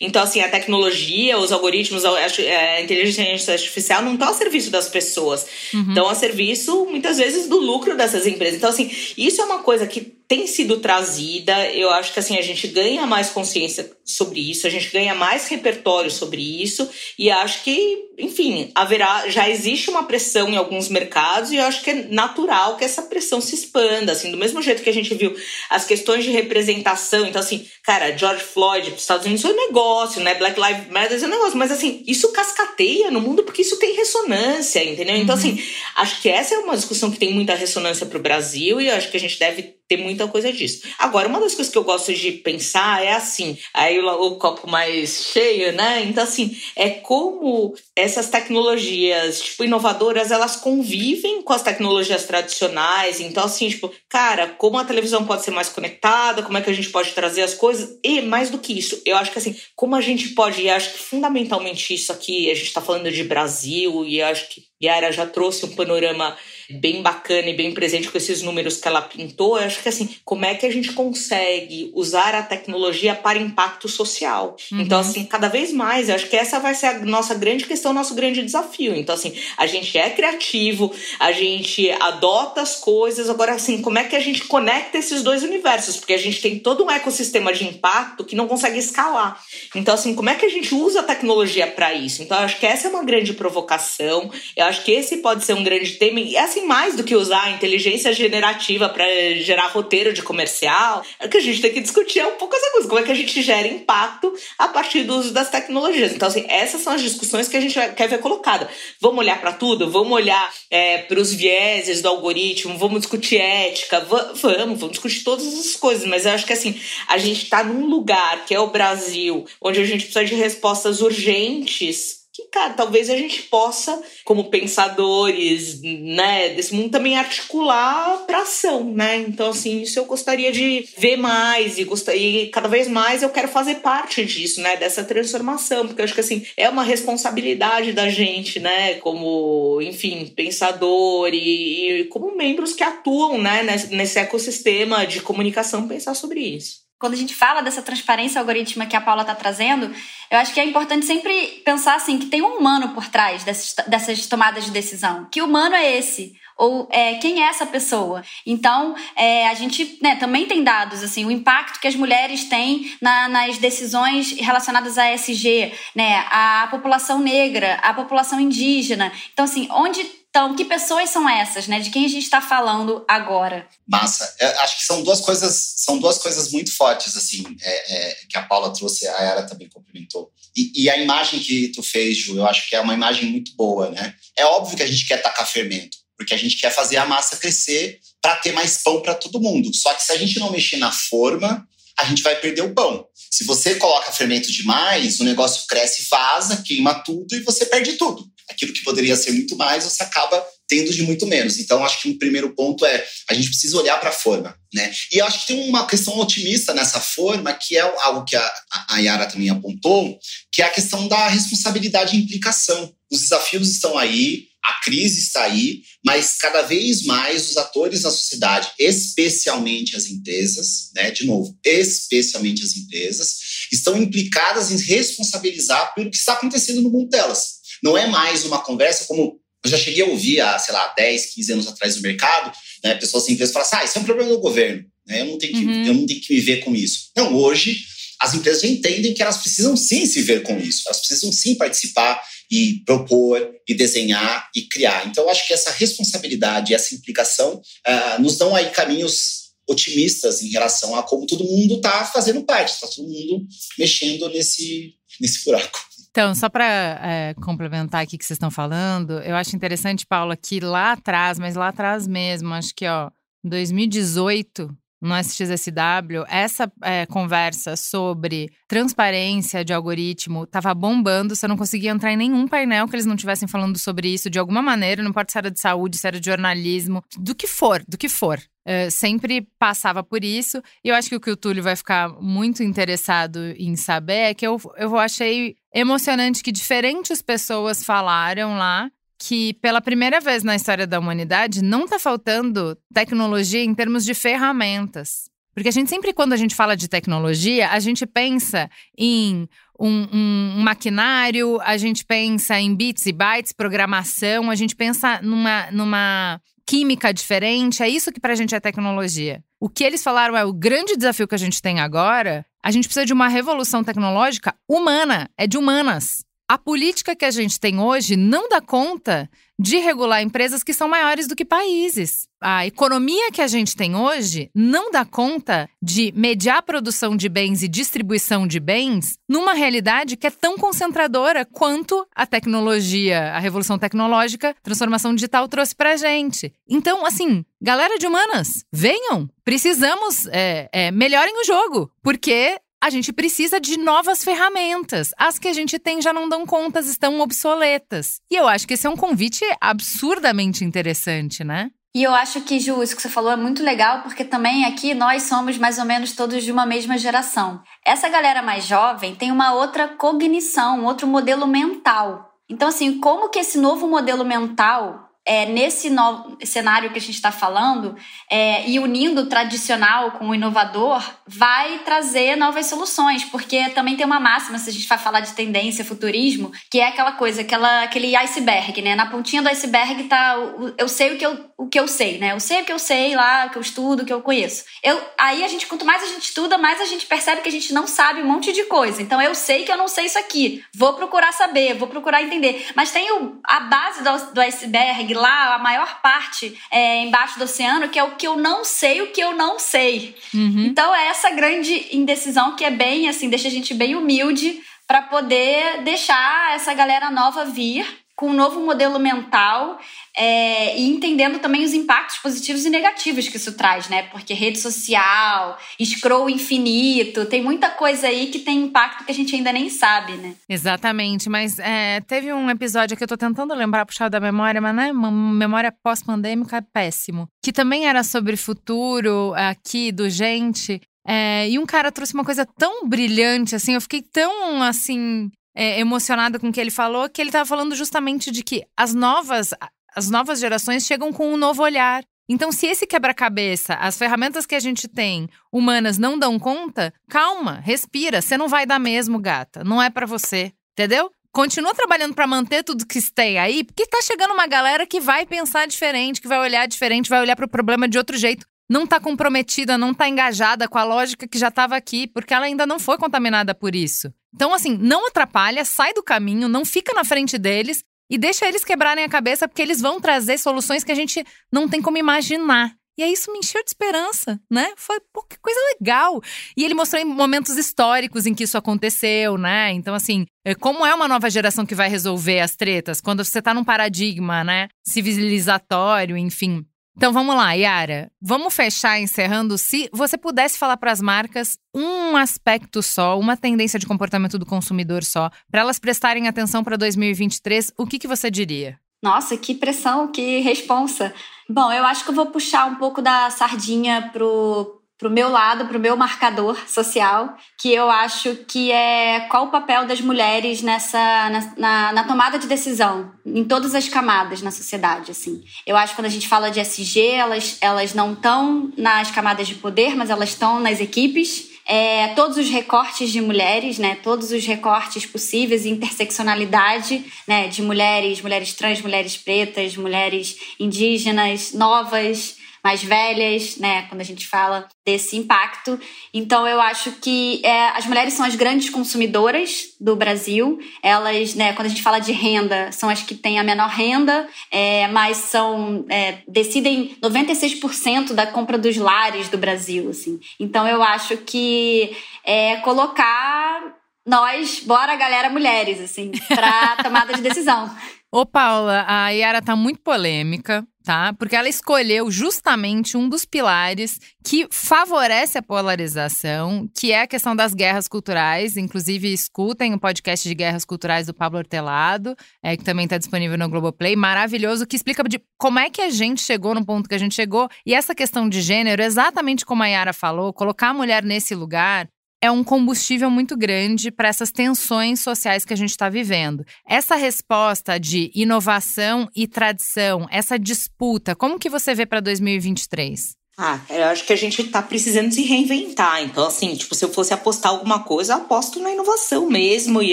Então, 0.00 0.22
assim, 0.22 0.40
a 0.40 0.48
tecnologia, 0.48 1.38
os 1.38 1.52
algoritmos, 1.52 2.04
a 2.04 2.80
inteligência 2.80 3.52
artificial 3.52 4.02
não 4.02 4.14
estão 4.14 4.28
a 4.28 4.34
serviço 4.34 4.70
das 4.70 4.88
pessoas. 4.88 5.46
Uhum. 5.72 5.88
Estão 5.88 6.08
a 6.08 6.14
serviço, 6.14 6.86
muitas 6.86 7.18
vezes, 7.18 7.48
do 7.48 7.58
lucro 7.58 7.96
dessas 7.96 8.26
empresas. 8.26 8.56
Então, 8.56 8.70
assim, 8.70 8.90
isso 9.16 9.40
é 9.40 9.44
uma 9.44 9.62
coisa 9.62 9.86
que 9.86 10.15
tem 10.28 10.46
sido 10.46 10.78
trazida. 10.78 11.70
Eu 11.70 11.90
acho 11.90 12.12
que 12.12 12.18
assim 12.18 12.36
a 12.36 12.42
gente 12.42 12.66
ganha 12.68 13.06
mais 13.06 13.30
consciência 13.30 13.90
sobre 14.04 14.50
isso, 14.50 14.66
a 14.66 14.70
gente 14.70 14.90
ganha 14.90 15.14
mais 15.14 15.48
repertório 15.48 16.10
sobre 16.10 16.40
isso 16.62 16.88
e 17.18 17.28
acho 17.30 17.64
que, 17.64 18.04
enfim, 18.18 18.70
haverá 18.74 19.28
já 19.28 19.48
existe 19.48 19.90
uma 19.90 20.04
pressão 20.04 20.48
em 20.48 20.56
alguns 20.56 20.88
mercados 20.88 21.50
e 21.50 21.56
eu 21.56 21.64
acho 21.64 21.82
que 21.82 21.90
é 21.90 22.06
natural 22.10 22.76
que 22.76 22.84
essa 22.84 23.02
pressão 23.02 23.40
se 23.40 23.54
expanda, 23.54 24.12
assim, 24.12 24.30
do 24.30 24.36
mesmo 24.36 24.62
jeito 24.62 24.82
que 24.82 24.90
a 24.90 24.94
gente 24.94 25.12
viu 25.14 25.34
as 25.70 25.84
questões 25.84 26.24
de 26.24 26.30
representação. 26.30 27.26
Então 27.26 27.40
assim, 27.40 27.66
cara, 27.82 28.16
George 28.16 28.42
Floyd 28.42 28.90
para 28.90 28.96
os 28.96 29.02
Estados 29.02 29.26
Unidos 29.26 29.44
é 29.44 29.48
um 29.48 29.56
negócio, 29.56 30.20
né? 30.22 30.34
Black 30.34 30.60
Lives 30.60 30.90
Matter 30.90 31.22
é 31.22 31.26
um 31.26 31.30
negócio, 31.30 31.58
mas 31.58 31.70
assim, 31.70 32.02
isso 32.06 32.32
cascateia 32.32 33.10
no 33.10 33.20
mundo 33.20 33.44
porque 33.44 33.62
isso 33.62 33.78
tem 33.78 33.94
ressonância, 33.94 34.82
entendeu? 34.84 35.16
Então 35.16 35.34
uhum. 35.34 35.40
assim, 35.40 35.62
acho 35.96 36.20
que 36.20 36.28
essa 36.28 36.54
é 36.54 36.58
uma 36.58 36.76
discussão 36.76 37.10
que 37.10 37.18
tem 37.18 37.32
muita 37.32 37.54
ressonância 37.54 38.06
para 38.06 38.18
o 38.18 38.22
Brasil 38.22 38.80
e 38.80 38.88
eu 38.88 38.96
acho 38.96 39.10
que 39.10 39.16
a 39.16 39.20
gente 39.20 39.38
deve 39.38 39.75
ter 39.88 39.96
muita 39.98 40.26
coisa 40.26 40.52
disso. 40.52 40.82
Agora, 40.98 41.28
uma 41.28 41.40
das 41.40 41.54
coisas 41.54 41.72
que 41.72 41.78
eu 41.78 41.84
gosto 41.84 42.12
de 42.12 42.32
pensar 42.32 43.04
é 43.04 43.12
assim, 43.12 43.56
aí 43.72 43.98
o, 44.00 44.06
o, 44.06 44.36
copo 44.36 44.68
mais 44.68 45.28
cheio, 45.32 45.72
né? 45.72 46.02
Então, 46.04 46.24
assim, 46.24 46.56
é 46.74 46.90
como 46.90 47.74
essas 47.94 48.28
tecnologias, 48.28 49.40
tipo, 49.40 49.64
inovadoras, 49.64 50.30
elas 50.30 50.56
convivem 50.56 51.42
com 51.42 51.52
as 51.52 51.62
tecnologias 51.62 52.24
tradicionais. 52.24 53.20
Então, 53.20 53.44
assim, 53.44 53.68
tipo, 53.68 53.92
cara, 54.08 54.48
como 54.48 54.78
a 54.78 54.84
televisão 54.84 55.24
pode 55.24 55.44
ser 55.44 55.52
mais 55.52 55.68
conectada, 55.68 56.42
como 56.42 56.58
é 56.58 56.60
que 56.60 56.70
a 56.70 56.74
gente 56.74 56.90
pode 56.90 57.12
trazer 57.12 57.42
as 57.42 57.54
coisas, 57.54 57.98
e 58.02 58.20
mais 58.22 58.50
do 58.50 58.58
que 58.58 58.76
isso, 58.76 59.00
eu 59.04 59.16
acho 59.16 59.30
que 59.30 59.38
assim, 59.38 59.56
como 59.74 59.94
a 59.94 60.00
gente 60.00 60.30
pode, 60.30 60.62
e 60.62 60.70
acho 60.70 60.92
que 60.92 60.98
fundamentalmente 60.98 61.94
isso 61.94 62.12
aqui, 62.12 62.50
a 62.50 62.54
gente 62.54 62.66
está 62.66 62.80
falando 62.80 63.10
de 63.10 63.24
Brasil, 63.24 64.04
e 64.04 64.20
acho 64.20 64.48
que 64.48 64.62
Yara 64.82 65.10
já 65.10 65.26
trouxe 65.26 65.64
um 65.64 65.74
panorama 65.74 66.36
bem 66.70 67.02
bacana 67.02 67.48
e 67.48 67.54
bem 67.54 67.72
presente 67.72 68.10
com 68.10 68.18
esses 68.18 68.42
números 68.42 68.78
que 68.78 68.88
ela 68.88 69.00
pintou. 69.00 69.58
Eu 69.58 69.66
acho 69.66 69.82
que 69.82 69.88
assim, 69.88 70.08
como 70.24 70.44
é 70.44 70.54
que 70.54 70.66
a 70.66 70.72
gente 70.72 70.92
consegue 70.92 71.90
usar 71.94 72.34
a 72.34 72.42
tecnologia 72.42 73.14
para 73.14 73.38
impacto 73.38 73.88
social? 73.88 74.56
Uhum. 74.72 74.80
Então, 74.80 75.00
assim, 75.00 75.24
cada 75.24 75.48
vez 75.48 75.72
mais, 75.72 76.08
eu 76.08 76.14
acho 76.14 76.28
que 76.28 76.36
essa 76.36 76.58
vai 76.58 76.74
ser 76.74 76.86
a 76.86 76.98
nossa 77.00 77.34
grande 77.34 77.66
questão, 77.66 77.92
nosso 77.92 78.14
grande 78.14 78.42
desafio. 78.42 78.94
Então, 78.94 79.14
assim, 79.14 79.34
a 79.56 79.66
gente 79.66 79.96
é 79.96 80.10
criativo, 80.10 80.92
a 81.18 81.32
gente 81.32 81.90
adota 81.92 82.60
as 82.60 82.76
coisas. 82.76 83.30
Agora, 83.30 83.54
assim, 83.54 83.80
como 83.80 83.98
é 83.98 84.04
que 84.04 84.16
a 84.16 84.20
gente 84.20 84.44
conecta 84.44 84.98
esses 84.98 85.22
dois 85.22 85.42
universos? 85.42 85.96
Porque 85.96 86.14
a 86.14 86.18
gente 86.18 86.40
tem 86.40 86.58
todo 86.58 86.84
um 86.84 86.90
ecossistema 86.90 87.52
de 87.52 87.64
impacto 87.64 88.24
que 88.24 88.36
não 88.36 88.48
consegue 88.48 88.78
escalar. 88.78 89.40
Então, 89.74 89.94
assim, 89.94 90.14
como 90.14 90.30
é 90.30 90.34
que 90.34 90.44
a 90.44 90.50
gente 90.50 90.74
usa 90.74 91.00
a 91.00 91.04
tecnologia 91.04 91.66
para 91.66 91.94
isso? 91.94 92.22
Então, 92.22 92.36
eu 92.38 92.44
acho 92.44 92.58
que 92.58 92.66
essa 92.66 92.88
é 92.88 92.90
uma 92.90 93.04
grande 93.04 93.32
provocação. 93.32 94.30
Eu 94.56 94.65
acho 94.66 94.84
que 94.84 94.92
esse 94.92 95.18
pode 95.18 95.44
ser 95.44 95.54
um 95.54 95.62
grande 95.62 95.92
tema. 95.92 96.20
E, 96.20 96.36
assim, 96.36 96.66
mais 96.66 96.96
do 96.96 97.04
que 97.04 97.14
usar 97.14 97.44
a 97.44 97.50
inteligência 97.50 98.12
generativa 98.12 98.88
para 98.88 99.04
gerar 99.36 99.68
roteiro 99.68 100.12
de 100.12 100.22
comercial, 100.22 101.04
é 101.18 101.28
que 101.28 101.36
a 101.36 101.40
gente 101.40 101.60
tem 101.60 101.72
que 101.72 101.80
discutir 101.80 102.20
é 102.20 102.26
um 102.26 102.36
pouco 102.36 102.54
essa 102.54 102.70
coisa, 102.72 102.88
como 102.88 103.00
é 103.00 103.02
que 103.02 103.12
a 103.12 103.14
gente 103.14 103.42
gera 103.42 103.66
impacto 103.66 104.32
a 104.58 104.68
partir 104.68 105.02
do 105.04 105.16
uso 105.16 105.32
das 105.32 105.50
tecnologias. 105.50 106.12
Então, 106.12 106.28
assim, 106.28 106.44
essas 106.48 106.80
são 106.80 106.92
as 106.92 107.02
discussões 107.02 107.48
que 107.48 107.56
a 107.56 107.60
gente 107.60 107.74
quer 107.94 108.08
ver 108.08 108.18
colocada. 108.18 108.68
Vamos 109.00 109.18
olhar 109.18 109.40
para 109.40 109.52
tudo, 109.52 109.90
vamos 109.90 110.12
olhar 110.12 110.52
é, 110.70 110.98
para 110.98 111.20
os 111.20 111.32
vieses 111.32 112.02
do 112.02 112.08
algoritmo, 112.08 112.76
vamos 112.78 113.00
discutir 113.00 113.36
ética, 113.36 114.00
vamos, 114.00 114.40
vamos 114.40 114.90
discutir 114.90 115.22
todas 115.24 115.46
essas 115.46 115.76
coisas, 115.76 116.06
mas 116.06 116.26
eu 116.26 116.32
acho 116.32 116.46
que 116.46 116.52
assim, 116.52 116.78
a 117.08 117.18
gente 117.18 117.44
está 117.44 117.62
num 117.62 117.86
lugar 117.86 118.44
que 118.46 118.54
é 118.54 118.60
o 118.60 118.68
Brasil, 118.68 119.44
onde 119.60 119.80
a 119.80 119.84
gente 119.84 120.04
precisa 120.04 120.24
de 120.24 120.34
respostas 120.34 121.00
urgentes 121.00 122.15
que, 122.36 122.48
cara, 122.48 122.74
talvez 122.74 123.08
a 123.08 123.16
gente 123.16 123.44
possa, 123.44 123.98
como 124.22 124.50
pensadores, 124.50 125.80
né, 125.80 126.50
desse 126.50 126.74
mundo, 126.74 126.90
também 126.90 127.16
articular 127.16 128.26
para 128.26 128.42
ação, 128.42 128.92
né? 128.92 129.16
Então, 129.16 129.48
assim, 129.48 129.80
isso 129.80 129.98
eu 129.98 130.04
gostaria 130.04 130.52
de 130.52 130.86
ver 130.98 131.16
mais 131.16 131.78
e, 131.78 131.84
gostaria, 131.84 132.42
e 132.42 132.48
cada 132.48 132.68
vez 132.68 132.88
mais 132.88 133.22
eu 133.22 133.30
quero 133.30 133.48
fazer 133.48 133.76
parte 133.76 134.22
disso, 134.22 134.60
né, 134.60 134.76
dessa 134.76 135.02
transformação, 135.02 135.86
porque 135.86 136.02
eu 136.02 136.04
acho 136.04 136.12
que, 136.12 136.20
assim, 136.20 136.46
é 136.58 136.68
uma 136.68 136.82
responsabilidade 136.82 137.94
da 137.94 138.10
gente, 138.10 138.60
né, 138.60 138.96
como, 138.96 139.80
enfim, 139.80 140.26
pensador 140.36 141.30
e, 141.32 142.00
e 142.00 142.04
como 142.04 142.36
membros 142.36 142.74
que 142.74 142.84
atuam, 142.84 143.38
né, 143.40 143.62
nesse, 143.62 143.94
nesse 143.94 144.18
ecossistema 144.18 145.06
de 145.06 145.22
comunicação, 145.22 145.88
pensar 145.88 146.14
sobre 146.14 146.40
isso 146.40 146.85
quando 146.98 147.12
a 147.12 147.16
gente 147.16 147.34
fala 147.34 147.60
dessa 147.60 147.82
transparência 147.82 148.40
algorítmica 148.40 148.90
que 148.90 148.96
a 148.96 149.00
Paula 149.00 149.22
está 149.22 149.34
trazendo, 149.34 149.94
eu 150.30 150.38
acho 150.38 150.52
que 150.52 150.60
é 150.60 150.64
importante 150.64 151.04
sempre 151.04 151.62
pensar 151.64 151.94
assim 151.94 152.18
que 152.18 152.26
tem 152.26 152.42
um 152.42 152.56
humano 152.56 152.90
por 152.90 153.06
trás 153.08 153.44
dessas, 153.44 153.74
dessas 153.86 154.26
tomadas 154.26 154.64
de 154.64 154.70
decisão. 154.70 155.26
Que 155.30 155.42
humano 155.42 155.74
é 155.74 155.98
esse? 155.98 156.34
Ou 156.56 156.88
é, 156.90 157.16
quem 157.16 157.42
é 157.42 157.48
essa 157.48 157.66
pessoa? 157.66 158.22
Então, 158.46 158.94
é, 159.14 159.46
a 159.46 159.52
gente 159.52 159.98
né, 160.00 160.16
também 160.16 160.46
tem 160.46 160.64
dados, 160.64 161.02
assim, 161.02 161.26
o 161.26 161.30
impacto 161.30 161.78
que 161.78 161.86
as 161.86 161.94
mulheres 161.94 162.44
têm 162.44 162.90
na, 163.00 163.28
nas 163.28 163.58
decisões 163.58 164.32
relacionadas 164.32 164.96
à 164.96 165.12
ESG, 165.12 165.74
né, 165.94 166.24
a 166.30 166.66
população 166.70 167.18
negra, 167.18 167.74
a 167.82 167.92
população 167.92 168.40
indígena. 168.40 169.12
Então, 169.34 169.44
assim, 169.44 169.68
onde 169.70 170.02
então, 170.36 170.54
que 170.54 170.66
pessoas 170.66 171.08
são 171.08 171.26
essas, 171.26 171.66
né? 171.66 171.80
De 171.80 171.88
quem 171.88 172.04
a 172.04 172.08
gente 172.08 172.24
está 172.24 172.42
falando 172.42 173.02
agora? 173.08 173.66
Massa. 173.88 174.36
Eu 174.38 174.60
acho 174.60 174.76
que 174.76 174.84
são 174.84 175.02
duas 175.02 175.22
coisas, 175.22 175.72
são 175.78 175.98
duas 175.98 176.18
coisas 176.18 176.52
muito 176.52 176.76
fortes, 176.76 177.16
assim, 177.16 177.42
é, 177.62 177.94
é, 177.94 178.16
que 178.28 178.36
a 178.36 178.42
Paula 178.42 178.70
trouxe, 178.70 179.08
a 179.08 179.18
Yara 179.18 179.44
também 179.44 179.66
complementou. 179.66 180.30
E, 180.54 180.82
e, 180.82 180.90
a 180.90 180.98
imagem 180.98 181.40
que 181.40 181.68
tu 181.68 181.82
fez, 181.82 182.18
Ju, 182.18 182.36
eu 182.36 182.46
acho 182.46 182.68
que 182.68 182.76
é 182.76 182.80
uma 182.82 182.92
imagem 182.92 183.30
muito 183.30 183.56
boa, 183.56 183.88
né? 183.88 184.14
É 184.36 184.44
óbvio 184.44 184.76
que 184.76 184.82
a 184.82 184.86
gente 184.86 185.06
quer 185.06 185.22
tacar 185.22 185.46
fermento, 185.46 185.96
porque 186.18 186.34
a 186.34 186.38
gente 186.38 186.58
quer 186.58 186.70
fazer 186.70 186.98
a 186.98 187.06
massa 187.06 187.38
crescer 187.38 187.98
para 188.20 188.36
ter 188.36 188.52
mais 188.52 188.82
pão 188.82 189.00
para 189.00 189.14
todo 189.14 189.40
mundo. 189.40 189.74
Só 189.74 189.94
que 189.94 190.02
se 190.02 190.12
a 190.12 190.18
gente 190.18 190.38
não 190.38 190.52
mexer 190.52 190.76
na 190.76 190.92
forma, 190.92 191.66
a 191.98 192.04
gente 192.04 192.22
vai 192.22 192.36
perder 192.36 192.60
o 192.60 192.74
pão. 192.74 193.06
Se 193.30 193.42
você 193.44 193.76
coloca 193.76 194.12
fermento 194.12 194.52
demais, 194.52 195.18
o 195.18 195.24
negócio 195.24 195.66
cresce, 195.66 196.06
vaza, 196.10 196.62
queima 196.62 196.92
tudo 197.02 197.34
e 197.34 197.40
você 197.40 197.64
perde 197.64 197.94
tudo 197.94 198.35
aquilo 198.48 198.72
que 198.72 198.82
poderia 198.82 199.16
ser 199.16 199.32
muito 199.32 199.56
mais, 199.56 199.84
você 199.84 200.02
acaba 200.02 200.44
tendo 200.68 200.92
de 200.92 201.02
muito 201.02 201.26
menos. 201.26 201.58
Então, 201.58 201.84
acho 201.84 202.02
que 202.02 202.08
um 202.08 202.18
primeiro 202.18 202.54
ponto 202.54 202.84
é 202.84 203.06
a 203.28 203.34
gente 203.34 203.48
precisa 203.48 203.76
olhar 203.76 203.98
para 203.98 204.10
a 204.10 204.12
forma, 204.12 204.56
né? 204.74 204.92
E 205.12 205.20
acho 205.20 205.40
que 205.40 205.46
tem 205.48 205.68
uma 205.68 205.86
questão 205.86 206.18
otimista 206.18 206.74
nessa 206.74 207.00
forma, 207.00 207.52
que 207.52 207.76
é 207.76 207.80
algo 207.80 208.24
que 208.24 208.36
a, 208.36 208.54
a 208.88 208.98
Yara 208.98 209.26
também 209.26 209.48
apontou, 209.48 210.18
que 210.52 210.62
é 210.62 210.64
a 210.64 210.70
questão 210.70 211.06
da 211.08 211.28
responsabilidade 211.28 212.16
e 212.16 212.20
implicação. 212.20 212.92
Os 213.10 213.22
desafios 213.22 213.68
estão 213.70 213.96
aí, 213.96 214.48
a 214.64 214.80
crise 214.82 215.20
está 215.20 215.44
aí, 215.44 215.82
mas 216.04 216.36
cada 216.38 216.62
vez 216.62 217.02
mais 217.02 217.50
os 217.50 217.56
atores 217.56 218.02
da 218.02 218.10
sociedade, 218.10 218.68
especialmente 218.78 219.94
as 219.94 220.06
empresas, 220.06 220.90
né, 220.94 221.12
de 221.12 221.24
novo, 221.24 221.56
especialmente 221.64 222.64
as 222.64 222.76
empresas, 222.76 223.36
estão 223.70 223.96
implicadas 223.96 224.72
em 224.72 224.76
responsabilizar 224.76 225.94
pelo 225.94 226.10
que 226.10 226.16
está 226.16 226.32
acontecendo 226.32 226.82
no 226.82 226.90
mundo 226.90 227.08
delas. 227.08 227.56
Não 227.82 227.96
é 227.96 228.06
mais 228.06 228.44
uma 228.44 228.60
conversa 228.60 229.04
como 229.06 229.40
eu 229.64 229.70
já 229.70 229.78
cheguei 229.78 230.02
a 230.02 230.06
ouvir 230.06 230.40
há, 230.40 230.58
sei 230.58 230.72
lá, 230.72 230.94
10, 230.96 231.34
15 231.34 231.52
anos 231.52 231.68
atrás 231.68 231.96
no 231.96 232.02
mercado, 232.02 232.56
né, 232.84 232.94
pessoas 232.94 233.24
sem 233.24 233.34
empresa 233.34 233.52
falar 233.52 233.64
assim, 233.64 233.76
ah, 233.76 233.84
isso 233.84 233.98
é 233.98 234.00
um 234.00 234.04
problema 234.04 234.30
do 234.30 234.38
governo, 234.38 234.84
né, 235.06 235.22
eu, 235.22 235.26
não 235.26 235.38
tenho 235.38 235.52
que, 235.52 235.64
uhum. 235.64 235.86
eu 235.86 235.94
não 235.94 236.06
tenho 236.06 236.20
que 236.20 236.34
me 236.34 236.40
ver 236.40 236.60
com 236.64 236.74
isso. 236.74 237.10
Não, 237.16 237.34
hoje 237.34 237.76
as 238.20 238.34
empresas 238.34 238.62
já 238.62 238.68
entendem 238.68 239.12
que 239.12 239.22
elas 239.22 239.38
precisam 239.38 239.76
sim 239.76 240.06
se 240.06 240.22
ver 240.22 240.42
com 240.42 240.58
isso, 240.58 240.82
elas 240.86 241.00
precisam 241.00 241.32
sim 241.32 241.54
participar 241.54 242.22
e 242.50 242.82
propor 242.86 243.50
e 243.68 243.74
desenhar 243.74 244.48
e 244.54 244.62
criar. 244.62 245.06
Então, 245.06 245.24
eu 245.24 245.30
acho 245.30 245.46
que 245.46 245.52
essa 245.52 245.70
responsabilidade, 245.70 246.72
essa 246.72 246.94
implicação 246.94 247.54
uh, 247.54 248.22
nos 248.22 248.38
dão 248.38 248.54
aí 248.54 248.70
caminhos 248.70 249.46
otimistas 249.68 250.42
em 250.42 250.48
relação 250.48 250.94
a 250.94 251.02
como 251.02 251.26
todo 251.26 251.44
mundo 251.44 251.76
está 251.76 252.04
fazendo 252.06 252.44
parte, 252.44 252.72
está 252.72 252.86
todo 252.86 253.08
mundo 253.08 253.44
mexendo 253.76 254.28
nesse, 254.28 254.94
nesse 255.20 255.44
buraco. 255.44 255.78
Então, 256.16 256.34
só 256.34 256.48
para 256.48 256.64
é, 256.64 257.34
complementar 257.34 258.02
aqui 258.02 258.16
que 258.16 258.24
vocês 258.24 258.36
estão 258.36 258.50
falando, 258.50 259.20
eu 259.20 259.36
acho 259.36 259.54
interessante, 259.54 260.06
Paula, 260.06 260.34
que 260.34 260.60
lá 260.60 260.92
atrás, 260.92 261.38
mas 261.38 261.56
lá 261.56 261.68
atrás 261.68 262.08
mesmo, 262.08 262.54
acho 262.54 262.74
que 262.74 262.86
ó, 262.88 263.10
2018, 263.44 264.74
no 264.98 265.14
SXSW, 265.14 266.24
essa 266.26 266.72
é, 266.82 267.04
conversa 267.04 267.76
sobre 267.76 268.50
transparência 268.66 269.62
de 269.62 269.74
algoritmo 269.74 270.44
estava 270.44 270.74
bombando. 270.74 271.36
Você 271.36 271.46
não 271.46 271.56
conseguia 271.56 271.90
entrar 271.90 272.12
em 272.12 272.16
nenhum 272.16 272.48
painel 272.48 272.88
que 272.88 272.96
eles 272.96 273.04
não 273.04 273.14
estivessem 273.14 273.46
falando 273.46 273.78
sobre 273.78 274.08
isso 274.08 274.30
de 274.30 274.38
alguma 274.38 274.62
maneira. 274.62 275.02
Não 275.02 275.10
importa 275.10 275.32
se 275.32 275.38
era 275.38 275.50
de 275.50 275.60
saúde, 275.60 275.98
se 275.98 276.06
era 276.06 276.18
de 276.18 276.24
jornalismo, 276.24 277.04
do 277.18 277.34
que 277.34 277.46
for, 277.46 277.84
do 277.86 277.98
que 277.98 278.08
for. 278.08 278.38
Uh, 278.66 278.90
sempre 278.90 279.46
passava 279.58 280.02
por 280.02 280.24
isso. 280.24 280.62
E 280.82 280.88
eu 280.88 280.94
acho 280.94 281.08
que 281.08 281.16
o 281.16 281.20
que 281.20 281.30
o 281.30 281.36
Túlio 281.36 281.62
vai 281.62 281.76
ficar 281.76 282.08
muito 282.20 282.62
interessado 282.62 283.38
em 283.56 283.76
saber 283.76 284.30
é 284.30 284.34
que 284.34 284.46
eu, 284.46 284.58
eu 284.76 284.96
achei 284.98 285.54
emocionante 285.78 286.42
que 286.42 286.50
diferentes 286.50 287.20
pessoas 287.20 287.84
falaram 287.84 288.56
lá 288.56 288.90
que 289.18 289.54
pela 289.54 289.80
primeira 289.80 290.20
vez 290.20 290.42
na 290.42 290.56
história 290.56 290.86
da 290.86 290.98
humanidade 290.98 291.62
não 291.62 291.84
está 291.84 291.98
faltando 291.98 292.76
tecnologia 292.92 293.62
em 293.62 293.74
termos 293.74 294.04
de 294.04 294.14
ferramentas. 294.14 295.30
Porque 295.54 295.68
a 295.68 295.72
gente 295.72 295.88
sempre, 295.90 296.12
quando 296.14 296.32
a 296.32 296.36
gente 296.36 296.54
fala 296.54 296.76
de 296.76 296.88
tecnologia, 296.88 297.70
a 297.70 297.78
gente 297.78 298.06
pensa 298.06 298.70
em 298.96 299.48
um, 299.78 300.06
um, 300.12 300.62
maquinário, 300.62 301.60
a 301.62 301.76
gente 301.76 302.04
pensa 302.04 302.58
em 302.58 302.74
bits 302.74 303.06
e 303.06 303.12
bytes, 303.12 303.52
programação, 303.52 304.50
a 304.50 304.54
gente 304.54 304.74
pensa 304.74 305.20
numa, 305.22 305.70
numa 305.70 306.40
química 306.66 307.14
diferente. 307.14 307.82
É 307.82 307.88
isso 307.88 308.12
que 308.12 308.20
para 308.20 308.32
a 308.32 308.36
gente 308.36 308.54
é 308.54 308.60
tecnologia. 308.60 309.42
O 309.60 309.68
que 309.68 309.84
eles 309.84 310.02
falaram 310.02 310.36
é 310.36 310.44
o 310.44 310.52
grande 310.52 310.96
desafio 310.96 311.28
que 311.28 311.34
a 311.34 311.38
gente 311.38 311.62
tem 311.62 311.80
agora. 311.80 312.44
A 312.62 312.70
gente 312.70 312.88
precisa 312.88 313.06
de 313.06 313.12
uma 313.12 313.28
revolução 313.28 313.84
tecnológica 313.84 314.54
humana, 314.68 315.30
é 315.38 315.46
de 315.46 315.56
humanas. 315.56 316.25
A 316.48 316.56
política 316.56 317.16
que 317.16 317.24
a 317.24 317.30
gente 317.30 317.58
tem 317.58 317.80
hoje 317.80 318.14
não 318.16 318.48
dá 318.48 318.60
conta 318.60 319.28
de 319.58 319.78
regular 319.78 320.22
empresas 320.22 320.62
que 320.62 320.72
são 320.72 320.86
maiores 320.86 321.26
do 321.26 321.34
que 321.34 321.44
países. 321.44 322.28
A 322.40 322.66
economia 322.66 323.32
que 323.32 323.40
a 323.40 323.48
gente 323.48 323.74
tem 323.74 323.96
hoje 323.96 324.48
não 324.54 324.92
dá 324.92 325.04
conta 325.04 325.68
de 325.82 326.12
mediar 326.14 326.58
a 326.58 326.62
produção 326.62 327.16
de 327.16 327.28
bens 327.28 327.62
e 327.62 327.68
distribuição 327.68 328.46
de 328.46 328.60
bens 328.60 329.18
numa 329.28 329.54
realidade 329.54 330.16
que 330.16 330.26
é 330.26 330.30
tão 330.30 330.56
concentradora 330.56 331.44
quanto 331.44 332.06
a 332.14 332.26
tecnologia, 332.26 333.32
a 333.32 333.40
revolução 333.40 333.78
tecnológica, 333.78 334.54
transformação 334.62 335.14
digital 335.14 335.48
trouxe 335.48 335.74
pra 335.74 335.96
gente. 335.96 336.52
Então, 336.68 337.04
assim, 337.04 337.44
galera 337.60 337.98
de 337.98 338.06
humanas, 338.06 338.64
venham! 338.72 339.28
Precisamos 339.42 340.26
é, 340.26 340.68
é, 340.72 340.90
melhorem 340.90 341.40
o 341.40 341.44
jogo, 341.44 341.90
porque 342.02 342.58
a 342.86 342.90
gente 342.90 343.12
precisa 343.12 343.58
de 343.58 343.76
novas 343.76 344.22
ferramentas. 344.22 345.10
As 345.18 345.40
que 345.40 345.48
a 345.48 345.52
gente 345.52 345.76
tem 345.76 346.00
já 346.00 346.12
não 346.12 346.28
dão 346.28 346.46
contas, 346.46 346.86
estão 346.86 347.18
obsoletas. 347.18 348.20
E 348.30 348.36
eu 348.36 348.46
acho 348.46 348.64
que 348.64 348.74
esse 348.74 348.86
é 348.86 348.90
um 348.90 348.96
convite 348.96 349.44
absurdamente 349.60 350.64
interessante, 350.64 351.42
né? 351.42 351.72
E 351.92 352.04
eu 352.04 352.14
acho 352.14 352.42
que, 352.42 352.60
Ju, 352.60 352.80
isso 352.84 352.94
que 352.94 353.02
você 353.02 353.08
falou 353.08 353.32
é 353.32 353.36
muito 353.36 353.60
legal, 353.60 354.02
porque 354.02 354.24
também 354.24 354.66
aqui 354.66 354.94
nós 354.94 355.24
somos 355.24 355.58
mais 355.58 355.78
ou 355.78 355.84
menos 355.84 356.12
todos 356.12 356.44
de 356.44 356.52
uma 356.52 356.64
mesma 356.64 356.96
geração. 356.96 357.60
Essa 357.84 358.08
galera 358.08 358.40
mais 358.40 358.64
jovem 358.64 359.16
tem 359.16 359.32
uma 359.32 359.52
outra 359.52 359.88
cognição, 359.88 360.78
um 360.78 360.84
outro 360.84 361.08
modelo 361.08 361.44
mental. 361.44 362.36
Então, 362.48 362.68
assim, 362.68 363.00
como 363.00 363.30
que 363.30 363.40
esse 363.40 363.58
novo 363.58 363.88
modelo 363.88 364.24
mental 364.24 365.05
é, 365.26 365.44
nesse 365.44 365.90
novo 365.90 366.38
cenário 366.44 366.90
que 366.90 366.98
a 366.98 367.00
gente 367.00 367.16
está 367.16 367.32
falando, 367.32 367.96
é, 368.30 368.68
e 368.70 368.78
unindo 368.78 369.22
o 369.22 369.26
tradicional 369.26 370.12
com 370.12 370.28
o 370.28 370.34
inovador, 370.34 371.02
vai 371.26 371.80
trazer 371.80 372.36
novas 372.36 372.66
soluções, 372.66 373.24
porque 373.24 373.68
também 373.70 373.96
tem 373.96 374.06
uma 374.06 374.20
máxima, 374.20 374.56
se 374.58 374.70
a 374.70 374.72
gente 374.72 374.86
vai 374.86 374.96
falar 374.96 375.20
de 375.20 375.32
tendência, 375.32 375.84
futurismo, 375.84 376.52
que 376.70 376.78
é 376.78 376.86
aquela 376.86 377.12
coisa, 377.12 377.40
aquela, 377.40 377.82
aquele 377.82 378.14
iceberg, 378.14 378.80
né? 378.80 378.94
Na 378.94 379.06
pontinha 379.06 379.42
do 379.42 379.48
iceberg 379.48 380.04
tá 380.04 380.38
o, 380.38 380.72
eu 380.78 380.88
sei 380.88 381.14
o 381.14 381.18
que 381.18 381.26
eu, 381.26 381.50
o 381.58 381.66
que 381.66 381.80
eu 381.80 381.88
sei, 381.88 382.18
né? 382.18 382.30
Eu 382.32 382.38
sei 382.38 382.62
o 382.62 382.64
que 382.64 382.72
eu 382.72 382.78
sei 382.78 383.16
lá, 383.16 383.46
o 383.46 383.50
que 383.50 383.58
eu 383.58 383.62
estudo, 383.62 384.02
o 384.04 384.06
que 384.06 384.12
eu 384.12 384.22
conheço. 384.22 384.64
Eu, 384.80 385.02
aí 385.18 385.42
a 385.42 385.48
gente, 385.48 385.66
quanto 385.66 385.84
mais 385.84 386.04
a 386.04 386.06
gente 386.06 386.22
estuda, 386.22 386.56
mais 386.56 386.80
a 386.80 386.84
gente 386.84 387.04
percebe 387.04 387.40
que 387.40 387.48
a 387.48 387.52
gente 387.52 387.74
não 387.74 387.88
sabe 387.88 388.22
um 388.22 388.26
monte 388.26 388.52
de 388.52 388.62
coisa. 388.64 389.02
Então 389.02 389.20
eu 389.20 389.34
sei 389.34 389.64
que 389.64 389.72
eu 389.72 389.76
não 389.76 389.88
sei 389.88 390.06
isso 390.06 390.18
aqui. 390.18 390.64
Vou 390.72 390.94
procurar 390.94 391.32
saber, 391.32 391.74
vou 391.74 391.88
procurar 391.88 392.22
entender. 392.22 392.68
Mas 392.76 392.92
tem 392.92 393.10
o, 393.10 393.40
a 393.42 393.60
base 393.60 394.04
do, 394.04 394.34
do 394.34 394.40
iceberg 394.40 395.15
lá, 395.16 395.54
a 395.54 395.58
maior 395.58 396.00
parte 396.00 396.56
é, 396.70 397.02
embaixo 397.02 397.38
do 397.38 397.44
oceano, 397.44 397.88
que 397.88 397.98
é 397.98 398.04
o 398.04 398.16
que 398.16 398.26
eu 398.26 398.36
não 398.36 398.64
sei, 398.64 399.02
o 399.02 399.10
que 399.10 399.20
eu 399.20 399.34
não 399.34 399.58
sei. 399.58 400.16
Uhum. 400.32 400.66
Então 400.66 400.94
é 400.94 401.08
essa 401.08 401.30
grande 401.30 401.88
indecisão 401.96 402.54
que 402.54 402.64
é 402.64 402.70
bem 402.70 403.08
assim, 403.08 403.28
deixa 403.28 403.48
a 403.48 403.50
gente 403.50 403.74
bem 403.74 403.96
humilde 403.96 404.60
para 404.86 405.02
poder 405.02 405.82
deixar 405.82 406.54
essa 406.54 406.72
galera 406.72 407.10
nova 407.10 407.44
vir 407.44 408.05
com 408.16 408.30
um 408.30 408.32
novo 408.32 408.60
modelo 408.64 408.98
mental 408.98 409.78
é, 410.16 410.78
e 410.78 410.88
entendendo 410.88 411.38
também 411.38 411.62
os 411.62 411.74
impactos 411.74 412.16
positivos 412.16 412.64
e 412.64 412.70
negativos 412.70 413.28
que 413.28 413.36
isso 413.36 413.52
traz, 413.52 413.90
né? 413.90 414.04
Porque 414.04 414.32
rede 414.32 414.58
social, 414.58 415.58
scroll 415.84 416.30
infinito, 416.30 417.26
tem 417.26 417.42
muita 417.42 417.68
coisa 417.68 418.06
aí 418.06 418.28
que 418.28 418.38
tem 418.38 418.62
impacto 418.62 419.04
que 419.04 419.12
a 419.12 419.14
gente 419.14 419.36
ainda 419.36 419.52
nem 419.52 419.68
sabe, 419.68 420.14
né? 420.14 420.34
Exatamente, 420.48 421.28
mas 421.28 421.58
é, 421.58 422.00
teve 422.00 422.32
um 422.32 422.48
episódio 422.48 422.96
que 422.96 423.04
eu 423.04 423.08
tô 423.08 423.18
tentando 423.18 423.54
lembrar, 423.54 423.84
puxar 423.84 424.08
da 424.08 424.18
memória, 424.18 424.62
mas 424.62 424.74
né, 424.74 424.92
memória 424.92 425.70
pós-pandêmica 425.70 426.56
é 426.56 426.62
péssimo. 426.62 427.28
Que 427.42 427.52
também 427.52 427.86
era 427.86 428.02
sobre 428.02 428.34
futuro 428.36 429.34
aqui 429.36 429.92
do 429.92 430.08
gente. 430.08 430.80
É, 431.06 431.48
e 431.48 431.58
um 431.58 431.66
cara 431.66 431.92
trouxe 431.92 432.14
uma 432.14 432.24
coisa 432.24 432.46
tão 432.58 432.88
brilhante, 432.88 433.54
assim, 433.54 433.74
eu 433.74 433.80
fiquei 433.80 434.02
tão, 434.02 434.62
assim, 434.62 435.30
é, 435.56 435.80
emocionada 435.80 436.38
com 436.38 436.48
o 436.48 436.52
que 436.52 436.60
ele 436.60 436.70
falou, 436.70 437.08
que 437.08 437.20
ele 437.20 437.30
estava 437.30 437.46
falando 437.46 437.74
justamente 437.74 438.30
de 438.30 438.44
que 438.44 438.62
as 438.76 438.92
novas, 438.92 439.54
as 439.96 440.10
novas 440.10 440.38
gerações 440.38 440.84
chegam 440.84 441.10
com 441.12 441.32
um 441.32 441.36
novo 441.38 441.62
olhar. 441.62 442.04
Então, 442.28 442.52
se 442.52 442.66
esse 442.66 442.86
quebra-cabeça, 442.86 443.74
as 443.74 443.96
ferramentas 443.96 444.44
que 444.44 444.54
a 444.54 444.60
gente 444.60 444.86
tem 444.86 445.28
humanas 445.50 445.96
não 445.96 446.18
dão 446.18 446.38
conta, 446.38 446.92
calma, 447.08 447.60
respira, 447.60 448.20
você 448.20 448.36
não 448.36 448.48
vai 448.48 448.66
dar 448.66 448.78
mesmo, 448.78 449.18
gata. 449.18 449.64
Não 449.64 449.82
é 449.82 449.88
para 449.88 450.04
você, 450.04 450.52
entendeu? 450.72 451.10
Continua 451.32 451.74
trabalhando 451.74 452.14
para 452.14 452.26
manter 452.26 452.62
tudo 452.62 452.86
que 452.86 453.00
tem 453.12 453.38
aí, 453.38 453.64
porque 453.64 453.86
tá 453.86 454.00
chegando 454.02 454.34
uma 454.34 454.46
galera 454.46 454.86
que 454.86 455.00
vai 455.00 455.24
pensar 455.24 455.66
diferente, 455.66 456.20
que 456.20 456.28
vai 456.28 456.38
olhar 456.38 456.66
diferente, 456.66 457.08
vai 457.08 457.20
olhar 457.20 457.36
para 457.36 457.46
o 457.46 457.50
problema 457.50 457.88
de 457.88 457.96
outro 457.96 458.16
jeito 458.16 458.46
não 458.68 458.84
está 458.84 458.98
comprometida, 458.98 459.78
não 459.78 459.92
está 459.92 460.08
engajada 460.08 460.68
com 460.68 460.78
a 460.78 460.84
lógica 460.84 461.28
que 461.28 461.38
já 461.38 461.48
estava 461.48 461.76
aqui, 461.76 462.06
porque 462.06 462.34
ela 462.34 462.46
ainda 462.46 462.66
não 462.66 462.78
foi 462.78 462.98
contaminada 462.98 463.54
por 463.54 463.74
isso. 463.74 464.12
Então, 464.36 464.52
assim, 464.52 464.76
não 464.76 465.06
atrapalha, 465.06 465.64
sai 465.64 465.94
do 465.94 466.02
caminho, 466.02 466.46
não 466.46 466.62
fica 466.62 466.92
na 466.92 467.04
frente 467.04 467.38
deles 467.38 467.82
e 468.10 468.18
deixa 468.18 468.46
eles 468.46 468.64
quebrarem 468.64 469.02
a 469.02 469.08
cabeça, 469.08 469.48
porque 469.48 469.62
eles 469.62 469.80
vão 469.80 469.98
trazer 469.98 470.38
soluções 470.38 470.84
que 470.84 470.92
a 470.92 470.94
gente 470.94 471.24
não 471.50 471.66
tem 471.66 471.80
como 471.80 471.96
imaginar. 471.96 472.76
E 472.98 473.02
aí 473.02 473.12
isso 473.12 473.30
me 473.32 473.38
encheu 473.38 473.62
de 473.62 473.70
esperança, 473.70 474.40
né? 474.50 474.72
Foi, 474.76 474.98
pô, 475.12 475.22
que 475.22 475.38
coisa 475.38 475.58
legal. 475.78 476.20
E 476.56 476.64
ele 476.64 476.72
mostrou 476.74 477.00
em 477.00 477.04
momentos 477.04 477.56
históricos 477.56 478.24
em 478.24 478.34
que 478.34 478.44
isso 478.44 478.56
aconteceu, 478.56 479.36
né? 479.36 479.72
Então, 479.72 479.94
assim, 479.94 480.24
é, 480.44 480.54
como 480.54 480.84
é 480.84 480.94
uma 480.94 481.08
nova 481.08 481.28
geração 481.28 481.66
que 481.66 481.74
vai 481.74 481.90
resolver 481.90 482.40
as 482.40 482.56
tretas? 482.56 483.00
Quando 483.00 483.22
você 483.22 483.42
tá 483.42 483.52
num 483.52 483.64
paradigma, 483.64 484.42
né? 484.44 484.68
Civilizatório, 484.86 486.16
enfim. 486.16 486.64
Então 486.96 487.12
vamos 487.12 487.36
lá, 487.36 487.52
Yara. 487.52 488.10
Vamos 488.22 488.54
fechar 488.54 488.98
encerrando. 488.98 489.58
Se 489.58 489.88
você 489.92 490.16
pudesse 490.16 490.58
falar 490.58 490.78
para 490.78 490.90
as 490.90 491.00
marcas 491.00 491.58
um 491.74 492.16
aspecto 492.16 492.82
só, 492.82 493.18
uma 493.18 493.36
tendência 493.36 493.78
de 493.78 493.86
comportamento 493.86 494.38
do 494.38 494.46
consumidor 494.46 495.04
só, 495.04 495.30
para 495.50 495.60
elas 495.60 495.78
prestarem 495.78 496.26
atenção 496.26 496.64
para 496.64 496.76
2023, 496.76 497.72
o 497.76 497.86
que, 497.86 497.98
que 497.98 498.08
você 498.08 498.30
diria? 498.30 498.80
Nossa, 499.02 499.36
que 499.36 499.54
pressão, 499.54 500.08
que 500.08 500.40
responsa. 500.40 501.14
Bom, 501.48 501.70
eu 501.70 501.84
acho 501.84 502.02
que 502.02 502.10
eu 502.10 502.14
vou 502.14 502.26
puxar 502.26 502.64
um 502.66 502.76
pouco 502.76 503.02
da 503.02 503.28
sardinha 503.28 504.08
pro, 504.10 504.80
pro 504.98 505.10
meu 505.10 505.28
lado, 505.28 505.66
pro 505.66 505.78
meu 505.78 505.96
marcador 505.96 506.56
social, 506.66 507.36
que 507.58 507.72
eu 507.72 507.90
acho 507.90 508.34
que 508.48 508.72
é 508.72 509.20
qual 509.28 509.46
o 509.46 509.50
papel 509.50 509.86
das 509.86 510.00
mulheres 510.00 510.62
nessa 510.62 510.98
na, 510.98 511.52
na, 511.56 511.92
na, 511.92 512.04
tomada 512.04 512.38
de 512.38 512.46
decisão 512.46 513.12
em 513.24 513.44
todas 513.44 513.74
as 513.74 513.88
camadas 513.88 514.40
na 514.40 514.50
sociedade, 514.50 515.10
assim. 515.10 515.42
Eu 515.66 515.76
acho 515.76 515.92
que 515.92 516.00
quando 516.00 516.06
a 516.06 516.10
gente 516.10 516.28
fala 516.28 516.50
de 516.50 516.60
SG, 516.60 517.10
elas 517.10 517.58
elas 517.60 517.92
não 517.92 518.14
estão 518.14 518.72
nas 518.76 519.10
camadas 519.10 519.46
de 519.46 519.56
poder, 519.56 519.94
mas 519.94 520.08
elas 520.08 520.30
estão 520.30 520.60
nas 520.60 520.80
equipes. 520.80 521.54
É, 521.68 522.08
todos 522.14 522.36
os 522.38 522.48
recortes 522.48 523.10
de 523.10 523.20
mulheres, 523.20 523.76
né, 523.76 523.98
todos 524.00 524.30
os 524.30 524.46
recortes 524.46 525.04
possíveis, 525.04 525.66
interseccionalidade, 525.66 527.04
né, 527.26 527.48
de 527.48 527.60
mulheres, 527.60 528.22
mulheres 528.22 528.54
trans, 528.54 528.80
mulheres 528.80 529.16
pretas, 529.16 529.76
mulheres 529.76 530.36
indígenas, 530.60 531.52
novas, 531.52 532.36
mais 532.66 532.82
velhas, 532.82 533.58
né? 533.58 533.82
Quando 533.82 534.00
a 534.00 534.04
gente 534.04 534.26
fala 534.26 534.66
desse 534.84 535.16
impacto. 535.16 535.78
Então, 536.12 536.48
eu 536.48 536.60
acho 536.60 536.90
que 537.00 537.40
é, 537.44 537.68
as 537.68 537.86
mulheres 537.86 538.14
são 538.14 538.26
as 538.26 538.34
grandes 538.34 538.68
consumidoras 538.70 539.68
do 539.80 539.94
Brasil. 539.94 540.58
Elas, 540.82 541.36
né, 541.36 541.52
quando 541.52 541.66
a 541.66 541.68
gente 541.68 541.82
fala 541.82 542.00
de 542.00 542.10
renda, 542.10 542.72
são 542.72 542.88
as 542.88 543.02
que 543.02 543.14
têm 543.14 543.38
a 543.38 543.44
menor 543.44 543.68
renda, 543.68 544.26
é, 544.50 544.88
mas 544.88 545.18
são 545.18 545.84
é, 545.88 546.18
decidem 546.26 546.96
96% 547.00 548.12
da 548.14 548.26
compra 548.26 548.58
dos 548.58 548.76
lares 548.76 549.28
do 549.28 549.38
Brasil, 549.38 549.88
assim. 549.90 550.18
Então, 550.40 550.66
eu 550.66 550.82
acho 550.82 551.16
que 551.18 551.96
é 552.24 552.56
colocar 552.56 553.76
nós, 554.04 554.60
bora 554.66 554.96
galera 554.96 555.30
mulheres, 555.30 555.80
assim, 555.80 556.10
para 556.34 556.76
tomada 556.82 557.12
de 557.12 557.22
decisão. 557.22 557.70
Ô, 558.10 558.26
Paula, 558.26 558.84
a 558.88 559.10
Yara 559.10 559.40
tá 559.40 559.54
muito 559.54 559.80
polêmica, 559.80 560.66
tá? 560.86 561.12
Porque 561.12 561.34
ela 561.34 561.48
escolheu 561.48 562.08
justamente 562.12 562.96
um 562.96 563.08
dos 563.08 563.24
pilares 563.24 563.98
que 564.24 564.46
favorece 564.52 565.36
a 565.36 565.42
polarização, 565.42 566.70
que 566.78 566.92
é 566.92 567.02
a 567.02 567.06
questão 567.08 567.34
das 567.34 567.52
guerras 567.54 567.88
culturais. 567.88 568.56
Inclusive, 568.56 569.12
escutem 569.12 569.74
o 569.74 569.80
podcast 569.80 570.28
de 570.28 570.32
guerras 570.32 570.64
culturais 570.64 571.08
do 571.08 571.12
Pablo 571.12 571.40
Hortelado, 571.40 572.14
é, 572.40 572.56
que 572.56 572.62
também 572.62 572.84
está 572.84 572.98
disponível 572.98 573.36
no 573.36 573.48
Globoplay. 573.48 573.96
Maravilhoso, 573.96 574.64
que 574.64 574.76
explica 574.76 575.02
de 575.02 575.20
como 575.36 575.58
é 575.58 575.68
que 575.68 575.82
a 575.82 575.90
gente 575.90 576.22
chegou 576.22 576.54
no 576.54 576.64
ponto 576.64 576.88
que 576.88 576.94
a 576.94 576.98
gente 576.98 577.16
chegou. 577.16 577.48
E 577.66 577.74
essa 577.74 577.92
questão 577.92 578.28
de 578.28 578.40
gênero, 578.40 578.80
exatamente 578.80 579.44
como 579.44 579.64
a 579.64 579.66
Yara 579.66 579.92
falou, 579.92 580.32
colocar 580.32 580.68
a 580.68 580.74
mulher 580.74 581.02
nesse 581.02 581.34
lugar 581.34 581.88
é 582.26 582.30
um 582.30 582.44
combustível 582.44 583.10
muito 583.10 583.36
grande 583.36 583.90
para 583.90 584.08
essas 584.08 584.30
tensões 584.30 585.00
sociais 585.00 585.44
que 585.44 585.54
a 585.54 585.56
gente 585.56 585.70
está 585.70 585.88
vivendo. 585.88 586.44
Essa 586.68 586.96
resposta 586.96 587.78
de 587.78 588.10
inovação 588.14 589.08
e 589.14 589.26
tradição, 589.26 590.06
essa 590.10 590.38
disputa, 590.38 591.14
como 591.14 591.38
que 591.38 591.48
você 591.48 591.74
vê 591.74 591.86
para 591.86 592.00
2023? 592.00 593.16
Ah, 593.38 593.60
eu 593.68 593.84
acho 593.84 594.06
que 594.06 594.14
a 594.14 594.16
gente 594.16 594.42
tá 594.44 594.62
precisando 594.62 595.12
se 595.12 595.22
reinventar. 595.22 596.02
Então, 596.02 596.26
assim, 596.26 596.54
tipo, 596.54 596.74
se 596.74 596.82
eu 596.82 596.88
fosse 596.88 597.12
apostar 597.12 597.52
alguma 597.52 597.80
coisa, 597.80 598.14
eu 598.14 598.16
aposto 598.16 598.58
na 598.60 598.70
inovação 598.70 599.28
mesmo. 599.28 599.82
E 599.82 599.92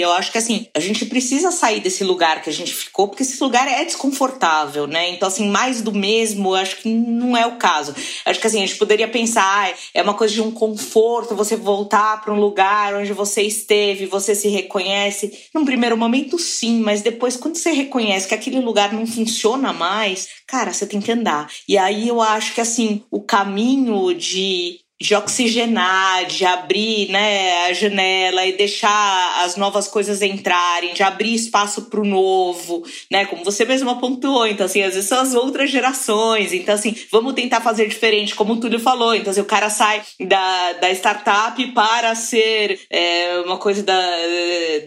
eu 0.00 0.10
acho 0.12 0.32
que, 0.32 0.38
assim, 0.38 0.66
a 0.72 0.80
gente 0.80 1.04
precisa 1.04 1.50
sair 1.50 1.80
desse 1.80 2.02
lugar 2.04 2.40
que 2.40 2.48
a 2.48 2.52
gente 2.52 2.72
ficou, 2.72 3.06
porque 3.06 3.22
esse 3.22 3.42
lugar 3.42 3.68
é 3.68 3.84
desconfortável, 3.84 4.86
né? 4.86 5.10
Então, 5.10 5.28
assim, 5.28 5.46
mais 5.46 5.82
do 5.82 5.92
mesmo, 5.92 6.48
eu 6.50 6.54
acho 6.54 6.76
que 6.76 6.88
não 6.88 7.36
é 7.36 7.44
o 7.46 7.56
caso. 7.56 7.94
Eu 8.24 8.30
acho 8.30 8.40
que, 8.40 8.46
assim, 8.46 8.62
a 8.62 8.66
gente 8.66 8.78
poderia 8.78 9.08
pensar, 9.08 9.44
ah, 9.44 9.74
é 9.92 10.02
uma 10.02 10.14
coisa 10.14 10.32
de 10.32 10.40
um 10.40 10.50
conforto 10.50 11.36
você 11.36 11.54
voltar 11.54 12.22
para 12.22 12.32
um 12.32 12.40
lugar 12.40 12.94
onde 12.94 13.12
você 13.12 13.42
esteve, 13.42 14.06
você 14.06 14.34
se 14.34 14.48
reconhece. 14.48 15.48
Num 15.52 15.66
primeiro 15.66 15.98
momento, 15.98 16.38
sim, 16.38 16.80
mas 16.80 17.02
depois, 17.02 17.36
quando 17.36 17.56
você 17.56 17.72
reconhece 17.72 18.26
que 18.26 18.34
aquele 18.34 18.60
lugar 18.60 18.90
não 18.94 19.06
funciona 19.06 19.70
mais, 19.70 20.28
cara, 20.46 20.72
você 20.72 20.86
tem 20.86 20.98
que 20.98 21.12
andar. 21.12 21.50
E 21.68 21.76
aí 21.76 22.08
eu 22.08 22.22
acho 22.22 22.54
que, 22.54 22.60
assim, 22.62 23.02
o 23.10 23.20
caminho 23.34 24.14
de 24.14 24.83
de 25.00 25.14
oxigenar, 25.14 26.26
de 26.26 26.44
abrir 26.44 27.10
né, 27.10 27.66
a 27.66 27.72
janela 27.72 28.46
e 28.46 28.56
deixar 28.56 29.44
as 29.44 29.56
novas 29.56 29.88
coisas 29.88 30.22
entrarem, 30.22 30.94
de 30.94 31.02
abrir 31.02 31.34
espaço 31.34 31.82
para 31.82 32.00
o 32.00 32.04
novo, 32.04 32.84
né? 33.10 33.26
Como 33.26 33.44
você 33.44 33.64
mesmo 33.64 33.90
apontou, 33.90 34.46
então 34.46 34.66
assim, 34.66 34.82
às 34.82 34.94
vezes 34.94 35.08
são 35.08 35.20
as 35.20 35.34
outras 35.34 35.70
gerações, 35.70 36.52
então 36.52 36.74
assim, 36.74 36.94
vamos 37.10 37.34
tentar 37.34 37.60
fazer 37.60 37.88
diferente, 37.88 38.34
como 38.34 38.54
o 38.54 38.60
Túlio 38.60 38.78
falou, 38.78 39.14
então 39.14 39.30
assim, 39.30 39.40
o 39.40 39.44
cara 39.44 39.68
sai 39.68 40.02
da, 40.20 40.72
da 40.74 40.90
startup 40.92 41.66
para 41.72 42.14
ser 42.14 42.80
é, 42.88 43.40
uma 43.44 43.58
coisa 43.58 43.82
da, 43.82 44.00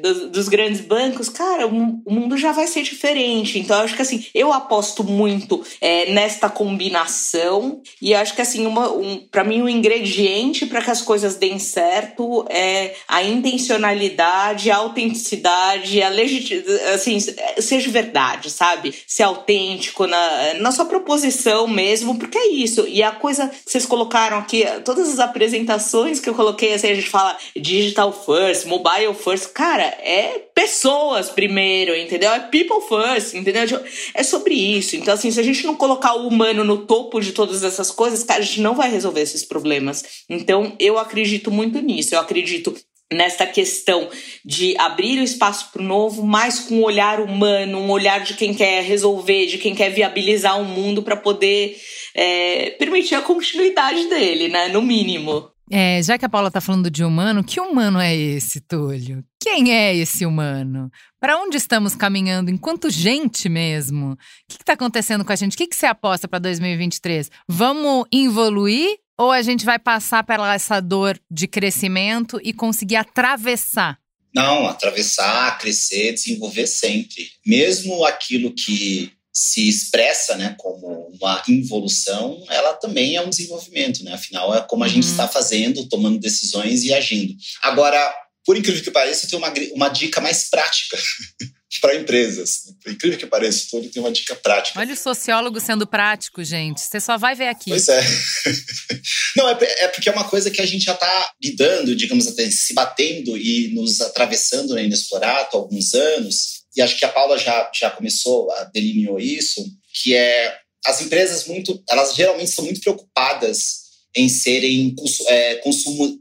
do, 0.02 0.30
dos 0.30 0.48
grandes 0.48 0.82
bancos, 0.82 1.30
cara, 1.30 1.68
o, 1.68 2.02
mundo 2.08 2.38
já 2.38 2.52
vai 2.52 2.68
ser 2.68 2.82
diferente, 2.82 3.60
então 3.60 3.82
acho 3.82 3.96
que 3.96 4.02
assim, 4.02 4.26
eu 4.34 4.54
aposto 4.54 5.04
muito 5.04 5.64
é, 5.82 6.12
nesta 6.12 6.50
combinação. 6.50 7.82
E 8.02 8.14
acho 8.14 8.36
que 8.36 8.42
assim, 8.42 8.66
uma, 8.66 8.92
um, 8.92 9.18
para 9.18 9.44
mim 9.44 9.62
o 9.62 9.66
um 9.66 9.70
ingrediente 9.98 10.66
para 10.66 10.82
que 10.82 10.92
as 10.92 11.02
coisas 11.02 11.36
deem 11.36 11.60
certo 11.60 12.46
é 12.50 12.96
a 13.08 13.24
intencionalidade, 13.24 14.72
a 14.72 14.78
autenticidade, 14.78 16.02
a 16.02 16.10
legitimidade, 16.10 16.84
assim, 16.94 17.18
seja 17.60 17.90
verdade, 17.92 18.50
sabe? 18.50 18.94
Ser 19.06 19.24
autêntico 19.24 20.08
na, 20.08 20.54
na 20.56 20.72
sua 20.72 20.86
proposição 20.86 21.68
mesmo, 21.68 22.18
porque 22.18 22.38
é 22.38 22.48
isso. 22.48 22.88
E 22.88 23.04
a 23.04 23.12
coisa 23.12 23.48
que 23.48 23.72
vocês 23.72 23.86
colocaram 23.86 24.38
aqui, 24.38 24.66
todas 24.84 25.10
as 25.10 25.20
apresentações 25.20 26.20
que 26.20 26.30
eu 26.30 26.36
coloquei, 26.36 26.74
assim, 26.74 26.90
a 26.90 26.96
gente 26.96 27.10
fala 27.10 27.38
digital 27.56 28.12
first, 28.12 28.66
mobile 28.66 29.14
first, 29.14 29.52
cara, 29.52 29.84
é 29.84 30.47
pessoas 30.58 31.30
primeiro, 31.30 31.96
entendeu? 31.96 32.32
É 32.32 32.40
people 32.40 32.82
first, 32.90 33.36
entendeu? 33.36 33.62
É 34.12 34.24
sobre 34.24 34.56
isso. 34.56 34.96
Então, 34.96 35.14
assim, 35.14 35.30
se 35.30 35.40
a 35.40 35.44
gente 35.44 35.64
não 35.64 35.76
colocar 35.76 36.16
o 36.16 36.28
humano 36.28 36.64
no 36.64 36.80
topo 36.80 37.22
de 37.22 37.32
todas 37.32 37.64
essas 37.64 37.92
coisas, 37.92 38.24
cara, 38.24 38.40
a 38.40 38.44
gente 38.44 38.62
não 38.62 38.74
vai 38.74 38.90
resolver 38.90 39.22
esses 39.22 39.46
problemas. 39.46 40.24
Então, 40.28 40.76
eu 40.80 40.98
acredito 40.98 41.52
muito 41.52 41.80
nisso. 41.80 42.16
Eu 42.16 42.20
acredito 42.20 42.76
nesta 43.14 43.46
questão 43.46 44.10
de 44.44 44.76
abrir 44.80 45.20
o 45.20 45.24
espaço 45.24 45.72
para 45.72 45.84
o 45.84 45.86
novo, 45.86 46.26
mas 46.26 46.62
com 46.62 46.78
um 46.78 46.84
olhar 46.84 47.22
humano, 47.22 47.78
um 47.78 47.92
olhar 47.92 48.24
de 48.24 48.34
quem 48.34 48.52
quer 48.52 48.82
resolver, 48.84 49.46
de 49.46 49.60
quem 49.60 49.76
quer 49.76 49.92
viabilizar 49.92 50.58
o 50.58 50.64
um 50.64 50.66
mundo 50.66 51.04
para 51.04 51.16
poder 51.16 51.78
é, 52.16 52.72
permitir 52.80 53.14
a 53.14 53.22
continuidade 53.22 54.08
dele, 54.08 54.48
né? 54.48 54.70
No 54.70 54.82
mínimo. 54.82 55.52
É, 55.70 56.02
já 56.02 56.18
que 56.18 56.26
a 56.26 56.30
Paula 56.30 56.48
está 56.48 56.62
falando 56.62 56.90
de 56.90 57.04
humano, 57.04 57.44
que 57.44 57.60
humano 57.60 58.00
é 58.00 58.16
esse, 58.16 58.62
Túlio? 58.62 59.24
Quem 59.40 59.74
é 59.74 59.96
esse 59.96 60.26
humano? 60.26 60.90
Para 61.20 61.38
onde 61.38 61.58
estamos 61.58 61.94
caminhando 61.96 62.50
enquanto 62.50 62.90
gente 62.90 63.50
mesmo? 63.50 64.14
O 64.14 64.18
que 64.48 64.62
está 64.62 64.74
acontecendo 64.74 65.26
com 65.26 65.34
a 65.34 65.36
gente? 65.36 65.56
O 65.56 65.58
que, 65.58 65.68
que 65.68 65.76
você 65.76 65.86
aposta 65.86 66.28
para 66.28 66.40
2023? 66.40 67.30
Vamos 67.48 68.06
evoluir 68.14 68.98
ou 69.18 69.32
a 69.32 69.42
gente 69.42 69.66
vai 69.66 69.80
passar 69.80 70.24
pela 70.24 70.54
essa 70.54 70.80
dor 70.80 71.20
de 71.30 71.48
crescimento 71.48 72.40
e 72.44 72.54
conseguir 72.54 72.96
atravessar? 72.96 74.00
Não, 74.34 74.68
atravessar, 74.68 75.58
crescer, 75.58 76.14
desenvolver 76.14 76.68
sempre. 76.68 77.30
Mesmo 77.46 78.06
aquilo 78.06 78.54
que 78.54 79.12
se 79.40 79.70
expressa 79.70 80.36
né, 80.36 80.56
como 80.58 81.12
uma 81.14 81.44
involução, 81.48 82.44
ela 82.50 82.74
também 82.74 83.16
é 83.16 83.22
um 83.22 83.30
desenvolvimento, 83.30 84.04
né? 84.04 84.14
Afinal, 84.14 84.56
é 84.56 84.62
como 84.62 84.84
a 84.84 84.88
gente 84.88 85.04
uhum. 85.04 85.12
está 85.12 85.28
fazendo, 85.28 85.88
tomando 85.88 86.18
decisões 86.18 86.84
e 86.84 86.92
agindo. 86.92 87.36
Agora, 87.62 88.16
por 88.44 88.58
incrível 88.58 88.84
que 88.84 88.90
pareça, 88.90 89.28
eu 89.28 89.30
tenho 89.30 89.40
uma, 89.44 89.54
uma 89.76 89.90
dica 89.90 90.20
mais 90.20 90.50
prática 90.50 90.98
para 91.80 91.96
empresas. 91.98 92.62
Por 92.82 92.92
incrível 92.92 93.20
que 93.20 93.28
pareça, 93.28 93.68
todo 93.70 93.88
tem 93.90 94.02
uma 94.02 94.12
dica 94.12 94.36
prática. 94.38 94.80
Olha 94.80 94.96
o 94.96 94.98
sociólogo 94.98 95.60
sendo 95.60 95.86
prático, 95.86 96.44
gente. 96.44 96.82
Você 96.82 97.00
só 97.00 97.16
vai 97.16 97.36
ver 97.36 97.50
aqui. 97.50 97.70
Pois 97.70 97.88
é. 97.90 98.02
Não, 99.38 99.50
é, 99.50 99.58
é 99.62 99.88
porque 99.90 100.10
é 100.10 100.14
uma 100.14 100.28
coisa 100.28 100.50
que 100.50 100.64
a 100.64 100.66
gente 100.66 100.86
já 100.86 100.94
está 100.96 101.32
lidando, 101.44 101.96
digamos 101.96 102.26
até 102.26 102.50
se 102.50 102.74
batendo 102.74 103.38
e 103.38 103.68
nos 103.76 104.02
atravessando 104.02 104.74
na 104.74 104.82
Inexplorato 104.82 105.56
há 105.56 105.60
alguns 105.60 105.94
anos. 105.94 106.57
E 106.78 106.82
acho 106.82 106.98
que 106.98 107.06
a 107.06 107.10
Paula 107.10 107.38
já, 107.40 107.72
já 107.74 107.90
começou, 107.90 108.48
delineou 108.72 109.20
isso, 109.20 109.66
que 109.92 110.16
é 110.16 110.56
as 110.86 111.02
empresas 111.02 111.46
muito, 111.46 111.84
elas 111.90 112.16
geralmente 112.16 112.52
são 112.52 112.64
muito 112.64 112.80
preocupadas 112.80 113.88
em 114.16 114.30
serem 114.30 114.96
é, 115.28 115.62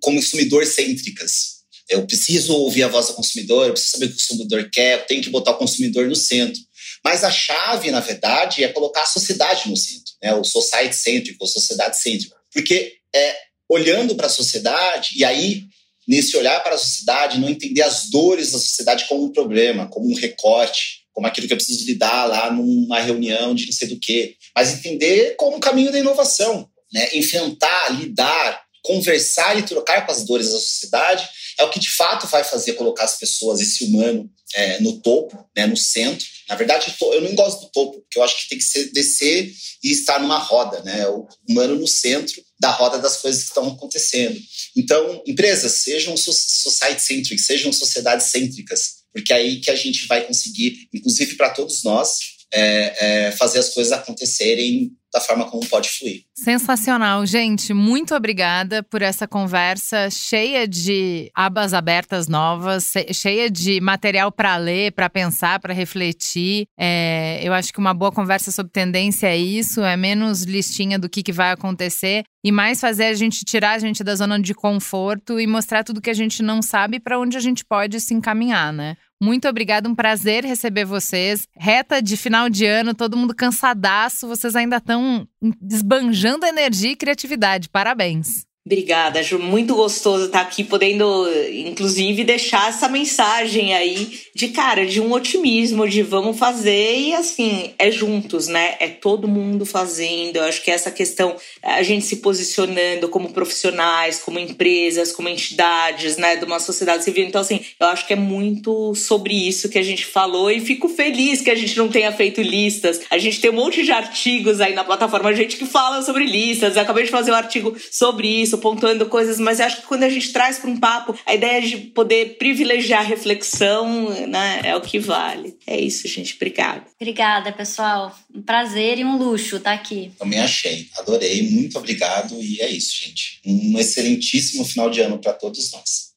consumidor 0.01 0.65
cêntricas. 0.67 1.57
Eu 1.89 2.07
preciso 2.07 2.55
ouvir 2.55 2.83
a 2.83 2.89
voz 2.89 3.07
do 3.07 3.15
consumidor, 3.15 3.67
eu 3.67 3.73
preciso 3.73 3.93
saber 3.93 4.07
o 4.07 4.09
que 4.09 4.15
o 4.15 4.19
consumidor 4.19 4.71
quer, 4.73 4.99
eu 4.99 5.07
tenho 5.07 5.23
que 5.23 5.31
botar 5.31 5.53
o 5.53 5.59
consumidor 5.59 6.09
no 6.09 6.17
centro. 6.17 6.61
Mas 7.05 7.23
a 7.23 7.31
chave, 7.31 7.91
na 7.91 8.01
verdade, 8.01 8.65
é 8.65 8.69
colocar 8.69 9.03
a 9.03 9.07
sociedade 9.07 9.69
no 9.69 9.77
centro, 9.77 10.13
né? 10.23 10.35
o 10.35 10.43
society 10.43 10.97
cêntrico, 10.97 11.45
o 11.45 11.47
sociedade 11.47 12.01
cêntrico. 12.01 12.35
Porque 12.51 12.97
é 13.15 13.37
olhando 13.69 14.17
para 14.17 14.27
a 14.27 14.31
sociedade, 14.31 15.11
e 15.17 15.25
aí, 15.25 15.65
nesse 16.07 16.37
olhar 16.37 16.63
para 16.63 16.75
a 16.75 16.79
sociedade, 16.79 17.39
não 17.39 17.49
entender 17.49 17.83
as 17.83 18.09
dores 18.11 18.53
da 18.53 18.59
sociedade 18.59 19.07
como 19.09 19.25
um 19.25 19.33
problema, 19.33 19.89
como 19.89 20.11
um 20.11 20.15
recorte, 20.15 21.07
como 21.13 21.27
aquilo 21.27 21.47
que 21.47 21.53
eu 21.53 21.57
preciso 21.57 21.87
lidar 21.87 22.27
lá 22.27 22.51
numa 22.51 23.01
reunião 23.01 23.55
de 23.55 23.67
não 23.67 23.73
sei 23.73 23.89
do 23.89 23.99
quê, 23.99 24.37
mas 24.55 24.73
entender 24.73 25.35
como 25.37 25.57
um 25.57 25.61
caminho 25.61 25.91
da 25.91 25.99
inovação, 25.99 26.69
né? 26.93 27.09
enfrentar, 27.15 27.99
lidar, 27.99 28.63
conversar 28.83 29.59
e 29.59 29.63
trocar 29.63 30.07
com 30.07 30.13
as 30.13 30.25
dores 30.25 30.53
da 30.53 30.59
sociedade 30.59 31.29
é 31.59 31.65
o 31.65 31.71
que 31.71 31.81
de 31.81 31.91
fato 31.91 32.27
vai 32.27 32.45
fazer 32.45 32.75
colocar 32.75 33.05
as 33.05 33.19
pessoas, 33.19 33.61
esse 33.61 33.85
humano, 33.85 34.31
é, 34.55 34.81
no 34.81 35.01
topo, 35.01 35.49
né, 35.57 35.67
no 35.67 35.77
centro. 35.77 36.27
Na 36.49 36.55
verdade, 36.55 36.95
eu 37.01 37.21
não 37.23 37.35
gosto 37.35 37.63
do 37.63 37.73
topo, 37.73 38.01
porque 38.01 38.19
eu 38.19 38.23
acho 38.23 38.43
que 38.43 38.49
tem 38.49 38.59
que 38.59 38.65
ser, 38.65 38.93
descer 38.93 39.53
e 39.83 39.91
estar 39.91 40.21
numa 40.21 40.39
roda, 40.39 40.81
né? 40.83 41.07
O 41.09 41.27
humano 41.49 41.77
no 41.77 41.89
centro 41.89 42.43
da 42.59 42.71
roda 42.71 42.99
das 42.99 43.17
coisas 43.17 43.43
que 43.43 43.49
estão 43.49 43.69
acontecendo. 43.69 44.39
Então, 44.77 45.23
empresas, 45.27 45.83
sejam 45.83 46.17
society-centric, 46.17 47.39
sejam 47.41 47.73
sociedades 47.73 48.27
cêntricas, 48.27 48.97
porque 49.13 49.33
é 49.33 49.37
aí 49.37 49.61
que 49.61 49.71
a 49.71 49.77
gente 49.77 50.07
vai 50.07 50.25
conseguir, 50.25 50.89
inclusive 50.95 51.35
para 51.35 51.51
todos 51.51 51.83
nós, 51.83 52.36
é, 52.53 53.27
é, 53.27 53.33
fazer 53.33 53.59
as 53.59 53.73
coisas 53.73 53.93
acontecerem 53.93 54.93
da 55.13 55.21
forma 55.21 55.49
como 55.51 55.67
pode 55.67 55.89
fluir. 55.89 56.25
Sensacional, 56.35 57.25
gente. 57.25 57.73
Muito 57.73 58.15
obrigada 58.15 58.83
por 58.83 59.01
essa 59.01 59.27
conversa 59.27 60.11
cheia 60.11 60.69
de 60.69 61.31
abas 61.35 61.73
abertas 61.73 62.29
novas, 62.29 62.93
cheia 63.15 63.51
de 63.51 63.81
material 63.81 64.31
para 64.31 64.57
ler, 64.57 64.93
para 64.93 65.09
pensar, 65.09 65.59
para 65.59 65.73
refletir. 65.73 66.67
É, 66.79 67.41
eu 67.43 67.55
acho 67.55 67.73
que 67.73 67.79
uma 67.79 67.95
boa 67.95 68.13
conversa 68.13 68.53
sobre 68.53 68.73
tendência 68.73 69.29
é 69.29 69.37
isso, 69.37 69.81
é 69.83 69.97
menos 69.97 70.43
listinha 70.43 70.99
do 70.99 71.09
que, 71.09 71.23
que 71.23 71.33
vai 71.33 71.53
acontecer 71.53 72.25
e 72.45 72.53
mais 72.53 72.81
fazer 72.81 73.07
a 73.07 73.15
gente 73.15 73.45
tirar 73.45 73.73
a 73.73 73.79
gente 73.79 74.05
da 74.05 74.15
zona 74.15 74.39
de 74.39 74.55
conforto 74.55 75.41
e 75.41 75.47
mostrar 75.47 75.83
tudo 75.83 76.01
que 76.01 76.11
a 76.11 76.15
gente 76.15 76.43
não 76.43 76.61
sabe 76.63 77.01
para 77.01 77.19
onde 77.19 77.37
a 77.37 77.41
gente 77.41 77.65
pode 77.65 78.01
se 78.01 78.15
encaminhar, 78.15 78.73
né? 78.73 78.97
Muito 79.21 79.49
obrigada, 79.49 79.89
um 79.89 79.95
prazer 79.95 80.45
receber 80.45 80.85
vocês. 80.85 81.49
Reta 81.57 82.03
de 82.03 82.17
final 82.17 82.51
de 82.51 82.67
ano, 82.67 82.95
todo 82.95 83.17
mundo 83.17 83.35
cansadaço, 83.35 84.29
vocês 84.29 84.55
ainda 84.55 84.77
estão 84.77 85.27
desbanjando 85.61 86.45
energia 86.45 86.91
e 86.91 86.97
criatividade. 86.97 87.69
Parabéns. 87.69 88.47
Obrigada, 88.67 89.23
Ju. 89.23 89.39
Muito 89.39 89.77
gostoso 89.77 90.25
estar 90.25 90.41
aqui, 90.41 90.65
podendo, 90.65 91.25
inclusive, 91.53 92.25
deixar 92.25 92.69
essa 92.69 92.89
mensagem 92.89 93.73
aí 93.73 94.19
de 94.35 94.49
cara, 94.49 94.85
de 94.85 95.01
um 95.01 95.13
otimismo, 95.13 95.89
de 95.89 96.03
vamos 96.03 96.37
fazer 96.37 96.99
e 96.99 97.15
assim, 97.15 97.71
é 97.79 97.93
juntos, 97.93 98.49
né? 98.49 98.75
É 98.81 98.89
todo 98.89 99.29
mundo 99.29 99.65
fazendo. 99.65 100.39
Eu 100.39 100.43
acho 100.43 100.65
que 100.65 100.73
essa 100.73 100.91
questão, 100.91 101.37
a 101.63 101.81
gente 101.85 102.05
se 102.05 102.17
posicionando 102.17 103.09
como 103.09 103.33
profissionais, 103.33 104.19
como 104.19 104.41
empresas, 104.41 105.13
como 105.13 105.29
entidades, 105.29 106.17
né, 106.17 106.35
de 106.35 106.45
uma 106.45 106.59
sociedade 106.59 107.05
civil. 107.05 107.25
Então, 107.25 107.43
assim, 107.43 107.61
eu 107.79 107.87
acho 107.87 108.05
que 108.05 108.15
é 108.15 108.17
muito 108.17 108.97
sobre 108.97 109.33
isso 109.33 109.69
que 109.69 109.79
a 109.79 109.83
gente 109.83 110.05
falou 110.05 110.51
e 110.51 110.59
fico 110.59 110.89
feliz 110.89 111.41
que 111.41 111.53
a 111.53 111.55
gente 111.55 111.77
não 111.79 111.89
tenha 111.89 112.11
feito 112.11 112.43
listas. 112.43 113.01
A 113.11 113.19
gente 113.19 113.41
tem 113.41 113.49
um 113.49 113.55
monte 113.55 113.85
de 113.85 113.93
artigos 113.93 114.61
aí 114.61 114.75
na 114.75 114.83
plataforma, 114.83 115.33
gente 115.33 115.57
que 115.57 115.67
fala 115.67 116.03
sobre 116.03 116.25
listas. 116.27 116.75
Eu 116.75 116.83
acabei 116.83 117.05
de 117.05 117.11
fazer 117.13 117.31
um 117.31 117.37
artigo 117.37 117.77
sobre 117.93 118.27
isso 118.27 118.56
isso, 118.57 118.59
pontuando 118.59 119.07
coisas, 119.07 119.39
mas 119.39 119.61
acho 119.61 119.83
que 119.83 119.87
quando 119.87 120.03
a 120.03 120.09
gente 120.09 120.33
traz 120.33 120.59
para 120.59 120.71
um 120.71 120.77
papo 120.77 121.15
a 121.25 121.35
ideia 121.35 121.61
de 121.61 121.77
poder 121.77 122.37
privilegiar 122.39 123.01
a 123.01 123.05
reflexão, 123.05 124.11
né, 124.27 124.61
é 124.65 124.75
o 124.75 124.81
que 124.81 124.99
vale. 124.99 125.57
É 125.67 125.79
isso, 125.79 126.09
gente. 126.09 126.35
Obrigada. 126.35 126.85
Obrigada, 127.01 127.53
pessoal. 127.53 128.17
Um 128.35 128.43
prazer 128.43 128.99
e 128.99 129.05
um 129.05 129.17
luxo 129.17 129.57
estar 129.57 129.73
aqui. 129.73 130.13
Também 130.19 130.41
achei. 130.41 130.89
Adorei. 130.99 131.49
Muito 131.51 131.79
obrigado. 131.79 132.35
E 132.41 132.61
é 132.61 132.71
isso, 132.71 132.95
gente. 133.05 133.41
Um 133.45 133.79
excelentíssimo 133.79 134.65
final 134.65 134.91
de 134.91 135.01
ano 135.01 135.19
para 135.19 135.33
todos 135.33 135.73
nós. 135.73 136.13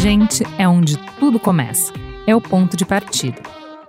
Gente 0.00 0.42
é 0.58 0.66
onde 0.66 0.96
tudo 1.18 1.38
começa. 1.38 1.92
É 2.26 2.34
o 2.34 2.40
ponto 2.40 2.76
de 2.76 2.84
partida. 2.84 3.61